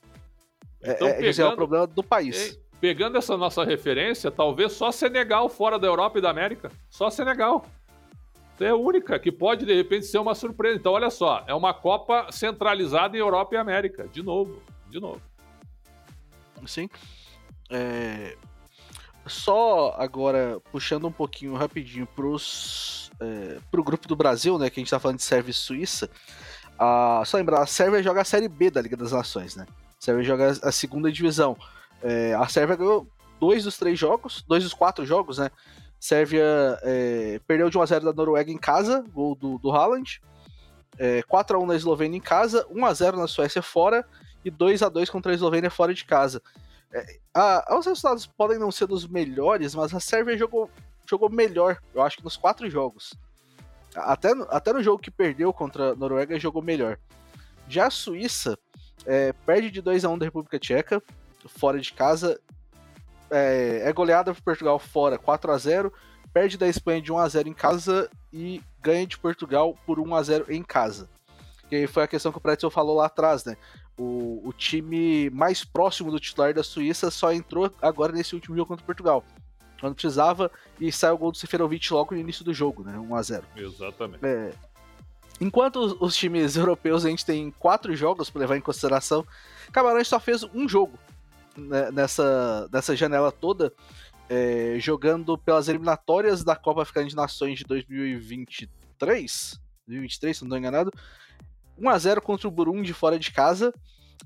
É, 0.81 0.91
então, 0.93 1.07
é, 1.07 1.13
pegando, 1.13 1.49
é 1.49 1.53
um 1.53 1.55
problema 1.55 1.87
do 1.87 2.03
país. 2.03 2.59
Pegando 2.79 3.17
essa 3.17 3.35
nossa 3.35 3.63
referência, 3.63 4.29
talvez 4.29 4.71
só 4.73 4.91
Senegal 4.91 5.49
fora 5.49 5.79
da 5.79 5.87
Europa 5.87 6.19
e 6.19 6.21
da 6.21 6.29
América. 6.29 6.71
Só 6.89 7.09
Senegal. 7.09 7.65
É 8.59 8.69
a 8.69 8.75
única 8.75 9.19
que 9.19 9.31
pode, 9.31 9.65
de 9.65 9.73
repente, 9.73 10.05
ser 10.05 10.17
uma 10.17 10.33
surpresa. 10.33 10.77
Então, 10.77 10.93
olha 10.93 11.09
só, 11.09 11.43
é 11.47 11.53
uma 11.53 11.73
Copa 11.73 12.27
centralizada 12.31 13.15
em 13.15 13.19
Europa 13.19 13.55
e 13.55 13.57
América. 13.57 14.07
De 14.07 14.23
novo, 14.23 14.61
de 14.89 14.99
novo. 14.99 15.21
Sim. 16.65 16.89
É... 17.69 18.35
Só 19.27 19.95
agora, 19.97 20.59
puxando 20.71 21.07
um 21.07 21.11
pouquinho 21.11 21.55
rapidinho 21.55 22.05
pros 22.07 23.11
é, 23.19 23.59
pro 23.71 23.83
grupo 23.83 24.07
do 24.07 24.15
Brasil, 24.15 24.57
né? 24.57 24.69
Que 24.69 24.79
a 24.79 24.81
gente 24.81 24.89
tá 24.89 24.99
falando 24.99 25.17
de 25.17 25.23
Sérvia 25.23 25.51
e 25.51 25.53
Suíça. 25.53 26.09
A, 26.77 27.23
só 27.25 27.37
lembrar, 27.37 27.61
a 27.61 27.65
Sérvia 27.65 28.03
joga 28.03 28.21
a 28.21 28.25
Série 28.25 28.47
B 28.47 28.69
da 28.69 28.81
Liga 28.81 28.95
das 28.95 29.11
Nações, 29.11 29.55
né? 29.55 29.65
A 29.69 30.03
Sérvia 30.03 30.23
joga 30.23 30.57
a 30.61 30.71
segunda 30.71 31.11
divisão. 31.11 31.57
É, 32.01 32.33
a 32.35 32.47
Sérvia 32.47 32.75
ganhou 32.75 33.07
dois 33.39 33.63
dos 33.63 33.77
três 33.77 33.97
jogos, 33.97 34.43
dois 34.47 34.63
dos 34.63 34.73
quatro 34.73 35.05
jogos, 35.05 35.37
né? 35.37 35.49
Sérvia 35.99 36.45
é, 36.83 37.39
perdeu 37.47 37.69
de 37.69 37.77
1x0 37.77 38.01
da 38.01 38.13
Noruega 38.13 38.51
em 38.51 38.57
casa, 38.57 39.03
gol 39.11 39.35
do, 39.35 39.57
do 39.57 39.71
Haaland. 39.71 40.21
É, 40.99 41.21
4x1 41.23 41.65
na 41.65 41.75
Eslovênia 41.75 42.17
em 42.17 42.21
casa, 42.21 42.65
1x0 42.71 43.17
na 43.17 43.27
Suécia 43.27 43.61
fora 43.61 44.05
e 44.43 44.51
2x2 44.51 45.09
contra 45.09 45.31
a 45.31 45.35
Eslovênia 45.35 45.69
fora 45.69 45.93
de 45.93 46.05
casa. 46.05 46.41
É, 46.97 47.19
a, 47.33 47.77
os 47.77 47.85
resultados 47.85 48.25
podem 48.25 48.57
não 48.57 48.71
ser 48.71 48.87
dos 48.87 49.07
melhores, 49.07 49.75
mas 49.75 49.93
a 49.93 49.99
Sérvia 49.99 50.37
jogou 50.37 50.69
jogou 51.09 51.29
melhor, 51.29 51.81
eu 51.93 52.01
acho 52.01 52.17
que 52.17 52.23
nos 52.23 52.35
quatro 52.35 52.69
jogos. 52.69 53.13
Até, 53.95 54.29
até 54.49 54.73
no 54.73 54.83
jogo 54.83 55.01
que 55.01 55.09
perdeu 55.09 55.53
contra 55.53 55.91
a 55.91 55.95
Noruega, 55.95 56.37
jogou 56.37 56.61
melhor. 56.61 56.99
Já 57.67 57.87
a 57.87 57.91
Suíça 57.91 58.57
é, 59.05 59.31
perde 59.45 59.71
de 59.71 59.81
2 59.81 60.03
a 60.03 60.09
1 60.09 60.17
da 60.17 60.25
República 60.25 60.59
Tcheca, 60.59 61.01
fora 61.47 61.79
de 61.79 61.93
casa. 61.93 62.37
É, 63.31 63.83
é 63.85 63.93
goleada 63.93 64.33
por 64.33 64.41
Portugal 64.41 64.79
fora 64.79 65.17
4 65.17 65.51
a 65.51 65.57
0 65.57 65.93
perde 66.33 66.57
da 66.57 66.67
Espanha 66.67 67.01
de 67.01 67.11
1 67.11 67.17
a 67.17 67.27
0 67.27 67.49
em 67.49 67.53
casa 67.53 68.09
e 68.31 68.61
ganha 68.79 69.07
de 69.07 69.17
Portugal 69.17 69.75
por 69.85 69.99
1 69.99 70.15
a 70.15 70.23
0 70.23 70.45
em 70.49 70.61
casa. 70.61 71.09
Que 71.67 71.87
foi 71.87 72.03
a 72.03 72.07
questão 72.07 72.31
que 72.31 72.37
o 72.37 72.41
Pretzel 72.41 72.69
falou 72.69 72.95
lá 72.95 73.07
atrás, 73.07 73.43
né? 73.43 73.57
O, 73.97 74.41
o 74.47 74.53
time 74.53 75.29
mais 75.31 75.63
próximo 75.63 76.11
do 76.11 76.19
titular 76.19 76.53
da 76.53 76.63
Suíça 76.63 77.09
só 77.09 77.33
entrou 77.33 77.71
agora 77.81 78.13
nesse 78.13 78.35
último 78.35 78.55
jogo 78.55 78.67
contra 78.67 78.85
Portugal 78.85 79.23
quando 79.79 79.95
precisava, 79.95 80.51
e 80.79 80.91
sai 80.91 81.11
o 81.11 81.17
gol 81.17 81.31
do 81.31 81.37
Seferovic 81.37 81.91
logo 81.93 82.13
no 82.13 82.21
início 82.21 82.43
do 82.43 82.53
jogo, 82.53 82.83
né? 82.83 82.97
1x0. 82.97 83.43
Exatamente. 83.55 84.25
É, 84.25 84.53
enquanto 85.39 85.77
os, 85.77 85.95
os, 85.99 86.15
times 86.15 86.55
europeus 86.57 87.05
a 87.05 87.09
gente 87.09 87.25
tem 87.25 87.51
quatro 87.51 87.95
jogos 87.95 88.29
para 88.29 88.41
levar 88.41 88.57
em 88.57 88.61
consideração, 88.61 89.25
Camarões 89.71 90.07
só 90.07 90.19
fez 90.19 90.43
um 90.43 90.67
jogo 90.67 90.97
né, 91.55 91.91
nessa, 91.91 92.67
nessa 92.71 92.95
janela 92.95 93.31
toda, 93.31 93.73
é, 94.29 94.77
jogando 94.79 95.37
pelas 95.37 95.67
eliminatórias 95.67 96.43
da 96.43 96.55
Copa 96.55 96.81
Africana 96.81 97.07
de 97.07 97.15
Nações 97.15 97.59
de 97.59 97.65
2023, 97.65 99.59
2023, 99.87 100.37
se 100.37 100.43
não 100.43 100.47
estou 100.47 100.57
enganado, 100.57 100.91
1x0 101.79 102.21
contra 102.21 102.47
o 102.47 102.51
Burundi 102.51 102.93
fora 102.93 103.17
de 103.17 103.31
casa, 103.31 103.73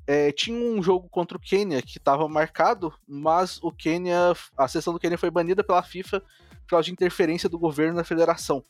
é, 0.08 0.32
tinha 0.32 0.58
um 0.58 0.82
jogo 0.82 1.08
contra 1.10 1.38
o 1.38 1.42
Quênia 1.42 1.82
que 1.82 1.98
estava 1.98 2.28
marcado, 2.28 2.94
mas 3.08 3.60
o 3.62 3.72
Quênia, 3.72 4.34
a 4.58 4.68
sessão 4.68 4.94
do 4.94 5.00
Quênia 5.00 5.18
foi 5.18 5.30
banida 5.30 5.64
pela 5.64 5.84
FIFA 5.84 6.20
por 6.20 6.70
causa 6.70 6.86
de 6.86 6.92
interferência 6.92 7.50
do 7.50 7.60
governo 7.60 7.96
na 7.96 8.04
federação. 8.04 8.64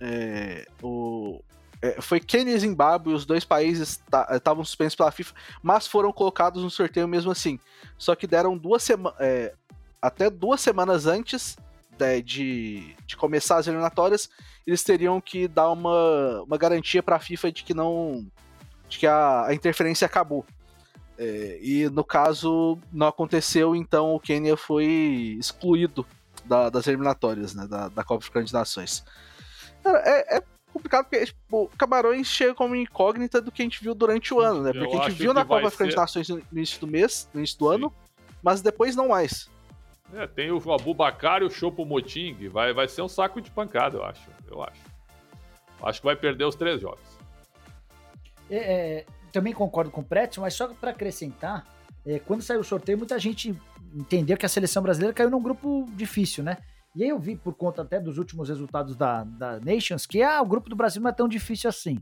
É, 0.00 0.66
o, 0.82 1.42
é, 1.80 2.00
foi 2.00 2.20
Quênia 2.20 2.54
e 2.54 2.58
Zimbábue, 2.58 3.12
os 3.12 3.26
dois 3.26 3.44
países 3.44 4.02
estavam 4.30 4.64
suspensos 4.64 4.94
pela 4.94 5.10
FIFA, 5.10 5.34
mas 5.62 5.86
foram 5.86 6.12
colocados 6.12 6.62
no 6.62 6.70
sorteio 6.70 7.08
mesmo 7.08 7.30
assim. 7.30 7.58
Só 7.98 8.14
que 8.14 8.26
deram 8.26 8.56
duas 8.56 8.82
semanas. 8.82 9.18
É, 9.20 9.54
até 10.00 10.28
duas 10.28 10.60
semanas 10.60 11.06
antes 11.06 11.56
de, 11.98 12.22
de, 12.22 12.96
de, 13.06 13.16
começar 13.16 13.56
as 13.56 13.66
eliminatórias, 13.66 14.28
eles 14.66 14.82
teriam 14.82 15.20
que 15.20 15.46
dar 15.46 15.70
uma, 15.70 16.42
uma 16.42 16.58
garantia 16.58 17.02
para 17.02 17.16
a 17.16 17.20
FIFA 17.20 17.52
de 17.52 17.64
que 17.64 17.74
não 17.74 18.26
de 18.88 18.98
que 18.98 19.06
a, 19.06 19.46
a 19.46 19.54
interferência 19.54 20.06
acabou. 20.06 20.44
É, 21.16 21.58
e 21.62 21.88
no 21.90 22.04
caso 22.04 22.78
não 22.92 23.06
aconteceu, 23.06 23.74
então 23.74 24.14
o 24.14 24.20
Quênia 24.20 24.56
foi 24.56 25.36
excluído 25.38 26.04
da, 26.44 26.68
das 26.68 26.86
eliminatórias 26.86 27.54
né, 27.54 27.66
da, 27.66 27.88
da 27.88 28.04
Copa 28.04 28.22
Africana 28.22 28.44
de 28.44 28.52
Nações. 28.52 29.04
Cara, 29.82 30.02
é, 30.04 30.38
é, 30.38 30.42
complicado 30.72 31.04
porque 31.04 31.26
tipo, 31.26 31.70
Camarões 31.78 32.26
chega 32.26 32.54
como 32.54 32.74
incógnita 32.74 33.40
do 33.40 33.52
que 33.52 33.62
a 33.62 33.64
gente 33.64 33.82
viu 33.82 33.94
durante 33.94 34.34
o 34.34 34.40
ano, 34.40 34.62
né? 34.62 34.72
Porque 34.72 34.96
Eu 34.96 35.02
a 35.02 35.08
gente 35.08 35.18
viu 35.18 35.32
na 35.32 35.44
Copa 35.44 35.68
Africana 35.68 35.90
ser... 35.90 35.94
de 35.94 36.00
Nações 36.00 36.28
no 36.28 36.42
início 36.52 36.80
do 36.80 36.86
mês, 36.86 37.28
no 37.32 37.40
início 37.40 37.58
do 37.58 37.68
Sim. 37.68 37.74
ano, 37.74 37.94
mas 38.42 38.60
depois 38.60 38.96
não 38.96 39.08
mais. 39.08 39.48
É, 40.14 40.26
tem 40.26 40.50
o 40.52 40.72
Abubacar 40.72 41.42
e 41.42 41.44
o 41.44 41.50
Chopo 41.50 41.84
Moting, 41.84 42.48
vai, 42.48 42.72
vai 42.72 42.86
ser 42.86 43.02
um 43.02 43.08
saco 43.08 43.40
de 43.40 43.50
pancada, 43.50 43.98
eu 43.98 44.04
acho. 44.04 44.30
Eu 44.48 44.62
acho. 44.62 44.80
Acho 45.82 46.00
que 46.00 46.06
vai 46.06 46.16
perder 46.16 46.44
os 46.44 46.54
três 46.54 46.80
jogos. 46.80 47.18
É, 48.48 48.56
é, 48.56 49.06
também 49.32 49.52
concordo 49.52 49.90
com 49.90 50.00
o 50.00 50.04
Pretzel, 50.04 50.42
mas 50.42 50.54
só 50.54 50.68
para 50.68 50.90
acrescentar, 50.90 51.66
é, 52.06 52.18
quando 52.20 52.42
saiu 52.42 52.60
o 52.60 52.64
sorteio, 52.64 52.96
muita 52.96 53.18
gente 53.18 53.54
entendeu 53.92 54.36
que 54.36 54.46
a 54.46 54.48
seleção 54.48 54.82
brasileira 54.82 55.12
caiu 55.12 55.30
num 55.30 55.42
grupo 55.42 55.86
difícil, 55.92 56.44
né? 56.44 56.58
E 56.94 57.02
aí 57.02 57.08
eu 57.08 57.18
vi, 57.18 57.34
por 57.34 57.54
conta 57.54 57.82
até 57.82 57.98
dos 57.98 58.18
últimos 58.18 58.48
resultados 58.48 58.94
da, 58.94 59.24
da 59.24 59.58
Nations, 59.58 60.06
que 60.06 60.22
ah, 60.22 60.40
o 60.40 60.46
grupo 60.46 60.70
do 60.70 60.76
Brasil 60.76 61.02
não 61.02 61.10
é 61.10 61.12
tão 61.12 61.26
difícil 61.26 61.68
assim. 61.68 61.98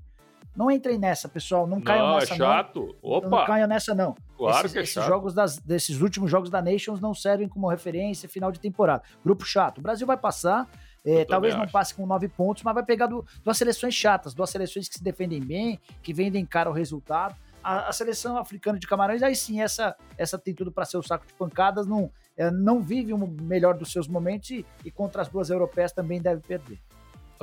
Não 0.55 0.71
entrem 0.71 0.99
nessa, 0.99 1.29
pessoal. 1.29 1.67
Não 1.67 1.81
caiam 1.81 2.07
não, 2.07 2.17
é 2.17 2.21
nessa, 2.21 2.35
é 2.35 2.37
chato. 2.37 2.97
não. 3.03 3.11
Opa. 3.11 3.29
Não 3.29 3.47
caiam 3.47 3.69
nessa, 3.69 3.95
não. 3.95 4.15
Claro 4.37 4.59
esses, 4.59 4.73
que 4.73 4.79
é 4.79 4.83
esses 4.83 4.95
chato. 4.95 5.07
jogos 5.07 5.35
das, 5.35 5.59
desses 5.59 6.01
últimos 6.01 6.31
jogos 6.31 6.51
da 6.51 6.61
Nations 6.61 7.01
não 7.01 7.15
servem 7.15 7.49
como 7.49 7.69
referência 7.69 8.29
final 8.29 8.53
de 8.53 8.61
temporada. 8.61 9.03
Grupo 9.25 9.45
chato. 9.45 9.79
O 9.79 9.81
Brasil 9.81 10.07
vai 10.07 10.17
passar. 10.17 10.69
É, 11.05 11.25
talvez 11.25 11.55
não 11.57 11.67
passe 11.67 11.95
com 11.95 12.07
nove 12.07 12.29
pontos, 12.29 12.63
mas 12.63 12.75
vai 12.75 12.85
pegar 12.85 13.07
do, 13.07 13.27
duas 13.43 13.59
seleções 13.59 13.93
chatas, 13.93 14.35
duas 14.35 14.51
seleções 14.51 14.89
que 14.89 14.95
se 14.95 15.03
defendem 15.03 15.41
bem, 15.41 15.81
que 16.01 16.13
vendem 16.13 16.47
cara 16.47 16.71
o 16.71 16.73
resultado. 16.73 17.35
A, 17.63 17.89
a 17.89 17.93
seleção 17.93 18.37
africana 18.37 18.79
de 18.79 18.87
Camarões, 18.87 19.23
aí 19.23 19.35
sim, 19.35 19.61
essa, 19.61 19.97
essa 20.17 20.39
tem 20.39 20.55
tudo 20.55 20.71
para 20.71 20.85
ser 20.85 20.99
o 20.99 21.03
saco 21.03 21.27
de 21.27 21.33
pancadas, 21.35 21.87
não, 21.87 22.11
é, 22.37 22.51
não 22.51 22.81
vive 22.81 23.13
o 23.13 23.19
melhor 23.19 23.75
dos 23.75 23.91
seus 23.91 24.07
momentos 24.07 24.51
e, 24.51 24.67
e 24.85 24.91
contra 24.91 25.23
as 25.23 25.29
duas 25.29 25.51
europeias 25.51 25.93
também 25.93 26.21
deve 26.21 26.41
perder. 26.41 26.79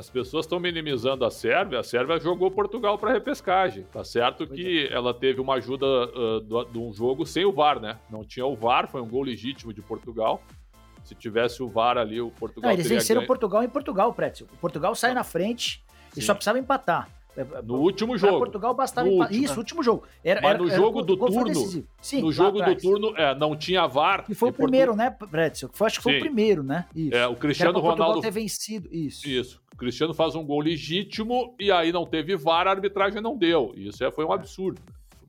As 0.00 0.08
pessoas 0.08 0.46
estão 0.46 0.58
minimizando 0.58 1.26
a 1.26 1.30
Sérvia. 1.30 1.80
A 1.80 1.82
Sérvia 1.82 2.18
jogou 2.18 2.50
Portugal 2.50 2.96
para 2.96 3.12
repescagem. 3.12 3.84
Tá 3.92 4.02
certo 4.02 4.46
que 4.46 4.88
é. 4.90 4.94
ela 4.94 5.12
teve 5.12 5.42
uma 5.42 5.56
ajuda 5.56 5.86
uh, 5.86 6.64
de 6.72 6.78
um 6.78 6.90
jogo 6.90 7.26
sem 7.26 7.44
o 7.44 7.52
VAR, 7.52 7.78
né? 7.78 7.98
Não 8.08 8.24
tinha 8.24 8.46
o 8.46 8.56
VAR, 8.56 8.90
foi 8.90 9.02
um 9.02 9.06
gol 9.06 9.22
legítimo 9.22 9.74
de 9.74 9.82
Portugal. 9.82 10.42
Se 11.04 11.14
tivesse 11.14 11.62
o 11.62 11.68
VAR 11.68 11.98
ali, 11.98 12.18
o 12.18 12.30
Portugal. 12.30 12.70
Não, 12.70 12.74
eles 12.74 12.88
venceram 12.88 13.20
ganho. 13.20 13.26
Portugal 13.26 13.62
em 13.62 13.68
Portugal, 13.68 14.10
Prétio. 14.14 14.48
O 14.54 14.56
Portugal 14.56 14.94
sai 14.94 15.12
na 15.12 15.22
frente 15.22 15.84
Sim. 16.12 16.20
e 16.20 16.22
só 16.22 16.32
precisava 16.32 16.58
empatar. 16.58 17.06
É, 17.40 17.58
é, 17.58 17.62
no 17.62 17.76
último 17.76 18.18
jogo. 18.18 18.38
Portugal 18.38 18.74
bastava 18.74 19.08
no 19.08 19.14
último, 19.14 19.44
Isso, 19.44 19.58
último 19.58 19.82
jogo. 19.82 20.04
Era, 20.22 20.40
Mas 20.40 20.58
no 20.58 20.66
era, 20.66 20.76
jogo 20.76 20.98
era, 20.98 21.06
do 21.06 21.16
turno. 21.16 21.84
Sim, 22.00 22.20
no 22.20 22.32
jogo 22.32 22.62
do 22.62 22.76
turno, 22.76 23.14
é, 23.16 23.34
não 23.34 23.56
tinha 23.56 23.86
VAR. 23.86 24.24
E 24.28 24.34
foi 24.34 24.50
o 24.50 24.52
primeiro, 24.52 24.94
né, 24.94 25.14
Bretzel? 25.30 25.70
Acho 25.80 25.98
que 25.98 26.02
foi 26.02 26.12
Sim. 26.12 26.18
o 26.18 26.20
primeiro, 26.22 26.62
né? 26.62 26.86
Isso. 26.94 27.16
É, 27.16 27.26
o 27.26 27.36
Cristiano 27.36 27.78
Ronaldo. 27.78 28.20
ter 28.20 28.30
vencido. 28.30 28.88
Isso. 28.92 29.28
Isso. 29.28 29.62
O 29.72 29.76
Cristiano 29.76 30.12
faz 30.12 30.34
um 30.34 30.44
gol 30.44 30.60
legítimo 30.60 31.54
e 31.58 31.72
aí 31.72 31.90
não 31.90 32.04
teve 32.04 32.36
VAR, 32.36 32.66
a 32.66 32.70
arbitragem 32.70 33.22
não 33.22 33.36
deu. 33.36 33.72
Isso 33.74 34.04
é, 34.04 34.10
foi 34.10 34.24
um 34.24 34.32
absurdo. 34.32 34.80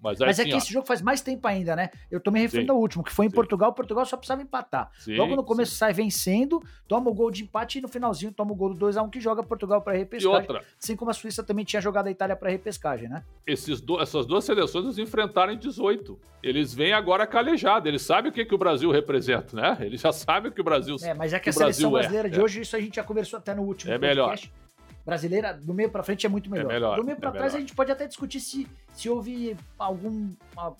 Mas, 0.01 0.17
Mas 0.19 0.39
é 0.39 0.45
que 0.45 0.53
ó. 0.53 0.57
esse 0.57 0.73
jogo 0.73 0.85
faz 0.87 1.01
mais 1.01 1.21
tempo 1.21 1.47
ainda, 1.47 1.75
né? 1.75 1.91
Eu 2.09 2.19
tô 2.19 2.31
me 2.31 2.39
referindo 2.39 2.71
ao 2.71 2.79
último, 2.79 3.03
que 3.03 3.11
foi 3.11 3.27
em 3.27 3.29
Sim. 3.29 3.35
Portugal. 3.35 3.71
Portugal 3.71 4.03
só 4.05 4.17
precisava 4.17 4.41
empatar. 4.41 4.89
Sim, 4.97 5.15
Logo 5.15 5.35
no 5.35 5.43
começo 5.43 5.75
sai 5.75 5.93
vencendo, 5.93 6.61
toma 6.87 7.11
o 7.11 7.13
gol 7.13 7.29
de 7.29 7.43
empate 7.43 7.77
e 7.77 7.81
no 7.81 7.87
finalzinho 7.87 8.31
toma 8.31 8.51
o 8.51 8.55
gol 8.55 8.73
do 8.73 8.85
2x1 8.87 9.09
que 9.11 9.19
joga 9.19 9.43
Portugal 9.43 9.81
para 9.81 9.93
repescagem. 9.93 10.37
E 10.37 10.41
outra. 10.41 10.65
Assim 10.81 10.95
como 10.95 11.11
a 11.11 11.13
Suíça 11.13 11.43
também 11.43 11.63
tinha 11.63 11.81
jogado 11.81 12.07
a 12.07 12.11
Itália 12.11 12.35
para 12.35 12.49
repescagem, 12.49 13.07
né? 13.07 13.23
Esses 13.45 13.79
do, 13.79 14.01
essas 14.01 14.25
duas 14.25 14.43
seleções 14.43 14.85
nos 14.85 14.97
enfrentaram 14.97 15.53
em 15.53 15.57
18. 15.57 16.19
Eles 16.41 16.73
vêm 16.73 16.93
agora 16.93 17.27
calejados. 17.27 17.87
Eles 17.87 18.01
sabem 18.01 18.31
o 18.31 18.33
que, 18.33 18.43
que 18.43 18.55
o 18.55 18.57
Brasil 18.57 18.89
representa, 18.89 19.55
né? 19.55 19.77
Eles 19.81 20.01
já 20.01 20.11
sabem 20.11 20.49
o 20.49 20.53
que 20.53 20.61
o 20.61 20.63
Brasil 20.63 20.95
É, 21.03 21.13
mas 21.13 21.31
é 21.31 21.37
que, 21.37 21.43
que 21.43 21.49
a 21.49 21.53
seleção 21.53 21.89
é. 21.91 21.99
brasileira 21.99 22.27
é. 22.27 22.31
de 22.31 22.41
hoje, 22.41 22.61
isso 22.61 22.75
a 22.75 22.79
gente 22.79 22.95
já 22.95 23.03
conversou 23.03 23.37
até 23.37 23.53
no 23.53 23.61
último 23.61 23.93
é 23.93 23.99
podcast. 23.99 24.47
Melhor 24.47 24.60
brasileira, 25.05 25.53
do 25.53 25.73
meio 25.73 25.89
para 25.89 26.03
frente 26.03 26.25
é 26.25 26.29
muito 26.29 26.49
melhor. 26.49 26.69
É 26.69 26.73
melhor 26.73 26.97
do 26.97 27.03
meio 27.03 27.17
para 27.17 27.29
é 27.29 27.31
trás 27.31 27.53
melhor. 27.53 27.57
a 27.57 27.59
gente 27.59 27.75
pode 27.75 27.91
até 27.91 28.07
discutir 28.07 28.39
se, 28.39 28.67
se 28.93 29.09
houve 29.09 29.57
algum. 29.77 30.29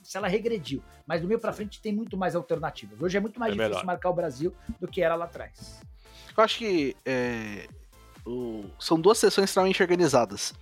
se 0.03 0.17
ela 0.17 0.27
regrediu. 0.27 0.81
Mas 1.05 1.21
do 1.21 1.27
meio 1.27 1.39
para 1.39 1.51
frente 1.51 1.81
tem 1.81 1.93
muito 1.93 2.17
mais 2.17 2.35
alternativas. 2.35 3.01
Hoje 3.01 3.17
é 3.17 3.19
muito 3.19 3.39
mais 3.39 3.51
é 3.51 3.55
difícil 3.55 3.75
melhor. 3.75 3.85
marcar 3.85 4.09
o 4.09 4.13
Brasil 4.13 4.53
do 4.79 4.87
que 4.87 5.01
era 5.01 5.15
lá 5.15 5.25
atrás. 5.25 5.81
Eu 6.35 6.43
acho 6.43 6.57
que 6.57 6.95
é, 7.05 7.67
o, 8.25 8.65
são 8.79 8.99
duas 8.99 9.17
sessões 9.17 9.49
extremamente 9.49 9.81
organizadas. 9.81 10.53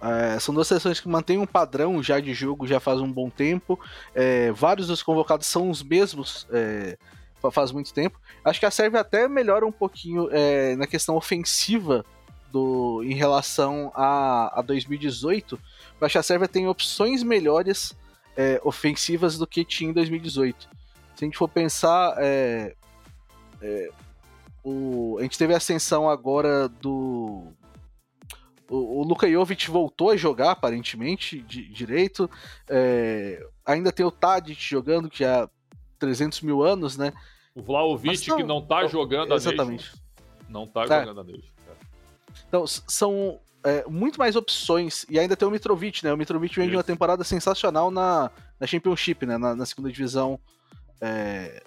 É, 0.00 0.38
são 0.38 0.54
duas 0.54 0.68
sessões 0.68 1.00
que 1.00 1.08
mantêm 1.08 1.38
um 1.38 1.46
padrão 1.46 2.02
já 2.02 2.20
de 2.20 2.34
jogo 2.34 2.66
já 2.66 2.78
faz 2.78 3.00
um 3.00 3.10
bom 3.10 3.30
tempo. 3.30 3.78
É, 4.14 4.52
vários 4.52 4.86
dos 4.86 5.02
convocados 5.02 5.46
são 5.46 5.70
os 5.70 5.82
mesmos 5.82 6.46
é, 6.50 6.96
faz 7.50 7.72
muito 7.72 7.92
tempo. 7.92 8.20
Acho 8.44 8.60
que 8.60 8.66
a 8.66 8.70
Sérvia 8.70 9.00
até 9.00 9.28
melhora 9.28 9.66
um 9.66 9.72
pouquinho 9.72 10.28
é, 10.32 10.76
na 10.76 10.86
questão 10.86 11.16
ofensiva 11.16 12.04
do, 12.56 13.02
em 13.04 13.12
relação 13.12 13.92
a, 13.94 14.60
a 14.60 14.62
2018, 14.62 15.60
eu 16.00 16.06
acho 16.06 16.12
que 16.12 16.18
a 16.18 16.22
Sérvia 16.22 16.48
tem 16.48 16.66
opções 16.66 17.22
melhores 17.22 17.94
é, 18.34 18.58
ofensivas 18.64 19.36
do 19.36 19.46
que 19.46 19.62
tinha 19.62 19.90
em 19.90 19.92
2018. 19.92 20.66
Se 21.14 21.24
a 21.24 21.26
gente 21.26 21.36
for 21.36 21.48
pensar, 21.48 22.14
é, 22.16 22.74
é, 23.60 23.90
o, 24.64 25.16
a 25.18 25.22
gente 25.22 25.36
teve 25.36 25.52
a 25.52 25.58
ascensão 25.58 26.08
agora 26.08 26.66
do. 26.66 27.52
O, 28.70 29.00
o 29.00 29.04
Luka 29.04 29.30
Jovic 29.30 29.70
voltou 29.70 30.10
a 30.10 30.16
jogar, 30.16 30.52
aparentemente, 30.52 31.42
de, 31.42 31.68
direito. 31.68 32.30
É, 32.70 33.46
ainda 33.66 33.92
tem 33.92 34.04
o 34.04 34.10
Tadic 34.10 34.62
jogando, 34.62 35.10
que 35.10 35.24
há 35.24 35.46
300 35.98 36.40
mil 36.40 36.62
anos, 36.62 36.96
né? 36.96 37.12
O 37.54 37.62
Vlaovic, 37.62 38.28
não, 38.28 38.36
que 38.38 38.42
não 38.42 38.66
tá 38.66 38.86
jogando 38.86 39.34
exatamente. 39.34 39.60
a 39.60 39.90
Nations. 39.90 40.02
Não 40.48 40.66
tá 40.66 40.84
é. 40.84 40.86
jogando 40.86 41.20
a 41.20 41.24
Nations. 41.24 41.55
Então, 42.48 42.66
são 42.66 43.38
é, 43.64 43.84
muito 43.88 44.18
mais 44.18 44.36
opções. 44.36 45.04
E 45.08 45.18
ainda 45.18 45.36
tem 45.36 45.46
o 45.46 45.50
Mitrovic, 45.50 46.04
né? 46.04 46.12
O 46.12 46.16
Mitrovic 46.16 46.54
vem 46.54 46.70
de 46.70 46.76
uma 46.76 46.84
temporada 46.84 47.24
sensacional 47.24 47.90
na, 47.90 48.30
na 48.60 48.66
Championship, 48.66 49.26
né? 49.26 49.36
Na, 49.36 49.56
na 49.56 49.66
segunda 49.66 49.90
divisão. 49.90 50.38
É, 51.00 51.62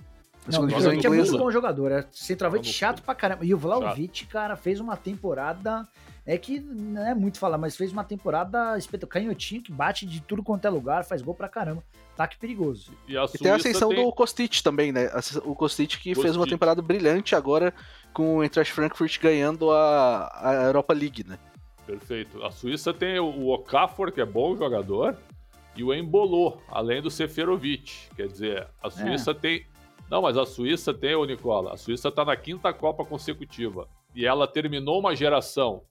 na 0.45 0.53
segunda 0.53 0.69
divisão 0.69 0.93
inglesa. 0.93 1.15
é 1.15 1.19
muito 1.19 1.37
bom 1.37 1.51
jogador. 1.51 1.91
É 1.91 2.05
centroavante 2.11 2.71
chato 2.71 3.01
pra 3.01 3.13
caramba. 3.13 3.45
E 3.45 3.53
o 3.53 3.57
Vlaovic, 3.57 4.25
cara, 4.27 4.55
fez 4.55 4.79
uma 4.79 4.95
temporada. 4.95 5.87
É 6.25 6.37
que 6.37 6.59
não 6.59 7.05
é 7.05 7.13
muito 7.13 7.39
falar, 7.39 7.57
mas 7.57 7.75
fez 7.75 7.91
uma 7.91 8.03
temporada 8.03 8.77
espetacular. 8.77 9.23
Canhotinho 9.23 9.61
que 9.61 9.71
bate 9.71 10.05
de 10.05 10.21
tudo 10.21 10.43
quanto 10.43 10.65
é 10.65 10.69
lugar, 10.69 11.03
faz 11.03 11.21
gol 11.21 11.33
pra 11.33 11.49
caramba. 11.49 11.83
Ataque 12.19 12.37
perigoso. 12.37 12.91
E, 13.07 13.15
e 13.15 13.37
tem 13.37 13.49
a 13.49 13.55
ascensão 13.55 13.89
tem... 13.89 14.03
do 14.03 14.11
Kostic 14.11 14.61
também, 14.61 14.91
né? 14.91 15.09
O 15.45 15.55
Kostic 15.55 15.91
que 15.91 16.09
Kostic. 16.09 16.21
fez 16.21 16.35
uma 16.35 16.45
temporada 16.45 16.81
brilhante 16.81 17.33
agora 17.33 17.73
com 18.13 18.37
o 18.37 18.43
Eintracht 18.43 18.73
Frankfurt 18.73 19.17
ganhando 19.21 19.71
a, 19.71 20.29
a 20.33 20.53
Europa 20.65 20.93
League, 20.93 21.23
né? 21.25 21.39
Perfeito. 21.85 22.43
A 22.43 22.51
Suíça 22.51 22.93
tem 22.93 23.19
o 23.19 23.47
Okafor, 23.47 24.11
que 24.11 24.19
é 24.19 24.25
bom 24.25 24.53
jogador, 24.57 25.17
e 25.77 25.81
o 25.81 25.93
Embolô, 25.93 26.57
além 26.67 27.01
do 27.01 27.09
Seferovic. 27.09 28.09
Quer 28.13 28.27
dizer, 28.27 28.67
a 28.83 28.87
é. 28.87 28.91
Suíça 28.91 29.31
é. 29.31 29.33
tem. 29.33 29.65
Não, 30.11 30.21
mas 30.21 30.35
a 30.35 30.45
Suíça 30.45 30.93
tem, 30.93 31.15
ô 31.15 31.23
Nicola. 31.23 31.73
A 31.73 31.77
Suíça 31.77 32.09
está 32.09 32.25
na 32.25 32.35
quinta 32.35 32.73
Copa 32.73 33.05
consecutiva. 33.05 33.87
E 34.13 34.25
ela 34.25 34.45
terminou 34.45 34.99
uma 34.99 35.15
geração 35.15 35.83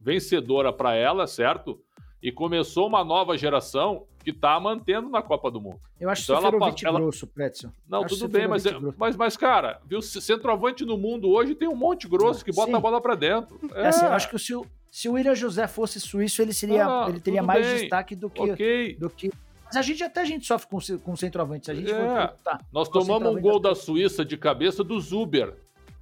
vencedora 0.00 0.72
para 0.72 0.94
ela, 0.94 1.26
certo? 1.26 1.80
E 2.24 2.32
começou 2.32 2.86
uma 2.86 3.04
nova 3.04 3.36
geração 3.36 4.06
que 4.24 4.32
tá 4.32 4.58
mantendo 4.58 5.10
na 5.10 5.20
Copa 5.20 5.50
do 5.50 5.60
Mundo. 5.60 5.78
Eu 6.00 6.08
acho 6.08 6.22
então 6.22 6.40
Seferovic 6.40 6.86
ela, 6.86 6.98
grosso, 6.98 7.26
Pretzel. 7.26 7.70
Não, 7.86 8.02
acho 8.02 8.16
tudo 8.16 8.28
bem, 8.28 8.48
mas, 8.48 8.64
é, 8.64 8.72
mas, 8.96 9.14
mas, 9.14 9.36
cara, 9.36 9.78
viu, 9.84 10.00
centroavante 10.00 10.86
no 10.86 10.96
mundo 10.96 11.28
hoje 11.28 11.54
tem 11.54 11.68
um 11.68 11.76
monte 11.76 12.08
grosso 12.08 12.42
que 12.42 12.50
bota 12.50 12.70
Sim. 12.70 12.76
a 12.76 12.80
bola 12.80 12.98
para 12.98 13.14
dentro. 13.14 13.60
É. 13.74 13.82
é 13.82 13.86
assim, 13.88 14.06
eu 14.06 14.12
acho 14.12 14.30
que 14.30 14.38
se 14.38 14.54
o, 14.54 14.64
se 14.90 15.06
o 15.06 15.12
William 15.12 15.34
José 15.34 15.66
fosse 15.66 16.00
suíço, 16.00 16.40
ele, 16.40 16.54
seria, 16.54 16.86
ah, 16.86 17.06
ele 17.10 17.20
teria 17.20 17.42
mais 17.42 17.66
bem. 17.66 17.76
destaque 17.76 18.16
do 18.16 18.30
que, 18.30 18.40
okay. 18.40 18.94
do 18.94 19.10
que 19.10 19.30
mas 19.66 19.76
a 19.76 19.82
gente 19.82 20.02
até 20.02 20.22
a 20.22 20.24
gente 20.24 20.46
sofre 20.46 20.68
com, 20.68 20.78
com 21.00 21.16
centroavante. 21.16 21.70
A 21.70 21.74
gente 21.74 21.92
é. 21.92 22.32
tá, 22.42 22.58
Nós 22.72 22.88
tomamos 22.88 23.34
um 23.34 23.38
gol 23.38 23.60
da 23.60 23.74
Suíça 23.74 24.24
de 24.24 24.38
cabeça 24.38 24.82
do 24.82 24.98
Zuber. 24.98 25.52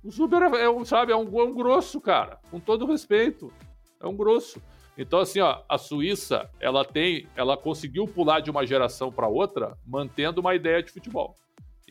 O 0.05 0.11
Zuber 0.11 0.43
é, 0.43 0.65
é 0.65 0.71
um, 0.71 0.85
sabe, 0.85 1.11
é 1.11 1.17
um, 1.17 1.41
é 1.41 1.43
um 1.43 1.55
grosso, 1.55 2.01
cara. 2.01 2.39
Com 2.49 2.61
todo 2.61 2.87
respeito. 2.87 3.53
É 3.99 4.07
um 4.07 4.15
grosso. 4.15 4.61
Então, 4.97 5.21
assim, 5.21 5.41
ó, 5.41 5.63
a 5.69 5.79
Suíça, 5.79 6.51
ela 6.61 6.85
tem, 6.85 7.27
ela 7.35 7.57
conseguiu 7.57 8.07
pular 8.07 8.41
de 8.41 8.51
uma 8.51 8.67
geração 8.67 9.11
para 9.11 9.27
outra, 9.27 9.77
mantendo 9.87 10.41
uma 10.41 10.55
ideia 10.55 10.83
de 10.83 10.93
futebol. 10.93 11.35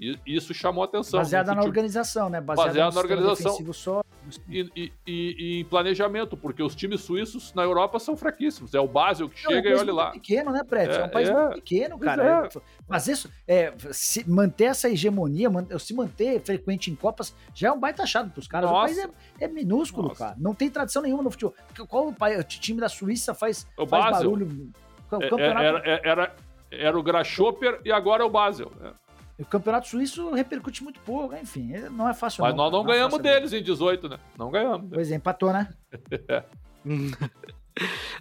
E 0.01 0.19
isso 0.25 0.51
chamou 0.51 0.83
atenção. 0.83 1.19
Baseada 1.19 1.53
na 1.53 1.61
organização, 1.61 2.27
né? 2.27 2.41
Baseada, 2.41 2.69
Baseada 2.69 2.95
na 2.95 2.99
organização. 2.99 3.71
Só. 3.71 4.03
E, 4.49 4.67
e, 4.75 4.93
e, 5.05 5.59
em 5.59 5.65
planejamento, 5.65 6.35
porque 6.35 6.63
os 6.63 6.73
times 6.73 7.01
suíços 7.01 7.53
na 7.53 7.61
Europa 7.61 7.99
são 7.99 8.17
fraquíssimos. 8.17 8.73
É 8.73 8.79
o 8.79 8.87
Basel 8.87 9.29
que 9.29 9.43
Não, 9.43 9.51
chega 9.51 9.69
é 9.69 9.73
um 9.73 9.77
e 9.77 9.79
olha 9.79 9.93
lá. 9.93 10.11
pequeno, 10.11 10.51
né, 10.51 10.63
Prédio? 10.63 10.95
É, 10.95 11.01
é, 11.01 11.03
um 11.03 11.09
país 11.09 11.29
é, 11.29 11.33
muito 11.33 11.55
pequeno, 11.55 11.99
cara. 11.99 12.49
É. 12.51 12.61
Mas 12.87 13.07
isso, 13.07 13.29
é, 13.47 13.73
se 13.91 14.27
manter 14.27 14.65
essa 14.65 14.89
hegemonia, 14.89 15.49
se 15.77 15.93
manter 15.93 16.41
frequente 16.41 16.89
em 16.89 16.95
Copas, 16.95 17.35
já 17.53 17.67
é 17.67 17.71
um 17.71 17.79
baita 17.79 18.01
achado 18.01 18.31
pros 18.31 18.47
caras. 18.47 18.71
Nossa. 18.71 18.91
O 18.91 18.95
país 18.95 19.13
é, 19.39 19.45
é 19.45 19.47
minúsculo, 19.47 20.07
Nossa. 20.07 20.25
cara. 20.25 20.35
Não 20.39 20.55
tem 20.55 20.67
tradição 20.71 21.03
nenhuma 21.03 21.21
no 21.21 21.29
futebol. 21.29 21.53
Qual 21.87 22.07
o, 22.07 22.15
o 22.39 22.43
time 22.43 22.79
da 22.79 22.89
Suíça 22.89 23.35
faz, 23.35 23.67
o 23.77 23.85
faz 23.85 24.05
Basel. 24.05 24.31
barulho? 24.31 24.71
É, 25.05 25.09
campeonato... 25.09 25.61
era, 25.61 26.01
era, 26.03 26.35
era, 26.71 26.97
o 26.97 27.03
Grasshopper 27.03 27.81
e 27.85 27.91
agora 27.91 28.23
é 28.23 28.25
o 28.25 28.29
Basel. 28.29 28.71
Né? 28.79 28.93
O 29.41 29.45
campeoano 29.45 29.83
suíço 29.83 30.31
repercute 30.31 30.83
muito 30.83 30.99
pouco, 30.99 31.35
enfim, 31.35 31.71
não 31.91 32.07
é 32.07 32.13
fácil. 32.13 32.43
Mas 32.43 32.55
não, 32.55 32.65
nós 32.65 32.71
não, 32.71 32.83
não 32.83 32.91
é 32.91 32.95
ganhamos 32.95 33.19
é 33.19 33.23
deles 33.23 33.53
em 33.53 33.63
18, 33.63 34.07
né? 34.07 34.19
Não 34.37 34.51
ganhamos. 34.51 34.87
Pois 34.93 35.11
é, 35.11 35.15
empatou, 35.15 35.51
né? 35.51 35.67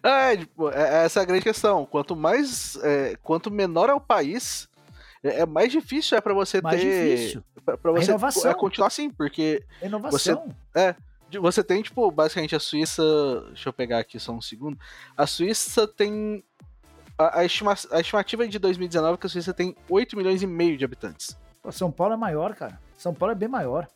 é, 0.02 0.36
tipo, 0.36 0.70
é, 0.70 1.04
essa 1.04 1.20
é 1.20 1.22
a 1.22 1.26
grande 1.26 1.42
questão. 1.42 1.84
Quanto 1.84 2.16
mais, 2.16 2.76
é, 2.82 3.16
quanto 3.22 3.50
menor 3.50 3.90
é 3.90 3.94
o 3.94 4.00
país, 4.00 4.66
é, 5.22 5.40
é 5.40 5.46
mais 5.46 5.70
difícil 5.70 6.16
é 6.16 6.22
para 6.22 6.32
você 6.32 6.62
mais 6.62 6.80
ter, 6.80 7.16
difícil. 7.16 7.44
para 7.64 7.92
você 7.92 8.48
é, 8.48 8.54
continuar 8.54 8.86
assim, 8.86 9.10
porque 9.10 9.62
Renovação. 9.80 10.46
você 10.72 10.80
é 10.80 10.96
você 11.38 11.62
tem 11.62 11.82
tipo 11.82 12.10
basicamente 12.10 12.56
a 12.56 12.60
Suíça, 12.60 13.02
deixa 13.48 13.68
eu 13.68 13.72
pegar 13.72 14.00
aqui 14.00 14.18
só 14.18 14.32
um 14.32 14.40
segundo. 14.40 14.78
A 15.16 15.26
Suíça 15.26 15.86
tem 15.86 16.42
a, 17.28 17.44
estima, 17.44 17.74
a 17.90 18.00
estimativa 18.00 18.48
de 18.48 18.58
2019 18.58 19.14
é 19.14 19.16
que 19.16 19.26
a 19.26 19.28
Suíça 19.28 19.52
tem 19.52 19.76
8 19.88 20.16
milhões 20.16 20.42
e 20.42 20.46
meio 20.46 20.76
de 20.76 20.84
habitantes. 20.84 21.36
São 21.70 21.90
Paulo 21.90 22.14
é 22.14 22.16
maior, 22.16 22.54
cara. 22.54 22.80
São 22.96 23.12
Paulo 23.12 23.32
é 23.32 23.34
bem 23.34 23.48
maior. 23.48 23.86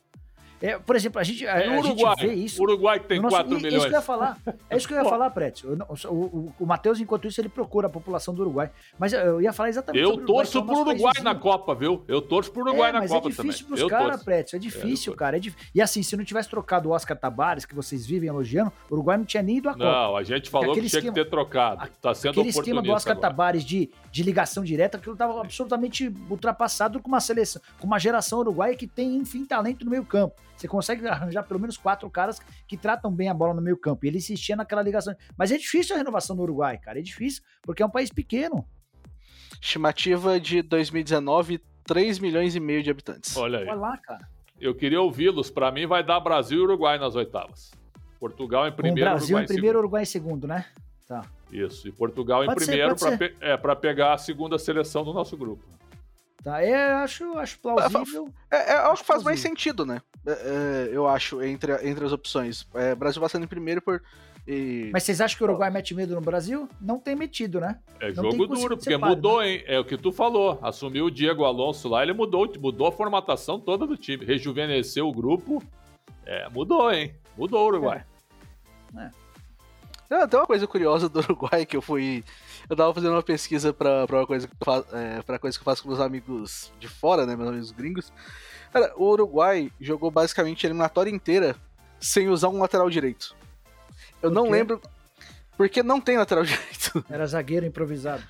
É, 0.62 0.78
por 0.78 0.96
exemplo, 0.96 1.20
a 1.20 1.24
gente, 1.24 1.46
a, 1.46 1.54
a 1.54 1.60
gente 1.60 1.86
Uruguai? 1.86 2.14
vê 2.18 2.32
isso. 2.34 2.60
O 2.60 2.64
Uruguai 2.64 2.98
que 3.00 3.06
tem 3.06 3.18
no 3.18 3.24
nosso- 3.24 3.36
4 3.36 3.52
e- 3.52 3.56
milhões. 3.56 3.74
Isso 3.74 3.86
que 3.88 3.92
eu 3.94 3.98
ia 3.98 4.02
falar. 4.02 4.38
É 4.70 4.76
isso 4.76 4.88
que 4.88 4.94
eu 4.94 4.98
ia 4.98 5.04
falar, 5.08 5.30
Pretz. 5.30 5.62
O, 5.64 5.76
o, 6.08 6.52
o, 6.60 6.66
Matheus, 6.66 7.00
enquanto 7.00 7.26
isso, 7.28 7.40
ele 7.40 7.48
procura 7.50 7.86
a 7.86 7.90
população 7.90 8.32
do 8.34 8.40
Uruguai. 8.42 8.70
Mas 8.98 9.12
eu- 9.12 9.20
eu 9.20 9.40
ia 9.42 9.52
falar 9.52 9.68
exatamente 9.68 10.02
Eu 10.02 10.10
sobre 10.10 10.22
o 10.22 10.24
Uruguai, 10.24 10.44
que 10.44 10.48
é 10.48 10.52
torço 10.52 10.58
o 10.58 10.64
pro 10.64 10.90
Uruguai 10.90 11.12
na. 11.22 11.34
Copa, 11.34 11.74
viu? 11.74 12.02
Eu 12.08 12.22
torço 12.22 12.50
pro 12.50 12.62
Uruguai 12.62 12.90
é, 12.90 12.92
na 12.92 12.98
mas 13.00 13.10
Copa 13.10 13.28
é 13.28 13.30
difícil 13.30 13.66
também. 13.66 13.78
pros 13.78 13.90
caras, 13.90 14.08
torço. 14.12 14.24
Pretz. 14.24 14.54
É 14.54 14.58
difícil, 14.58 15.04
torço. 15.12 15.18
cara. 15.18 15.36
É 15.36 15.40
dif- 15.40 15.56
E 15.74 15.82
assim, 15.82 16.02
se 16.02 16.16
não 16.16 16.24
tivesse 16.24 16.48
trocado 16.48 16.88
o 16.88 16.92
Oscar 16.92 17.16
Tabares, 17.18 17.64
que 17.66 17.74
vocês 17.74 18.06
vivem 18.06 18.28
elogiando, 18.28 18.72
o 18.88 18.94
Uruguai 18.94 19.18
não 19.18 19.24
tinha 19.24 19.42
nem 19.42 19.58
ido 19.58 19.68
à 19.68 19.72
Copa. 19.72 19.84
Não, 19.84 20.16
a 20.16 20.22
gente 20.22 20.48
falou 20.48 20.68
que 20.72 20.80
tinha 20.80 20.86
esquema- 20.86 21.12
que 21.12 21.22
ter 21.24 21.28
trocado. 21.28 21.88
Tá 22.00 22.14
sendo 22.14 22.30
Aquele 22.30 22.48
esquema 22.48 22.80
do 22.80 22.90
Oscar 22.90 23.12
agora. 23.12 23.28
Tabares 23.28 23.64
de, 23.64 23.90
de 24.10 24.22
ligação 24.22 24.64
direta, 24.64 24.96
aquilo 24.96 25.12
estava 25.14 25.40
absolutamente 25.40 26.10
ultrapassado 26.30 27.00
com 27.02 27.08
uma 27.08 27.20
seleção, 27.20 27.60
com 27.78 27.86
uma 27.86 27.98
geração 27.98 28.38
uruguaia 28.38 28.74
que 28.76 28.86
tem, 28.86 29.16
enfim, 29.16 29.44
talento 29.44 29.84
no 29.84 29.90
meio 29.90 30.04
campo. 30.04 30.34
Você 30.64 30.68
consegue 30.68 31.06
arranjar 31.06 31.42
pelo 31.42 31.60
menos 31.60 31.76
quatro 31.76 32.08
caras 32.08 32.40
que 32.66 32.74
tratam 32.74 33.12
bem 33.12 33.28
a 33.28 33.34
bola 33.34 33.52
no 33.52 33.60
meio 33.60 33.76
campo. 33.76 34.06
E 34.06 34.08
ele 34.08 34.16
insistia 34.16 34.56
naquela 34.56 34.80
ligação. 34.80 35.14
Mas 35.36 35.52
é 35.52 35.58
difícil 35.58 35.94
a 35.94 35.98
renovação 35.98 36.34
no 36.34 36.42
Uruguai, 36.42 36.78
cara. 36.78 36.98
É 36.98 37.02
difícil, 37.02 37.42
porque 37.60 37.82
é 37.82 37.86
um 37.86 37.90
país 37.90 38.10
pequeno. 38.10 38.66
Estimativa 39.60 40.40
de 40.40 40.62
2019, 40.62 41.60
3 41.86 42.18
milhões 42.18 42.56
e 42.56 42.60
meio 42.60 42.82
de 42.82 42.90
habitantes. 42.90 43.36
Olha 43.36 43.58
aí. 43.58 43.64
Olha 43.66 43.74
lá, 43.74 43.98
cara. 43.98 44.26
Eu 44.58 44.74
queria 44.74 45.02
ouvi-los. 45.02 45.50
Pra 45.50 45.70
mim 45.70 45.86
vai 45.86 46.02
dar 46.02 46.18
Brasil 46.20 46.58
e 46.60 46.62
Uruguai 46.62 46.98
nas 46.98 47.14
oitavas. 47.14 47.70
Portugal 48.18 48.66
em 48.66 48.70
Com 48.70 48.76
primeiro, 48.78 49.10
Brasil 49.10 49.26
Uruguai 49.36 49.44
em 49.44 49.46
primeiro, 49.46 49.66
segundo. 49.66 49.78
Uruguai 49.80 50.02
em 50.02 50.06
segundo, 50.06 50.46
né? 50.48 50.64
Tá. 51.06 51.20
Isso. 51.52 51.86
E 51.86 51.92
Portugal 51.92 52.42
em 52.42 52.46
Pode 52.46 52.60
ser, 52.64 52.70
primeiro 52.70 52.98
ser. 52.98 53.18
pe- 53.18 53.36
é, 53.38 53.54
pra 53.58 53.76
pegar 53.76 54.14
a 54.14 54.18
segunda 54.18 54.58
seleção 54.58 55.04
do 55.04 55.12
nosso 55.12 55.36
grupo. 55.36 55.62
Tá, 56.44 56.62
é, 56.62 56.92
acho, 56.92 57.38
acho 57.38 57.58
plausível. 57.58 58.28
É, 58.50 58.74
é 58.74 58.76
Acho 58.76 59.00
que 59.00 59.06
faz 59.06 59.22
mais 59.22 59.40
sentido, 59.40 59.86
né? 59.86 60.02
É, 60.26 60.32
é, 60.32 60.88
eu 60.92 61.08
acho, 61.08 61.42
entre, 61.42 61.72
entre 61.88 62.04
as 62.04 62.12
opções. 62.12 62.68
É, 62.74 62.94
Brasil 62.94 63.20
passando 63.20 63.44
em 63.44 63.48
primeiro 63.48 63.80
por. 63.80 64.02
E... 64.46 64.90
Mas 64.92 65.04
vocês 65.04 65.22
acham 65.22 65.38
que 65.38 65.42
o 65.42 65.46
Uruguai 65.46 65.70
mete 65.70 65.94
medo 65.94 66.14
no 66.14 66.20
Brasil? 66.20 66.68
Não 66.78 66.98
tem 66.98 67.16
metido, 67.16 67.60
né? 67.60 67.78
É 67.98 68.12
Não 68.12 68.30
jogo 68.30 68.46
duro, 68.46 68.76
porque 68.76 68.90
separo, 68.90 69.16
mudou, 69.16 69.42
hein? 69.42 69.64
É 69.66 69.78
o 69.78 69.84
que 69.86 69.96
tu 69.96 70.12
falou. 70.12 70.58
Assumiu 70.60 71.06
o 71.06 71.10
Diego 71.10 71.44
Alonso 71.44 71.88
lá, 71.88 72.02
ele 72.02 72.12
mudou, 72.12 72.46
mudou 72.60 72.88
a 72.88 72.92
formatação 72.92 73.58
toda 73.58 73.86
do 73.86 73.96
time. 73.96 74.26
Rejuvenesceu 74.26 75.08
o 75.08 75.12
grupo. 75.12 75.62
É, 76.26 76.46
mudou, 76.50 76.92
hein? 76.92 77.14
Mudou 77.38 77.64
o 77.64 77.66
Uruguai. 77.68 78.04
Ah, 80.10 80.28
tem 80.28 80.38
uma 80.38 80.46
coisa 80.46 80.66
curiosa 80.66 81.08
do 81.08 81.18
Uruguai 81.20 81.64
que 81.66 81.76
eu 81.76 81.82
fui. 81.82 82.24
Eu 82.68 82.76
tava 82.76 82.92
fazendo 82.92 83.12
uma 83.12 83.22
pesquisa 83.22 83.72
pra, 83.72 84.06
pra 84.06 84.18
uma 84.18 84.26
coisa 84.26 84.46
que 84.46 84.54
eu 84.54 84.64
faço, 84.64 84.86
é, 84.96 85.22
pra 85.22 85.38
coisa 85.38 85.58
que 85.58 85.62
eu 85.62 85.64
faço 85.64 85.82
com 85.82 85.88
meus 85.88 86.00
amigos 86.00 86.72
de 86.78 86.88
fora, 86.88 87.26
né? 87.26 87.34
Meus 87.34 87.48
amigos 87.48 87.70
gringos. 87.72 88.12
Cara, 88.72 88.92
o 88.96 89.04
Uruguai 89.04 89.70
jogou 89.80 90.10
basicamente 90.10 90.66
a 90.66 90.68
eliminatória 90.68 91.10
inteira 91.10 91.56
sem 92.00 92.28
usar 92.28 92.48
um 92.48 92.60
lateral 92.60 92.90
direito. 92.90 93.34
Eu 94.22 94.30
não 94.30 94.50
lembro. 94.50 94.80
Porque 95.56 95.82
não 95.82 96.00
tem 96.00 96.18
lateral 96.18 96.44
direito. 96.44 97.04
Era 97.08 97.26
zagueiro 97.26 97.66
improvisado. 97.66 98.22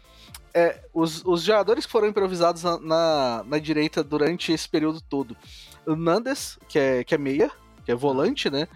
É, 0.53 0.81
os, 0.93 1.25
os 1.25 1.43
jogadores 1.43 1.85
que 1.85 1.91
foram 1.91 2.07
improvisados 2.07 2.62
na, 2.62 2.79
na, 2.79 3.45
na 3.45 3.59
direita 3.59 4.05
durante 4.05 4.53
esse 4.53 4.68
período 4.68 5.01
todo. 5.01 5.37
O 5.85 5.97
Nandes, 5.97 6.59
que 6.68 6.79
é, 6.79 7.03
que 7.03 7.14
é 7.14 7.18
meia, 7.18 7.51
que 7.85 7.91
é 7.91 7.95
volante, 7.95 8.49
né? 8.49 8.68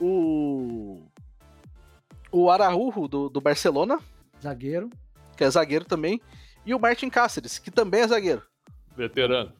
O. 0.00 1.02
O 2.32 2.50
Araújo, 2.50 3.06
do, 3.06 3.28
do 3.28 3.40
Barcelona, 3.40 4.00
Zagueiro. 4.42 4.88
que 5.36 5.44
é 5.44 5.50
zagueiro 5.50 5.84
também. 5.84 6.20
E 6.64 6.74
o 6.74 6.78
Martin 6.80 7.10
Cáceres, 7.10 7.58
que 7.58 7.70
também 7.70 8.00
é 8.00 8.08
zagueiro. 8.08 8.42
Veterano. 8.96 9.52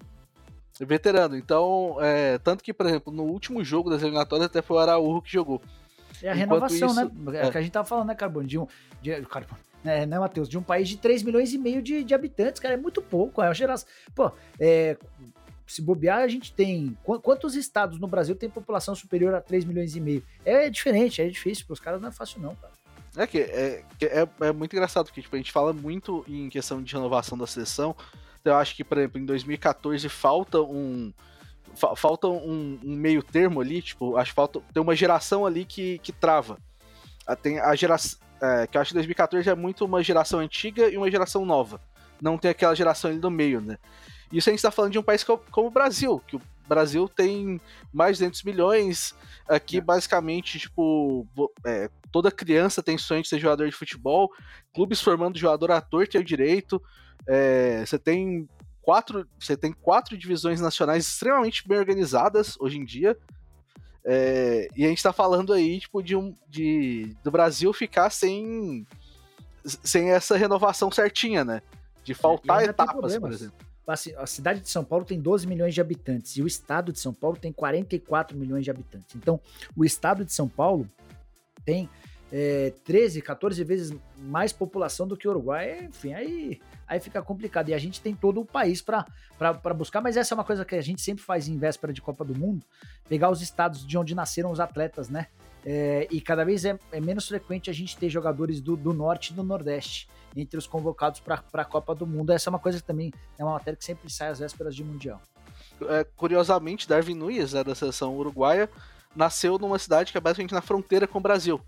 Veterano. 0.80 1.36
Então, 1.36 1.96
é, 2.00 2.38
tanto 2.38 2.64
que, 2.64 2.72
por 2.72 2.86
exemplo, 2.86 3.12
no 3.12 3.24
último 3.24 3.62
jogo 3.62 3.90
das 3.90 4.02
eliminatórias 4.02 4.46
até 4.46 4.62
foi 4.62 4.76
o 4.76 4.80
Araújo 4.80 5.20
que 5.22 5.30
jogou. 5.32 5.60
É 6.22 6.30
a 6.30 6.36
Enquanto 6.36 6.68
renovação, 6.70 6.88
isso- 6.88 7.04
né? 7.30 7.40
É 7.42 7.46
o 7.46 7.50
que 7.50 7.58
a 7.58 7.62
gente 7.62 7.72
tava 7.72 7.86
falando, 7.86 8.08
né, 8.08 8.14
Carbono? 8.14 8.46
De 8.46 8.58
um. 8.58 8.66
De, 9.00 9.20
Carbono. 9.22 9.58
É, 9.84 10.06
né, 10.06 10.18
Matheus? 10.18 10.48
De 10.48 10.56
um 10.56 10.62
país 10.62 10.88
de 10.88 10.96
3 10.96 11.22
milhões 11.24 11.52
e 11.52 11.58
meio 11.58 11.82
de, 11.82 12.04
de 12.04 12.14
habitantes, 12.14 12.60
cara, 12.60 12.74
é 12.74 12.76
muito 12.76 13.02
pouco. 13.02 13.42
É 13.42 13.48
uma 13.48 13.54
geração. 13.54 13.88
Pô, 14.14 14.30
é, 14.58 14.96
se 15.72 15.82
bobear, 15.82 16.18
a 16.20 16.28
gente 16.28 16.52
tem. 16.52 16.96
qu- 17.02 17.20
Quantos 17.20 17.54
estados 17.54 17.98
no 17.98 18.06
Brasil 18.06 18.34
tem 18.36 18.48
população 18.50 18.94
superior 18.94 19.34
a 19.34 19.40
3 19.40 19.64
milhões 19.64 19.96
e 19.96 20.00
meio? 20.00 20.22
É 20.44 20.68
diferente, 20.70 21.20
é 21.22 21.28
difícil. 21.28 21.64
Para 21.66 21.74
os 21.74 21.80
caras 21.80 22.00
não 22.00 22.08
é 22.08 22.12
fácil, 22.12 22.40
não, 22.40 22.54
cara. 22.56 22.72
É 23.16 23.26
que 23.26 23.38
é, 23.38 23.84
é, 24.00 24.28
é 24.40 24.52
muito 24.52 24.74
engraçado, 24.74 25.06
porque 25.06 25.20
tipo, 25.20 25.34
a 25.36 25.38
gente 25.38 25.52
fala 25.52 25.72
muito 25.72 26.24
em 26.26 26.48
questão 26.48 26.82
de 26.82 26.94
renovação 26.94 27.36
da 27.36 27.46
seleção. 27.46 27.94
Então, 28.40 28.54
eu 28.54 28.58
acho 28.58 28.74
que, 28.74 28.82
por 28.82 28.96
exemplo, 28.98 29.20
em 29.20 29.26
2014 29.26 30.08
falta 30.08 30.60
um. 30.62 31.12
fa- 31.74 31.94
falta 31.94 32.26
um, 32.28 32.78
um 32.82 32.96
meio 32.96 33.22
termo 33.22 33.60
ali, 33.60 33.82
tipo, 33.82 34.16
acho 34.16 34.30
que 34.30 34.34
falta. 34.34 34.60
Tem 34.72 34.82
uma 34.82 34.96
geração 34.96 35.44
ali 35.46 35.64
que, 35.64 35.98
que 35.98 36.10
trava. 36.12 36.56
Ah, 37.26 37.36
Tem 37.36 37.58
a 37.60 37.74
geração. 37.74 38.18
É, 38.40 38.66
que 38.66 38.76
eu 38.76 38.80
acho 38.80 38.88
que 38.88 38.94
2014 38.94 39.48
é 39.48 39.54
muito 39.54 39.84
uma 39.84 40.02
geração 40.02 40.40
antiga 40.40 40.88
e 40.88 40.96
uma 40.96 41.08
geração 41.10 41.44
nova. 41.44 41.80
Não 42.20 42.36
tem 42.38 42.50
aquela 42.50 42.74
geração 42.74 43.10
ali 43.10 43.20
no 43.20 43.30
meio, 43.30 43.60
né? 43.60 43.78
Isso 44.32 44.48
a 44.48 44.52
gente 44.52 44.62
tá 44.62 44.70
falando 44.70 44.92
de 44.92 44.98
um 44.98 45.02
país 45.02 45.22
co- 45.22 45.38
como 45.50 45.68
o 45.68 45.70
Brasil, 45.70 46.18
que 46.26 46.36
o 46.36 46.42
Brasil 46.66 47.08
tem 47.08 47.60
mais 47.92 48.16
de 48.16 48.24
200 48.24 48.42
milhões. 48.44 49.14
Aqui, 49.48 49.78
É. 49.78 49.80
basicamente, 49.80 50.58
tipo, 50.58 51.26
é, 51.66 51.90
toda 52.10 52.30
criança 52.30 52.82
tem 52.82 52.96
sonho 52.96 53.22
de 53.22 53.28
ser 53.28 53.38
jogador 53.38 53.66
de 53.66 53.72
futebol. 53.76 54.30
Clubes 54.74 55.00
formando 55.00 55.38
jogador 55.38 55.70
ator 55.72 56.08
tem 56.08 56.20
o 56.20 56.24
direito. 56.24 56.80
É, 57.26 57.84
você 57.84 57.98
tem 57.98 58.48
quatro, 58.80 59.28
você 59.38 59.56
tem 59.56 59.72
quatro 59.72 60.16
divisões 60.16 60.60
nacionais 60.60 61.06
extremamente 61.06 61.66
bem 61.68 61.78
organizadas 61.78 62.56
hoje 62.58 62.78
em 62.78 62.84
dia. 62.84 63.16
É, 64.04 64.68
e 64.74 64.84
a 64.84 64.88
gente 64.88 65.02
tá 65.02 65.12
falando 65.12 65.52
aí, 65.52 65.78
tipo, 65.78 66.02
de 66.02 66.16
um. 66.16 66.34
De, 66.48 67.14
do 67.22 67.30
Brasil 67.30 67.72
ficar 67.72 68.10
sem. 68.10 68.86
sem 69.64 70.10
essa 70.10 70.36
renovação 70.36 70.90
certinha, 70.90 71.44
né? 71.44 71.62
De 72.02 72.12
faltar 72.14 72.58
ainda 72.60 72.72
tem 72.72 72.84
etapas, 72.84 73.16
por 73.18 73.30
exemplo. 73.32 73.56
Assim, 73.86 74.14
a 74.16 74.26
cidade 74.26 74.60
de 74.60 74.68
São 74.68 74.84
Paulo 74.84 75.04
tem 75.04 75.20
12 75.20 75.46
milhões 75.46 75.74
de 75.74 75.80
habitantes 75.80 76.36
e 76.36 76.42
o 76.42 76.46
estado 76.46 76.92
de 76.92 77.00
São 77.00 77.12
Paulo 77.12 77.36
tem 77.36 77.52
44 77.52 78.36
milhões 78.36 78.64
de 78.64 78.70
habitantes. 78.70 79.16
Então, 79.16 79.40
o 79.76 79.84
estado 79.84 80.24
de 80.24 80.32
São 80.32 80.48
Paulo 80.48 80.88
tem 81.64 81.88
é, 82.32 82.72
13, 82.84 83.20
14 83.20 83.62
vezes 83.62 83.94
mais 84.18 84.52
população 84.52 85.06
do 85.06 85.16
que 85.16 85.28
o 85.28 85.30
Uruguai. 85.30 85.84
Enfim, 85.84 86.14
aí, 86.14 86.60
aí 86.86 86.98
fica 86.98 87.20
complicado. 87.20 87.68
E 87.68 87.74
a 87.74 87.78
gente 87.78 88.00
tem 88.00 88.14
todo 88.14 88.40
o 88.40 88.44
país 88.44 88.80
para 88.80 89.04
buscar, 89.76 90.00
mas 90.00 90.16
essa 90.16 90.32
é 90.32 90.36
uma 90.36 90.44
coisa 90.44 90.64
que 90.64 90.74
a 90.74 90.80
gente 90.80 91.02
sempre 91.02 91.22
faz 91.22 91.46
em 91.46 91.58
véspera 91.58 91.92
de 91.92 92.00
Copa 92.00 92.24
do 92.24 92.34
Mundo: 92.34 92.64
pegar 93.08 93.30
os 93.30 93.42
estados 93.42 93.86
de 93.86 93.98
onde 93.98 94.14
nasceram 94.14 94.50
os 94.50 94.60
atletas, 94.60 95.08
né? 95.08 95.26
É, 95.64 96.08
e 96.10 96.20
cada 96.20 96.44
vez 96.44 96.64
é, 96.64 96.76
é 96.90 97.00
menos 97.00 97.28
frequente 97.28 97.70
a 97.70 97.72
gente 97.72 97.96
ter 97.96 98.08
jogadores 98.08 98.60
do, 98.60 98.76
do 98.76 98.92
norte 98.92 99.32
e 99.32 99.34
do 99.34 99.44
nordeste 99.44 100.08
entre 100.36 100.58
os 100.58 100.66
convocados 100.66 101.20
para 101.20 101.42
a 101.52 101.64
Copa 101.64 101.94
do 101.94 102.06
Mundo. 102.06 102.30
Essa 102.30 102.48
é 102.48 102.50
uma 102.50 102.58
coisa 102.58 102.78
que 102.78 102.84
também 102.86 103.12
é 103.38 103.44
uma 103.44 103.54
matéria 103.54 103.76
que 103.76 103.84
sempre 103.84 104.10
sai 104.10 104.28
às 104.28 104.38
vésperas 104.38 104.74
de 104.74 104.82
Mundial. 104.84 105.20
É, 105.88 106.04
curiosamente, 106.16 106.88
Darwin 106.88 107.14
Nunes, 107.14 107.52
né, 107.52 107.64
da 107.64 107.74
seleção 107.74 108.16
uruguaia, 108.16 108.70
nasceu 109.16 109.58
numa 109.58 109.78
cidade 109.78 110.12
que 110.12 110.18
é 110.18 110.20
basicamente 110.20 110.54
na 110.54 110.62
fronteira 110.62 111.06
com 111.06 111.18
o 111.18 111.20
Brasil. 111.20 111.60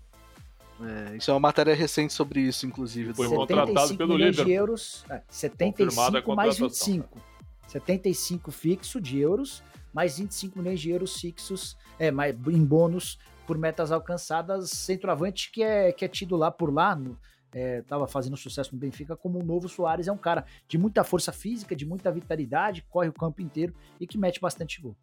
É, 1.11 1.15
isso 1.15 1.31
é 1.31 1.33
uma 1.33 1.39
matéria 1.39 1.73
recente 1.73 2.11
sobre 2.13 2.41
isso, 2.41 2.65
inclusive. 2.65 3.13
Foi 3.13 3.27
do- 3.29 3.35
contratado 3.35 3.67
75 3.71 3.97
pelo 3.97 4.13
milhões 4.15 4.35
de 4.35 4.41
Liverpool. 4.43 4.53
euros, 4.61 5.05
é, 5.09 5.19
Confirmada 5.19 5.25
a 5.29 5.33
75 5.33 6.35
mais 6.35 6.57
contratação. 6.57 6.67
25. 6.69 7.21
75 7.67 8.51
fixo 8.51 9.01
de 9.01 9.19
euros, 9.19 9.63
mais 9.93 10.17
25 10.17 10.59
milhões 10.59 10.79
de 10.79 10.89
euros 10.91 11.15
fixos, 11.19 11.77
é, 11.97 12.11
mais, 12.11 12.35
em 12.47 12.63
bônus 12.63 13.17
por 13.47 13.57
metas 13.57 13.91
alcançadas. 13.91 14.69
Centroavante 14.71 15.51
que 15.51 15.63
é, 15.63 15.91
que 15.91 16.03
é 16.03 16.07
tido 16.07 16.35
lá 16.35 16.51
por 16.51 16.73
lá, 16.73 16.95
no, 16.95 17.17
é, 17.55 17.81
tava 17.83 18.05
fazendo 18.05 18.35
sucesso 18.35 18.75
no 18.75 18.77
Benfica, 18.77 19.15
como 19.15 19.39
o 19.39 19.43
novo 19.43 19.69
Soares 19.69 20.09
é 20.09 20.11
um 20.11 20.17
cara 20.17 20.45
de 20.67 20.77
muita 20.77 21.05
força 21.05 21.31
física, 21.31 21.73
de 21.73 21.85
muita 21.85 22.11
vitalidade, 22.11 22.85
corre 22.89 23.07
o 23.07 23.13
campo 23.13 23.41
inteiro 23.41 23.73
e 23.97 24.05
que 24.05 24.17
mete 24.17 24.41
bastante 24.41 24.81
gol. 24.81 24.93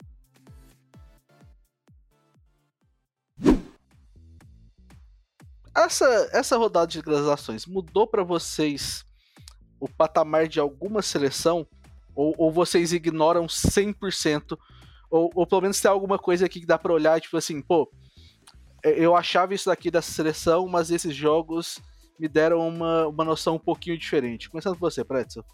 Essa, 5.74 6.28
essa 6.30 6.58
rodada 6.58 6.88
de 6.88 7.02
transações 7.02 7.64
mudou 7.64 8.06
pra 8.06 8.22
vocês 8.22 9.02
o 9.80 9.88
patamar 9.88 10.46
de 10.46 10.60
alguma 10.60 11.00
seleção? 11.00 11.66
Ou, 12.14 12.34
ou 12.36 12.52
vocês 12.52 12.92
ignoram 12.92 13.46
100%? 13.46 14.58
Ou, 15.10 15.30
ou 15.34 15.46
pelo 15.46 15.62
menos 15.62 15.80
tem 15.80 15.90
alguma 15.90 16.18
coisa 16.18 16.44
aqui 16.44 16.60
que 16.60 16.66
dá 16.66 16.78
pra 16.78 16.92
olhar, 16.92 17.18
tipo 17.18 17.38
assim, 17.38 17.62
pô, 17.62 17.90
é, 18.84 18.90
eu 18.90 19.16
achava 19.16 19.54
isso 19.54 19.70
daqui 19.70 19.90
dessa 19.90 20.12
seleção, 20.12 20.68
mas 20.68 20.90
esses 20.90 21.16
jogos 21.16 21.80
me 22.22 22.28
deram 22.28 22.68
uma, 22.68 23.08
uma 23.08 23.24
noção 23.24 23.56
um 23.56 23.58
pouquinho 23.58 23.98
diferente. 23.98 24.48
Começando 24.48 24.74
com 24.74 24.78
você, 24.78 25.04
Pretzel. 25.04 25.44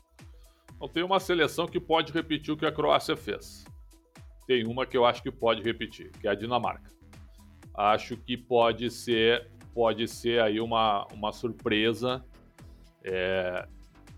Então 0.77 0.87
tem 0.87 1.03
uma 1.03 1.19
seleção 1.19 1.67
que 1.67 1.81
pode 1.81 2.13
repetir 2.13 2.53
o 2.53 2.59
que 2.59 2.67
a 2.67 2.71
Croácia 2.71 3.17
fez. 3.17 3.65
Tem 4.47 4.67
uma 4.67 4.85
que 4.85 4.95
eu 4.95 5.07
acho 5.07 5.23
que 5.23 5.31
pode 5.31 5.63
repetir, 5.63 6.11
que 6.21 6.29
é 6.29 6.31
a 6.31 6.35
Dinamarca. 6.35 6.91
Acho 7.75 8.19
que 8.19 8.37
pode 8.37 8.91
ser, 8.91 9.51
pode 9.73 10.07
ser 10.07 10.43
aí 10.43 10.61
uma, 10.61 11.07
uma 11.15 11.33
surpresa. 11.33 12.23
É, 13.03 13.67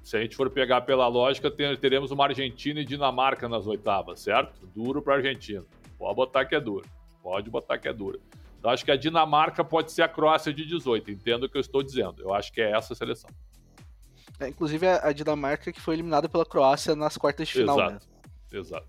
se 0.02 0.16
a 0.16 0.20
gente 0.20 0.34
for 0.34 0.50
pegar 0.50 0.80
pela 0.80 1.06
lógica, 1.06 1.52
ter- 1.52 1.78
teremos 1.78 2.10
uma 2.10 2.24
Argentina 2.24 2.80
e 2.80 2.84
Dinamarca 2.84 3.48
nas 3.48 3.68
oitavas, 3.68 4.18
certo? 4.18 4.66
Duro 4.74 5.00
para 5.00 5.14
a 5.14 5.16
Argentina. 5.18 5.64
Pode 5.96 6.16
botar 6.16 6.44
que 6.46 6.56
é 6.56 6.60
dura. 6.60 6.86
Pode 7.22 7.48
botar 7.48 7.78
que 7.78 7.86
é 7.86 7.92
dura. 7.92 8.18
Então 8.60 8.70
acho 8.70 8.84
que 8.84 8.90
a 8.90 8.96
Dinamarca 8.96 9.64
pode 9.64 9.90
ser 9.90 10.02
a 10.02 10.08
Croácia 10.08 10.52
de 10.52 10.66
18. 10.66 11.10
Entendo 11.10 11.44
o 11.44 11.48
que 11.48 11.56
eu 11.56 11.60
estou 11.60 11.82
dizendo. 11.82 12.22
Eu 12.22 12.34
acho 12.34 12.52
que 12.52 12.60
é 12.60 12.70
essa 12.76 12.92
a 12.92 12.96
seleção. 12.96 13.30
É, 14.38 14.48
inclusive 14.48 14.86
a 14.86 15.10
Dinamarca 15.12 15.72
que 15.72 15.80
foi 15.80 15.94
eliminada 15.94 16.28
pela 16.28 16.44
Croácia 16.44 16.94
nas 16.94 17.16
quartas 17.16 17.48
de 17.48 17.54
final. 17.54 17.78
Exato. 17.78 18.06
Né? 18.52 18.58
Exato. 18.58 18.88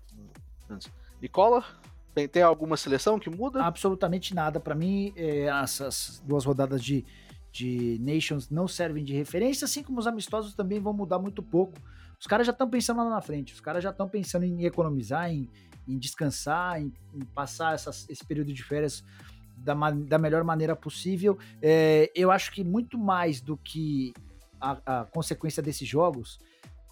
Nicola, 1.20 1.64
tem, 2.14 2.28
tem 2.28 2.42
alguma 2.42 2.76
seleção 2.76 3.18
que 3.18 3.30
muda? 3.30 3.64
Absolutamente 3.64 4.34
nada. 4.34 4.60
Para 4.60 4.74
mim, 4.74 5.14
é, 5.16 5.44
essas 5.46 6.22
duas 6.26 6.44
rodadas 6.44 6.84
de, 6.84 7.04
de 7.50 7.98
Nations 8.00 8.50
não 8.50 8.68
servem 8.68 9.02
de 9.02 9.14
referência, 9.14 9.64
assim 9.64 9.82
como 9.82 9.98
os 9.98 10.06
amistosos 10.06 10.54
também 10.54 10.80
vão 10.80 10.92
mudar 10.92 11.18
muito 11.18 11.42
pouco. 11.42 11.74
Os 12.20 12.26
caras 12.26 12.46
já 12.46 12.52
estão 12.52 12.68
pensando 12.68 12.98
lá 12.98 13.08
na 13.08 13.20
frente, 13.22 13.54
os 13.54 13.60
caras 13.60 13.82
já 13.82 13.90
estão 13.90 14.08
pensando 14.08 14.44
em 14.44 14.64
economizar, 14.64 15.30
em, 15.30 15.50
em 15.88 15.98
descansar, 15.98 16.80
em, 16.80 16.92
em 17.14 17.24
passar 17.24 17.74
essas, 17.74 18.08
esse 18.08 18.24
período 18.24 18.52
de 18.52 18.62
férias 18.62 19.02
da, 19.62 19.74
da 19.90 20.18
melhor 20.18 20.44
maneira 20.44 20.76
possível. 20.76 21.38
É, 21.60 22.10
eu 22.14 22.30
acho 22.30 22.52
que 22.52 22.64
muito 22.64 22.98
mais 22.98 23.40
do 23.40 23.56
que 23.56 24.12
a, 24.60 25.00
a 25.00 25.04
consequência 25.04 25.62
desses 25.62 25.88
jogos 25.88 26.38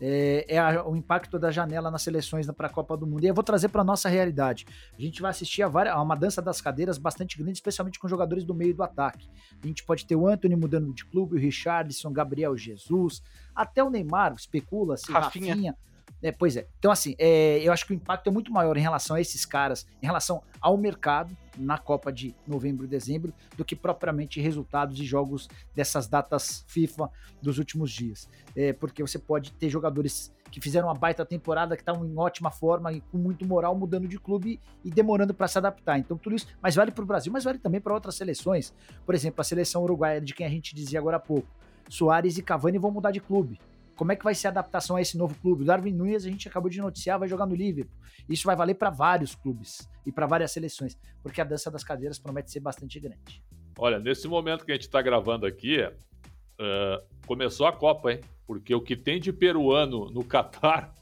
é, 0.01 0.47
é 0.49 0.59
a, 0.59 0.87
o 0.87 0.97
impacto 0.97 1.39
da 1.39 1.51
janela 1.51 1.91
nas 1.91 2.03
seleções 2.03 2.47
para 2.51 2.67
a 2.67 2.71
Copa 2.71 2.97
do 2.97 3.07
Mundo. 3.07 3.25
E 3.25 3.29
eu 3.29 3.35
vou 3.35 3.45
trazer 3.45 3.69
para 3.69 3.85
nossa 3.85 4.09
realidade. 4.09 4.67
A 4.99 5.01
gente 5.01 5.21
vai 5.21 5.31
assistir 5.31 5.63
a, 5.63 5.69
várias, 5.69 5.95
a, 5.95 6.01
uma 6.01 6.17
dança 6.17 6.41
das 6.41 6.61
cadeiras 6.61 6.97
bastante 6.97 7.37
grande, 7.37 7.53
especialmente 7.53 7.99
com 7.99 8.09
jogadores 8.09 8.45
do 8.45 8.55
meio 8.55 8.75
do 8.75 8.83
ataque. 8.83 9.29
A 9.63 9.67
gente 9.67 9.85
pode 9.85 10.07
ter 10.07 10.17
o 10.17 10.27
Anthony 10.27 10.57
mudando 10.57 10.93
de 10.95 11.05
clube, 11.05 11.37
o 11.37 11.39
Richardson, 11.39 12.13
Gabriel 12.13 12.57
Jesus, 12.57 13.23
até 13.55 13.85
o 13.85 13.91
Neymar, 13.91 14.35
especula-se, 14.35 15.13
Rafinha. 15.13 15.55
Rafinha 15.55 15.77
é, 16.23 16.31
pois 16.31 16.57
é. 16.57 16.67
Então, 16.79 16.91
assim, 16.91 17.15
é, 17.19 17.61
eu 17.63 17.73
acho 17.73 17.87
que 17.87 17.93
o 17.93 17.95
impacto 17.95 18.29
é 18.29 18.31
muito 18.31 18.53
maior 18.53 18.77
em 18.77 18.81
relação 18.81 19.17
a 19.17 19.21
esses 19.21 19.47
caras, 19.47 19.87
em 20.03 20.07
relação 20.07 20.43
ao 20.61 20.77
mercado 20.77 21.37
na 21.59 21.79
Copa 21.79 22.13
de 22.13 22.35
novembro 22.47 22.85
e 22.85 22.89
dezembro, 22.89 23.33
do 23.57 23.65
que 23.65 23.75
propriamente 23.75 24.41
resultados 24.41 24.97
de 24.97 25.05
jogos 25.05 25.49
dessas 25.75 26.07
datas 26.07 26.65
FIFA 26.69 27.11
dos 27.43 27.59
últimos 27.59 27.91
dias. 27.91 28.29
É, 28.55 28.73
porque 28.73 29.03
você 29.03 29.19
pode 29.19 29.53
ter 29.53 29.69
jogadores 29.69 30.33
que 30.51 30.61
fizeram 30.61 30.89
uma 30.89 30.95
baita 30.95 31.25
temporada, 31.25 31.77
que 31.77 31.83
estavam 31.83 32.05
em 32.05 32.19
ótima 32.19 32.51
forma 32.51 32.93
e 32.93 33.01
com 33.01 33.17
muito 33.17 33.47
moral, 33.47 33.77
mudando 33.77 34.09
de 34.09 34.19
clube 34.19 34.61
e 34.85 34.91
demorando 34.91 35.33
para 35.33 35.49
se 35.49 35.59
adaptar. 35.59 35.99
Então, 35.99 36.19
tudo 36.19 36.37
isso, 36.37 36.47
mas 36.61 36.75
vale 36.75 36.91
para 36.91 37.03
o 37.03 37.07
Brasil, 37.07 37.33
mas 37.33 37.45
vale 37.45 37.59
também 37.59 37.81
para 37.81 37.95
outras 37.95 38.17
seleções. 38.17 38.75
Por 39.07 39.15
exemplo, 39.15 39.41
a 39.41 39.45
seleção 39.45 39.83
uruguaia, 39.83 40.21
de 40.21 40.35
quem 40.35 40.47
a 40.47 40.51
gente 40.51 40.75
dizia 40.75 40.99
agora 40.99 41.17
há 41.17 41.21
pouco. 41.21 41.49
Soares 41.89 42.39
e 42.39 42.43
Cavani 42.43 42.79
vão 42.79 42.91
mudar 42.91 43.11
de 43.11 43.21
clube. 43.21 43.61
Como 44.01 44.13
é 44.13 44.17
que 44.17 44.25
vai 44.25 44.35
ser 44.35 44.47
a 44.47 44.51
adaptação 44.51 44.97
a 44.97 45.03
esse 45.03 45.19
novo 45.19 45.35
clube? 45.43 45.63
O 45.63 45.67
Darwin 45.67 45.93
Nunes, 45.93 46.25
a 46.25 46.31
gente 46.31 46.49
acabou 46.49 46.71
de 46.71 46.81
noticiar, 46.81 47.19
vai 47.19 47.29
jogar 47.29 47.45
no 47.45 47.55
Liverpool. 47.55 47.95
Isso 48.27 48.47
vai 48.47 48.57
valer 48.57 48.73
para 48.73 48.89
vários 48.89 49.35
clubes 49.35 49.87
e 50.07 50.11
para 50.11 50.27
várias 50.27 50.53
seleções, 50.53 50.97
porque 51.23 51.39
a 51.39 51.45
dança 51.45 51.71
das 51.71 51.85
cadeiras 51.85 52.19
promete 52.19 52.51
ser 52.51 52.61
bastante 52.61 52.99
grande. 52.99 53.45
Olha, 53.77 53.99
nesse 53.99 54.27
momento 54.27 54.65
que 54.65 54.73
a 54.73 54.75
gente 54.75 54.87
está 54.87 55.03
gravando 55.03 55.45
aqui, 55.45 55.83
uh, 55.83 57.05
começou 57.27 57.67
a 57.67 57.75
Copa, 57.75 58.13
hein? 58.13 58.21
Porque 58.47 58.75
o 58.75 58.81
que 58.81 58.97
tem 58.97 59.21
de 59.21 59.35
peruano 59.35 60.11
no 60.11 60.25
Catar 60.25 60.95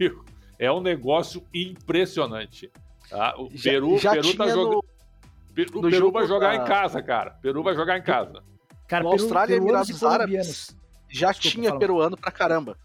é, 0.00 0.10
é 0.66 0.72
um 0.72 0.80
negócio 0.80 1.44
impressionante. 1.52 2.72
Tá? 3.10 3.38
O 3.38 3.50
já, 3.52 3.70
Peru, 3.70 3.98
já 3.98 4.12
Peru 4.12 4.34
tá 4.34 4.48
jogando. 4.48 4.78
O 4.78 5.82
Peru 5.82 6.10
vai 6.10 6.26
jogar 6.26 6.54
em 6.54 6.64
casa, 6.64 7.02
cara. 7.02 7.32
Peru 7.32 7.62
vai 7.62 7.74
jogar 7.74 7.98
em 7.98 8.02
casa. 8.02 8.42
Cara, 8.86 9.04
Peru, 9.04 9.12
Austrália 9.12 9.56
e 9.56 9.58
Emirados 9.58 10.02
Árabes 10.02 10.78
já 11.10 11.30
Desculpa, 11.30 11.54
tinha 11.54 11.68
fala. 11.70 11.80
peruano 11.80 12.16
pra 12.16 12.30
caramba. 12.30 12.76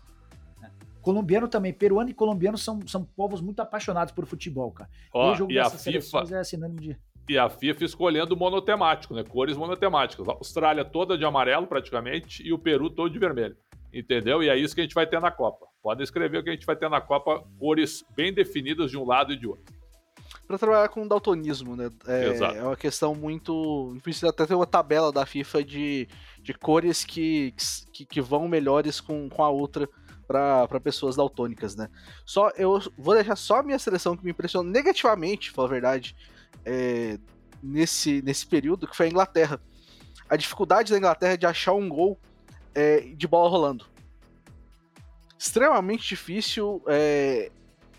É. 0.61 0.67
Colombiano 1.01 1.47
também. 1.47 1.73
Peruano 1.73 2.09
e 2.09 2.13
colombiano 2.13 2.57
são, 2.57 2.79
são 2.87 3.03
povos 3.03 3.41
muito 3.41 3.59
apaixonados 3.61 4.13
por 4.13 4.25
futebol, 4.25 4.71
cara. 4.71 4.89
Ó, 5.13 5.29
e 5.29 5.33
o 5.33 5.35
jogo 5.35 5.51
e 5.51 5.59
a 5.59 5.69
FIFA 5.69 6.37
é 6.37 6.43
sinônimo 6.43 6.79
de. 6.79 6.97
E 7.29 7.37
a 7.37 7.49
FIFA 7.49 7.85
escolhendo 7.85 8.35
monotemático, 8.35 9.13
né? 9.13 9.23
Cores 9.23 9.55
monotemáticas. 9.55 10.27
A 10.27 10.33
Austrália 10.33 10.83
toda 10.83 11.17
de 11.17 11.23
amarelo, 11.23 11.65
praticamente, 11.67 12.45
e 12.45 12.51
o 12.51 12.59
Peru 12.59 12.89
todo 12.89 13.11
de 13.11 13.17
vermelho. 13.17 13.55
Entendeu? 13.93 14.43
E 14.43 14.49
é 14.49 14.57
isso 14.57 14.73
que 14.75 14.81
a 14.81 14.83
gente 14.83 14.95
vai 14.95 15.07
ter 15.07 15.21
na 15.21 15.31
Copa. 15.31 15.67
Podem 15.81 16.03
escrever 16.03 16.39
o 16.39 16.43
que 16.43 16.49
a 16.49 16.53
gente 16.53 16.65
vai 16.65 16.75
ter 16.75 16.89
na 16.89 16.99
Copa, 16.99 17.43
cores 17.59 18.03
bem 18.15 18.33
definidas 18.33 18.91
de 18.91 18.97
um 18.97 19.05
lado 19.05 19.31
e 19.31 19.37
de 19.37 19.47
outro. 19.47 19.72
Para 20.53 20.59
trabalhar 20.59 20.89
com 20.89 21.07
daltonismo, 21.07 21.75
né? 21.75 21.89
É, 22.07 22.29
Exato. 22.29 22.55
é 22.55 22.63
uma 22.63 22.75
questão 22.75 23.15
muito. 23.15 23.97
Precisa 24.03 24.29
até 24.29 24.45
ter 24.45 24.53
uma 24.53 24.67
tabela 24.67 25.11
da 25.11 25.25
FIFA 25.25 25.63
de 25.63 26.07
de 26.43 26.53
cores 26.53 27.05
que, 27.05 27.55
que, 27.91 28.05
que 28.05 28.21
vão 28.21 28.47
melhores 28.47 28.99
com, 28.99 29.29
com 29.29 29.43
a 29.43 29.49
outra 29.49 29.87
para 30.27 30.79
pessoas 30.81 31.15
daltônicas, 31.15 31.75
né? 31.75 31.89
Só 32.25 32.49
eu 32.57 32.79
vou 32.97 33.15
deixar 33.15 33.35
só 33.35 33.59
a 33.59 33.63
minha 33.63 33.79
seleção 33.79 34.15
que 34.15 34.23
me 34.23 34.31
impressionou 34.31 34.69
negativamente, 34.69 35.51
falar 35.51 35.67
a 35.67 35.71
verdade, 35.71 36.15
é, 36.65 37.17
nesse, 37.61 38.21
nesse 38.21 38.45
período, 38.45 38.87
que 38.87 38.95
foi 38.95 39.07
a 39.07 39.09
Inglaterra. 39.09 39.59
A 40.29 40.35
dificuldade 40.35 40.91
da 40.91 40.97
Inglaterra 40.97 41.37
de 41.37 41.45
achar 41.45 41.73
um 41.73 41.87
gol 41.87 42.19
é, 42.75 42.99
de 42.99 43.27
bola 43.27 43.49
rolando. 43.49 43.85
Extremamente 45.37 46.07
difícil. 46.07 46.81
É, 46.87 47.51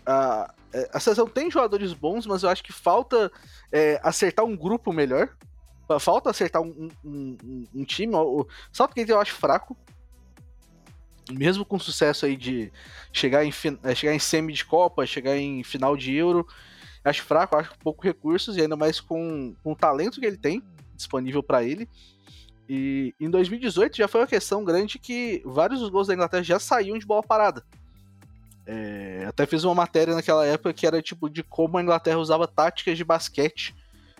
a, 0.05 0.53
a 0.91 0.99
seleção 0.99 1.27
tem 1.27 1.49
jogadores 1.49 1.93
bons, 1.93 2.25
mas 2.25 2.43
eu 2.43 2.49
acho 2.49 2.63
que 2.63 2.73
falta 2.73 3.31
é, 3.71 3.99
acertar 4.03 4.45
um 4.45 4.55
grupo 4.55 4.91
melhor 4.91 5.29
Falta 5.99 6.31
acertar 6.31 6.61
um, 6.61 6.89
um, 7.03 7.37
um, 7.43 7.67
um 7.75 7.83
time. 7.83 8.15
O 8.15 8.47
Southgate 8.71 9.11
eu 9.11 9.19
acho 9.19 9.33
fraco. 9.33 9.77
Mesmo 11.31 11.65
com 11.65 11.79
sucesso 11.79 12.25
aí 12.25 12.35
de 12.35 12.71
chegar 13.11 13.43
em, 13.45 13.51
é, 13.83 13.95
chegar 13.95 14.13
em 14.13 14.19
semi 14.19 14.53
de 14.53 14.63
Copa, 14.63 15.05
chegar 15.07 15.35
em 15.35 15.63
final 15.63 15.97
de 15.97 16.13
Euro, 16.13 16.47
acho 17.03 17.23
fraco, 17.23 17.57
acho 17.57 17.71
pouco 17.79 18.03
recursos, 18.03 18.57
e 18.57 18.61
ainda 18.61 18.75
mais 18.75 18.99
com, 18.99 19.55
com 19.63 19.71
o 19.71 19.75
talento 19.75 20.19
que 20.19 20.25
ele 20.25 20.37
tem 20.37 20.61
disponível 20.95 21.41
para 21.41 21.63
ele. 21.63 21.89
E 22.69 23.15
em 23.19 23.27
2018 23.27 23.97
já 23.97 24.07
foi 24.07 24.21
uma 24.21 24.27
questão 24.27 24.63
grande 24.63 24.99
que 24.99 25.41
vários 25.45 25.79
dos 25.79 25.89
gols 25.89 26.07
da 26.07 26.13
Inglaterra 26.13 26.43
já 26.43 26.59
saíam 26.59 26.97
de 26.97 27.07
bola 27.07 27.23
parada. 27.23 27.65
É, 28.67 29.25
até 29.27 29.45
fiz 29.45 29.63
uma 29.63 29.75
matéria 29.75 30.15
naquela 30.15 30.45
época 30.45 30.73
que 30.73 30.87
era 30.87 31.01
tipo 31.01 31.29
de 31.29 31.43
como 31.43 31.77
a 31.77 31.81
Inglaterra 31.81 32.17
usava 32.17 32.47
táticas 32.47 32.97
de 32.97 33.03
basquete 33.03 33.75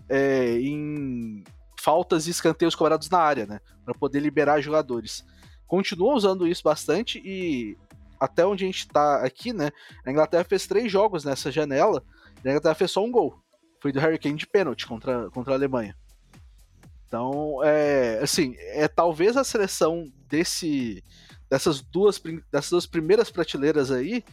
é, 0.08 0.60
em 0.60 1.43
faltas 1.82 2.28
e 2.28 2.32
escanteios 2.32 2.76
cobrados 2.76 3.10
na 3.10 3.20
área, 3.20 3.46
né? 3.46 3.60
Para 3.84 3.93
poder 3.93 4.20
liberar 4.20 4.62
jogadores. 4.62 5.26
Continua 5.68 6.16
usando 6.16 6.48
isso 6.48 6.64
bastante 6.64 7.22
e 7.26 7.78
até 8.20 8.46
onde 8.46 8.64
a 8.64 8.68
gente 8.68 8.80
está 8.80 9.24
aqui, 9.24 9.52
né? 9.52 9.72
A 10.06 10.12
Inglaterra 10.12 10.43
fez 10.43 10.68
três 10.68 10.91
jogos 10.91 11.24
nessa 11.24 11.52
janela 11.52 12.04
e 12.43 12.48
a 12.48 12.52
Inglaterra 12.52 12.76
fez 12.76 12.91
só 12.91 13.04
um 13.04 13.12
gol. 13.12 13.39
Foi 13.82 13.91
do 13.91 14.00
Harry 14.00 14.18
Kane 14.18 14.36
de 14.36 14.48
pênalti 14.48 14.88
contra, 14.88 15.30
contra 15.32 15.54
a 15.54 15.58
Alemanha. 15.58 15.96
Então, 17.08 17.64
é, 17.64 18.20
assim, 18.22 18.56
é 18.58 18.88
talvez 18.88 19.38
a 19.38 19.43
seleção 19.43 20.12
desse, 20.28 21.04
dessas, 21.56 21.82
duas, 21.82 22.22
dessas 22.51 22.70
duas 22.70 22.86
primeiras 22.86 23.30
prateleiras 23.32 23.91
aí 23.91 24.24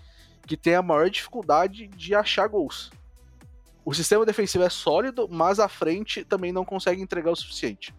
que 0.46 0.56
tem 0.56 0.74
a 0.74 0.82
maior 0.82 1.08
dificuldade 1.08 1.86
de 1.86 2.14
achar 2.14 2.48
gols 2.48 2.90
o 3.84 3.92
sistema 3.92 4.24
defensivo 4.24 4.64
é 4.64 4.70
sólido, 4.70 5.28
mas 5.28 5.58
a 5.58 5.68
frente 5.68 6.24
também 6.24 6.52
não 6.52 6.64
consegue 6.64 7.02
entregar 7.02 7.30
o 7.30 7.36
suficiente. 7.36 7.94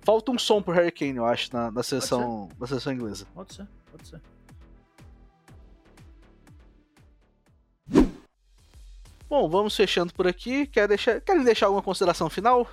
Falta 0.00 0.32
um 0.32 0.38
som 0.38 0.60
pro 0.60 0.74
Harry 0.74 0.90
Kane, 0.90 1.16
eu 1.16 1.24
acho, 1.24 1.54
na, 1.54 1.70
na, 1.70 1.82
seleção, 1.82 2.48
na 2.58 2.66
seleção 2.66 2.92
inglesa. 2.92 3.26
Pode 3.34 3.54
ser, 3.54 3.68
pode 3.90 4.08
ser. 4.08 4.20
Bom, 9.28 9.48
vamos 9.48 9.76
fechando 9.76 10.12
por 10.12 10.26
aqui. 10.26 10.66
Quer 10.66 10.88
deixar, 10.88 11.20
querem 11.20 11.44
deixar 11.44 11.66
alguma 11.66 11.82
consideração 11.82 12.30
final? 12.30 12.66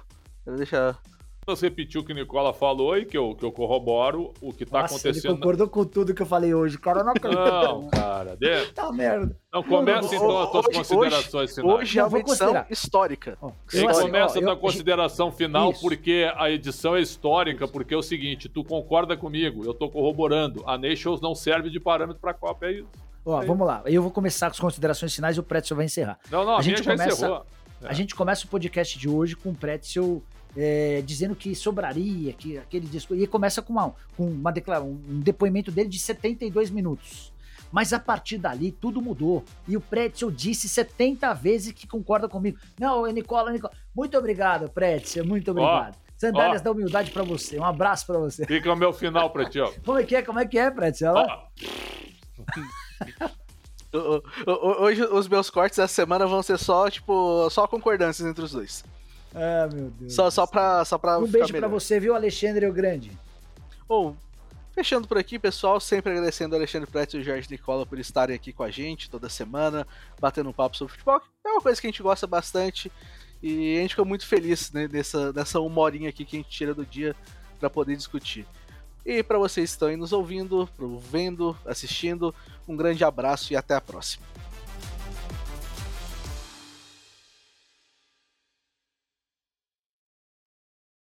Quer 0.43 0.55
deixar 0.55 0.99
você 1.45 1.67
repetiu 1.67 2.01
o 2.01 2.03
que 2.03 2.11
o 2.11 2.15
Nicola 2.15 2.53
falou 2.53 2.97
e 2.97 3.05
que 3.05 3.17
eu, 3.17 3.35
que 3.35 3.45
eu 3.45 3.51
corroboro 3.51 4.33
o 4.41 4.51
que 4.51 4.65
tá 4.65 4.81
Nossa, 4.81 4.95
acontecendo. 4.95 5.25
Ele 5.25 5.35
concordou 5.35 5.67
com 5.67 5.85
tudo 5.85 6.13
que 6.13 6.21
eu 6.21 6.25
falei 6.25 6.53
hoje. 6.53 6.77
Cara, 6.77 7.03
não 7.03 7.11
acredito. 7.11 7.39
Não, 7.39 7.89
cara. 7.89 8.35
De... 8.35 8.65
Tá 8.71 8.91
merda. 8.91 9.37
Não, 9.53 9.63
começa 9.63 10.15
então 10.15 10.41
as 10.41 10.51
tuas 10.51 10.65
considerações 10.65 11.51
hoje, 11.51 11.53
finais. 11.53 11.79
Hoje 11.79 11.99
é 11.99 12.03
uma 12.03 12.19
edição 12.19 12.65
histórica. 12.69 13.37
Oh, 13.41 13.51
assim, 13.67 14.01
começa 14.01 14.39
a 14.39 14.41
tua 14.41 14.57
consideração 14.57 15.31
final, 15.31 15.71
isso. 15.71 15.81
porque 15.81 16.31
a 16.35 16.49
edição 16.49 16.95
é 16.95 17.01
histórica, 17.01 17.67
porque 17.67 17.93
é 17.93 17.97
o 17.97 18.01
seguinte, 18.01 18.49
tu 18.49 18.63
concorda 18.63 19.15
comigo, 19.15 19.63
eu 19.63 19.73
tô 19.73 19.87
corroborando. 19.89 20.63
A 20.65 20.77
Nations 20.77 21.21
não 21.21 21.35
serve 21.35 21.69
de 21.69 21.79
parâmetro 21.79 22.19
pra 22.19 22.33
Copa, 22.33 22.65
é 22.65 22.71
isso. 22.73 22.89
Ó, 23.23 23.41
é 23.41 23.45
vamos 23.45 23.65
lá. 23.65 23.83
Eu 23.85 24.01
vou 24.01 24.11
começar 24.11 24.47
com 24.47 24.53
as 24.53 24.59
considerações 24.59 25.13
finais 25.13 25.37
e 25.37 25.39
o 25.39 25.43
Pretzel 25.43 25.77
vai 25.77 25.85
encerrar. 25.85 26.19
Não, 26.29 26.43
não, 26.43 26.55
a, 26.55 26.59
a 26.59 26.61
gente 26.61 26.83
começa, 26.83 27.07
encerrou. 27.07 27.45
A 27.83 27.93
gente 27.93 28.15
começa 28.15 28.45
o 28.45 28.47
podcast 28.47 28.97
de 28.97 29.07
hoje 29.07 29.35
com 29.35 29.49
o 29.49 29.55
Pretzel 29.55 30.23
é, 30.55 31.01
dizendo 31.05 31.35
que 31.35 31.53
sobraria, 31.55 32.33
que 32.33 32.57
aquele 32.57 32.87
disco. 32.87 33.15
E 33.15 33.27
começa 33.27 33.61
com, 33.61 33.73
uma, 33.73 33.93
com 34.15 34.27
uma 34.27 34.53
um 34.81 35.19
depoimento 35.19 35.71
dele 35.71 35.89
de 35.89 35.99
72 35.99 36.69
minutos. 36.69 37.33
Mas 37.71 37.91
a 37.91 37.99
partir 37.99 38.37
dali 38.37 38.71
tudo 38.71 39.01
mudou. 39.01 39.43
E 39.67 39.75
o 39.75 39.81
Pretzel 39.81 40.31
disse 40.31 40.69
70 40.69 41.33
vezes 41.33 41.73
que 41.73 41.85
concorda 41.87 42.29
comigo. 42.29 42.57
Não, 42.79 43.05
Nicola, 43.07 43.51
Nicola. 43.51 43.73
Muito 43.93 44.17
obrigado, 44.17 44.69
Pretzel, 44.69 45.25
muito 45.25 45.51
obrigado. 45.51 45.95
Oh, 45.95 46.05
Sandálias 46.17 46.61
oh. 46.61 46.63
da 46.63 46.71
humildade 46.71 47.11
para 47.11 47.23
você. 47.23 47.59
Um 47.59 47.65
abraço 47.65 48.05
para 48.05 48.17
você. 48.17 48.45
Fica 48.45 48.71
o 48.71 48.75
meu 48.75 48.93
final, 48.93 49.29
Pretzel. 49.29 49.73
Como 49.83 49.99
é 49.99 50.03
que 50.03 50.15
é? 50.15 50.21
Como 50.21 50.39
é 50.39 50.45
que 50.45 50.57
é, 50.57 50.71
Pretzel? 50.71 51.13
Oh. 51.15 51.25
Hoje 54.81 55.03
os 55.03 55.27
meus 55.27 55.49
cortes 55.49 55.77
da 55.77 55.87
semana 55.87 56.25
vão 56.27 56.43
ser 56.43 56.57
só, 56.57 56.89
tipo, 56.89 57.49
só 57.49 57.65
concordâncias 57.67 58.27
entre 58.27 58.43
os 58.43 58.51
dois. 58.51 58.83
Ah, 59.35 59.67
meu 59.71 59.89
Deus. 59.89 60.15
Só, 60.15 60.31
só 60.31 60.47
pra, 60.47 60.85
só 60.85 60.97
pra 60.97 61.19
Um 61.19 61.27
beijo 61.27 61.53
pra 61.53 61.67
você, 61.67 61.99
viu, 61.99 62.15
Alexandre 62.15 62.65
o 62.65 62.73
Grande? 62.73 63.11
Bom, 63.87 64.15
fechando 64.73 65.07
por 65.07 65.17
aqui, 65.17 65.37
pessoal, 65.37 65.79
sempre 65.79 66.11
agradecendo 66.11 66.55
Alexandre 66.55 66.89
Preto 66.89 67.17
e 67.17 67.19
o 67.19 67.23
Jorge 67.23 67.47
Nicola 67.51 67.85
por 67.85 67.99
estarem 67.99 68.35
aqui 68.35 68.53
com 68.53 68.63
a 68.63 68.71
gente 68.71 69.09
toda 69.09 69.27
semana, 69.27 69.85
batendo 70.19 70.49
um 70.49 70.53
papo 70.53 70.77
sobre 70.77 70.93
futebol. 70.93 71.21
É 71.45 71.49
uma 71.49 71.61
coisa 71.61 71.79
que 71.79 71.85
a 71.85 71.89
gente 71.89 72.01
gosta 72.01 72.25
bastante 72.25 72.89
e 73.43 73.77
a 73.77 73.81
gente 73.81 73.91
ficou 73.91 74.05
muito 74.05 74.25
feliz 74.25 74.71
né, 74.71 74.87
nessa, 74.91 75.33
nessa 75.33 75.59
uma 75.59 75.81
horinha 75.81 76.09
aqui 76.09 76.23
que 76.23 76.37
a 76.37 76.39
gente 76.39 76.49
tira 76.49 76.73
do 76.73 76.85
dia 76.85 77.13
para 77.59 77.69
poder 77.69 77.95
discutir. 77.97 78.47
E 79.05 79.21
para 79.21 79.37
vocês 79.37 79.69
que 79.69 79.75
estão 79.75 79.89
aí 79.89 79.97
nos 79.97 80.13
ouvindo, 80.13 80.67
vendo, 81.11 81.55
assistindo, 81.65 82.33
um 82.67 82.75
grande 82.75 83.03
abraço 83.03 83.53
e 83.53 83.55
até 83.55 83.75
a 83.75 83.81
próxima. 83.81 84.25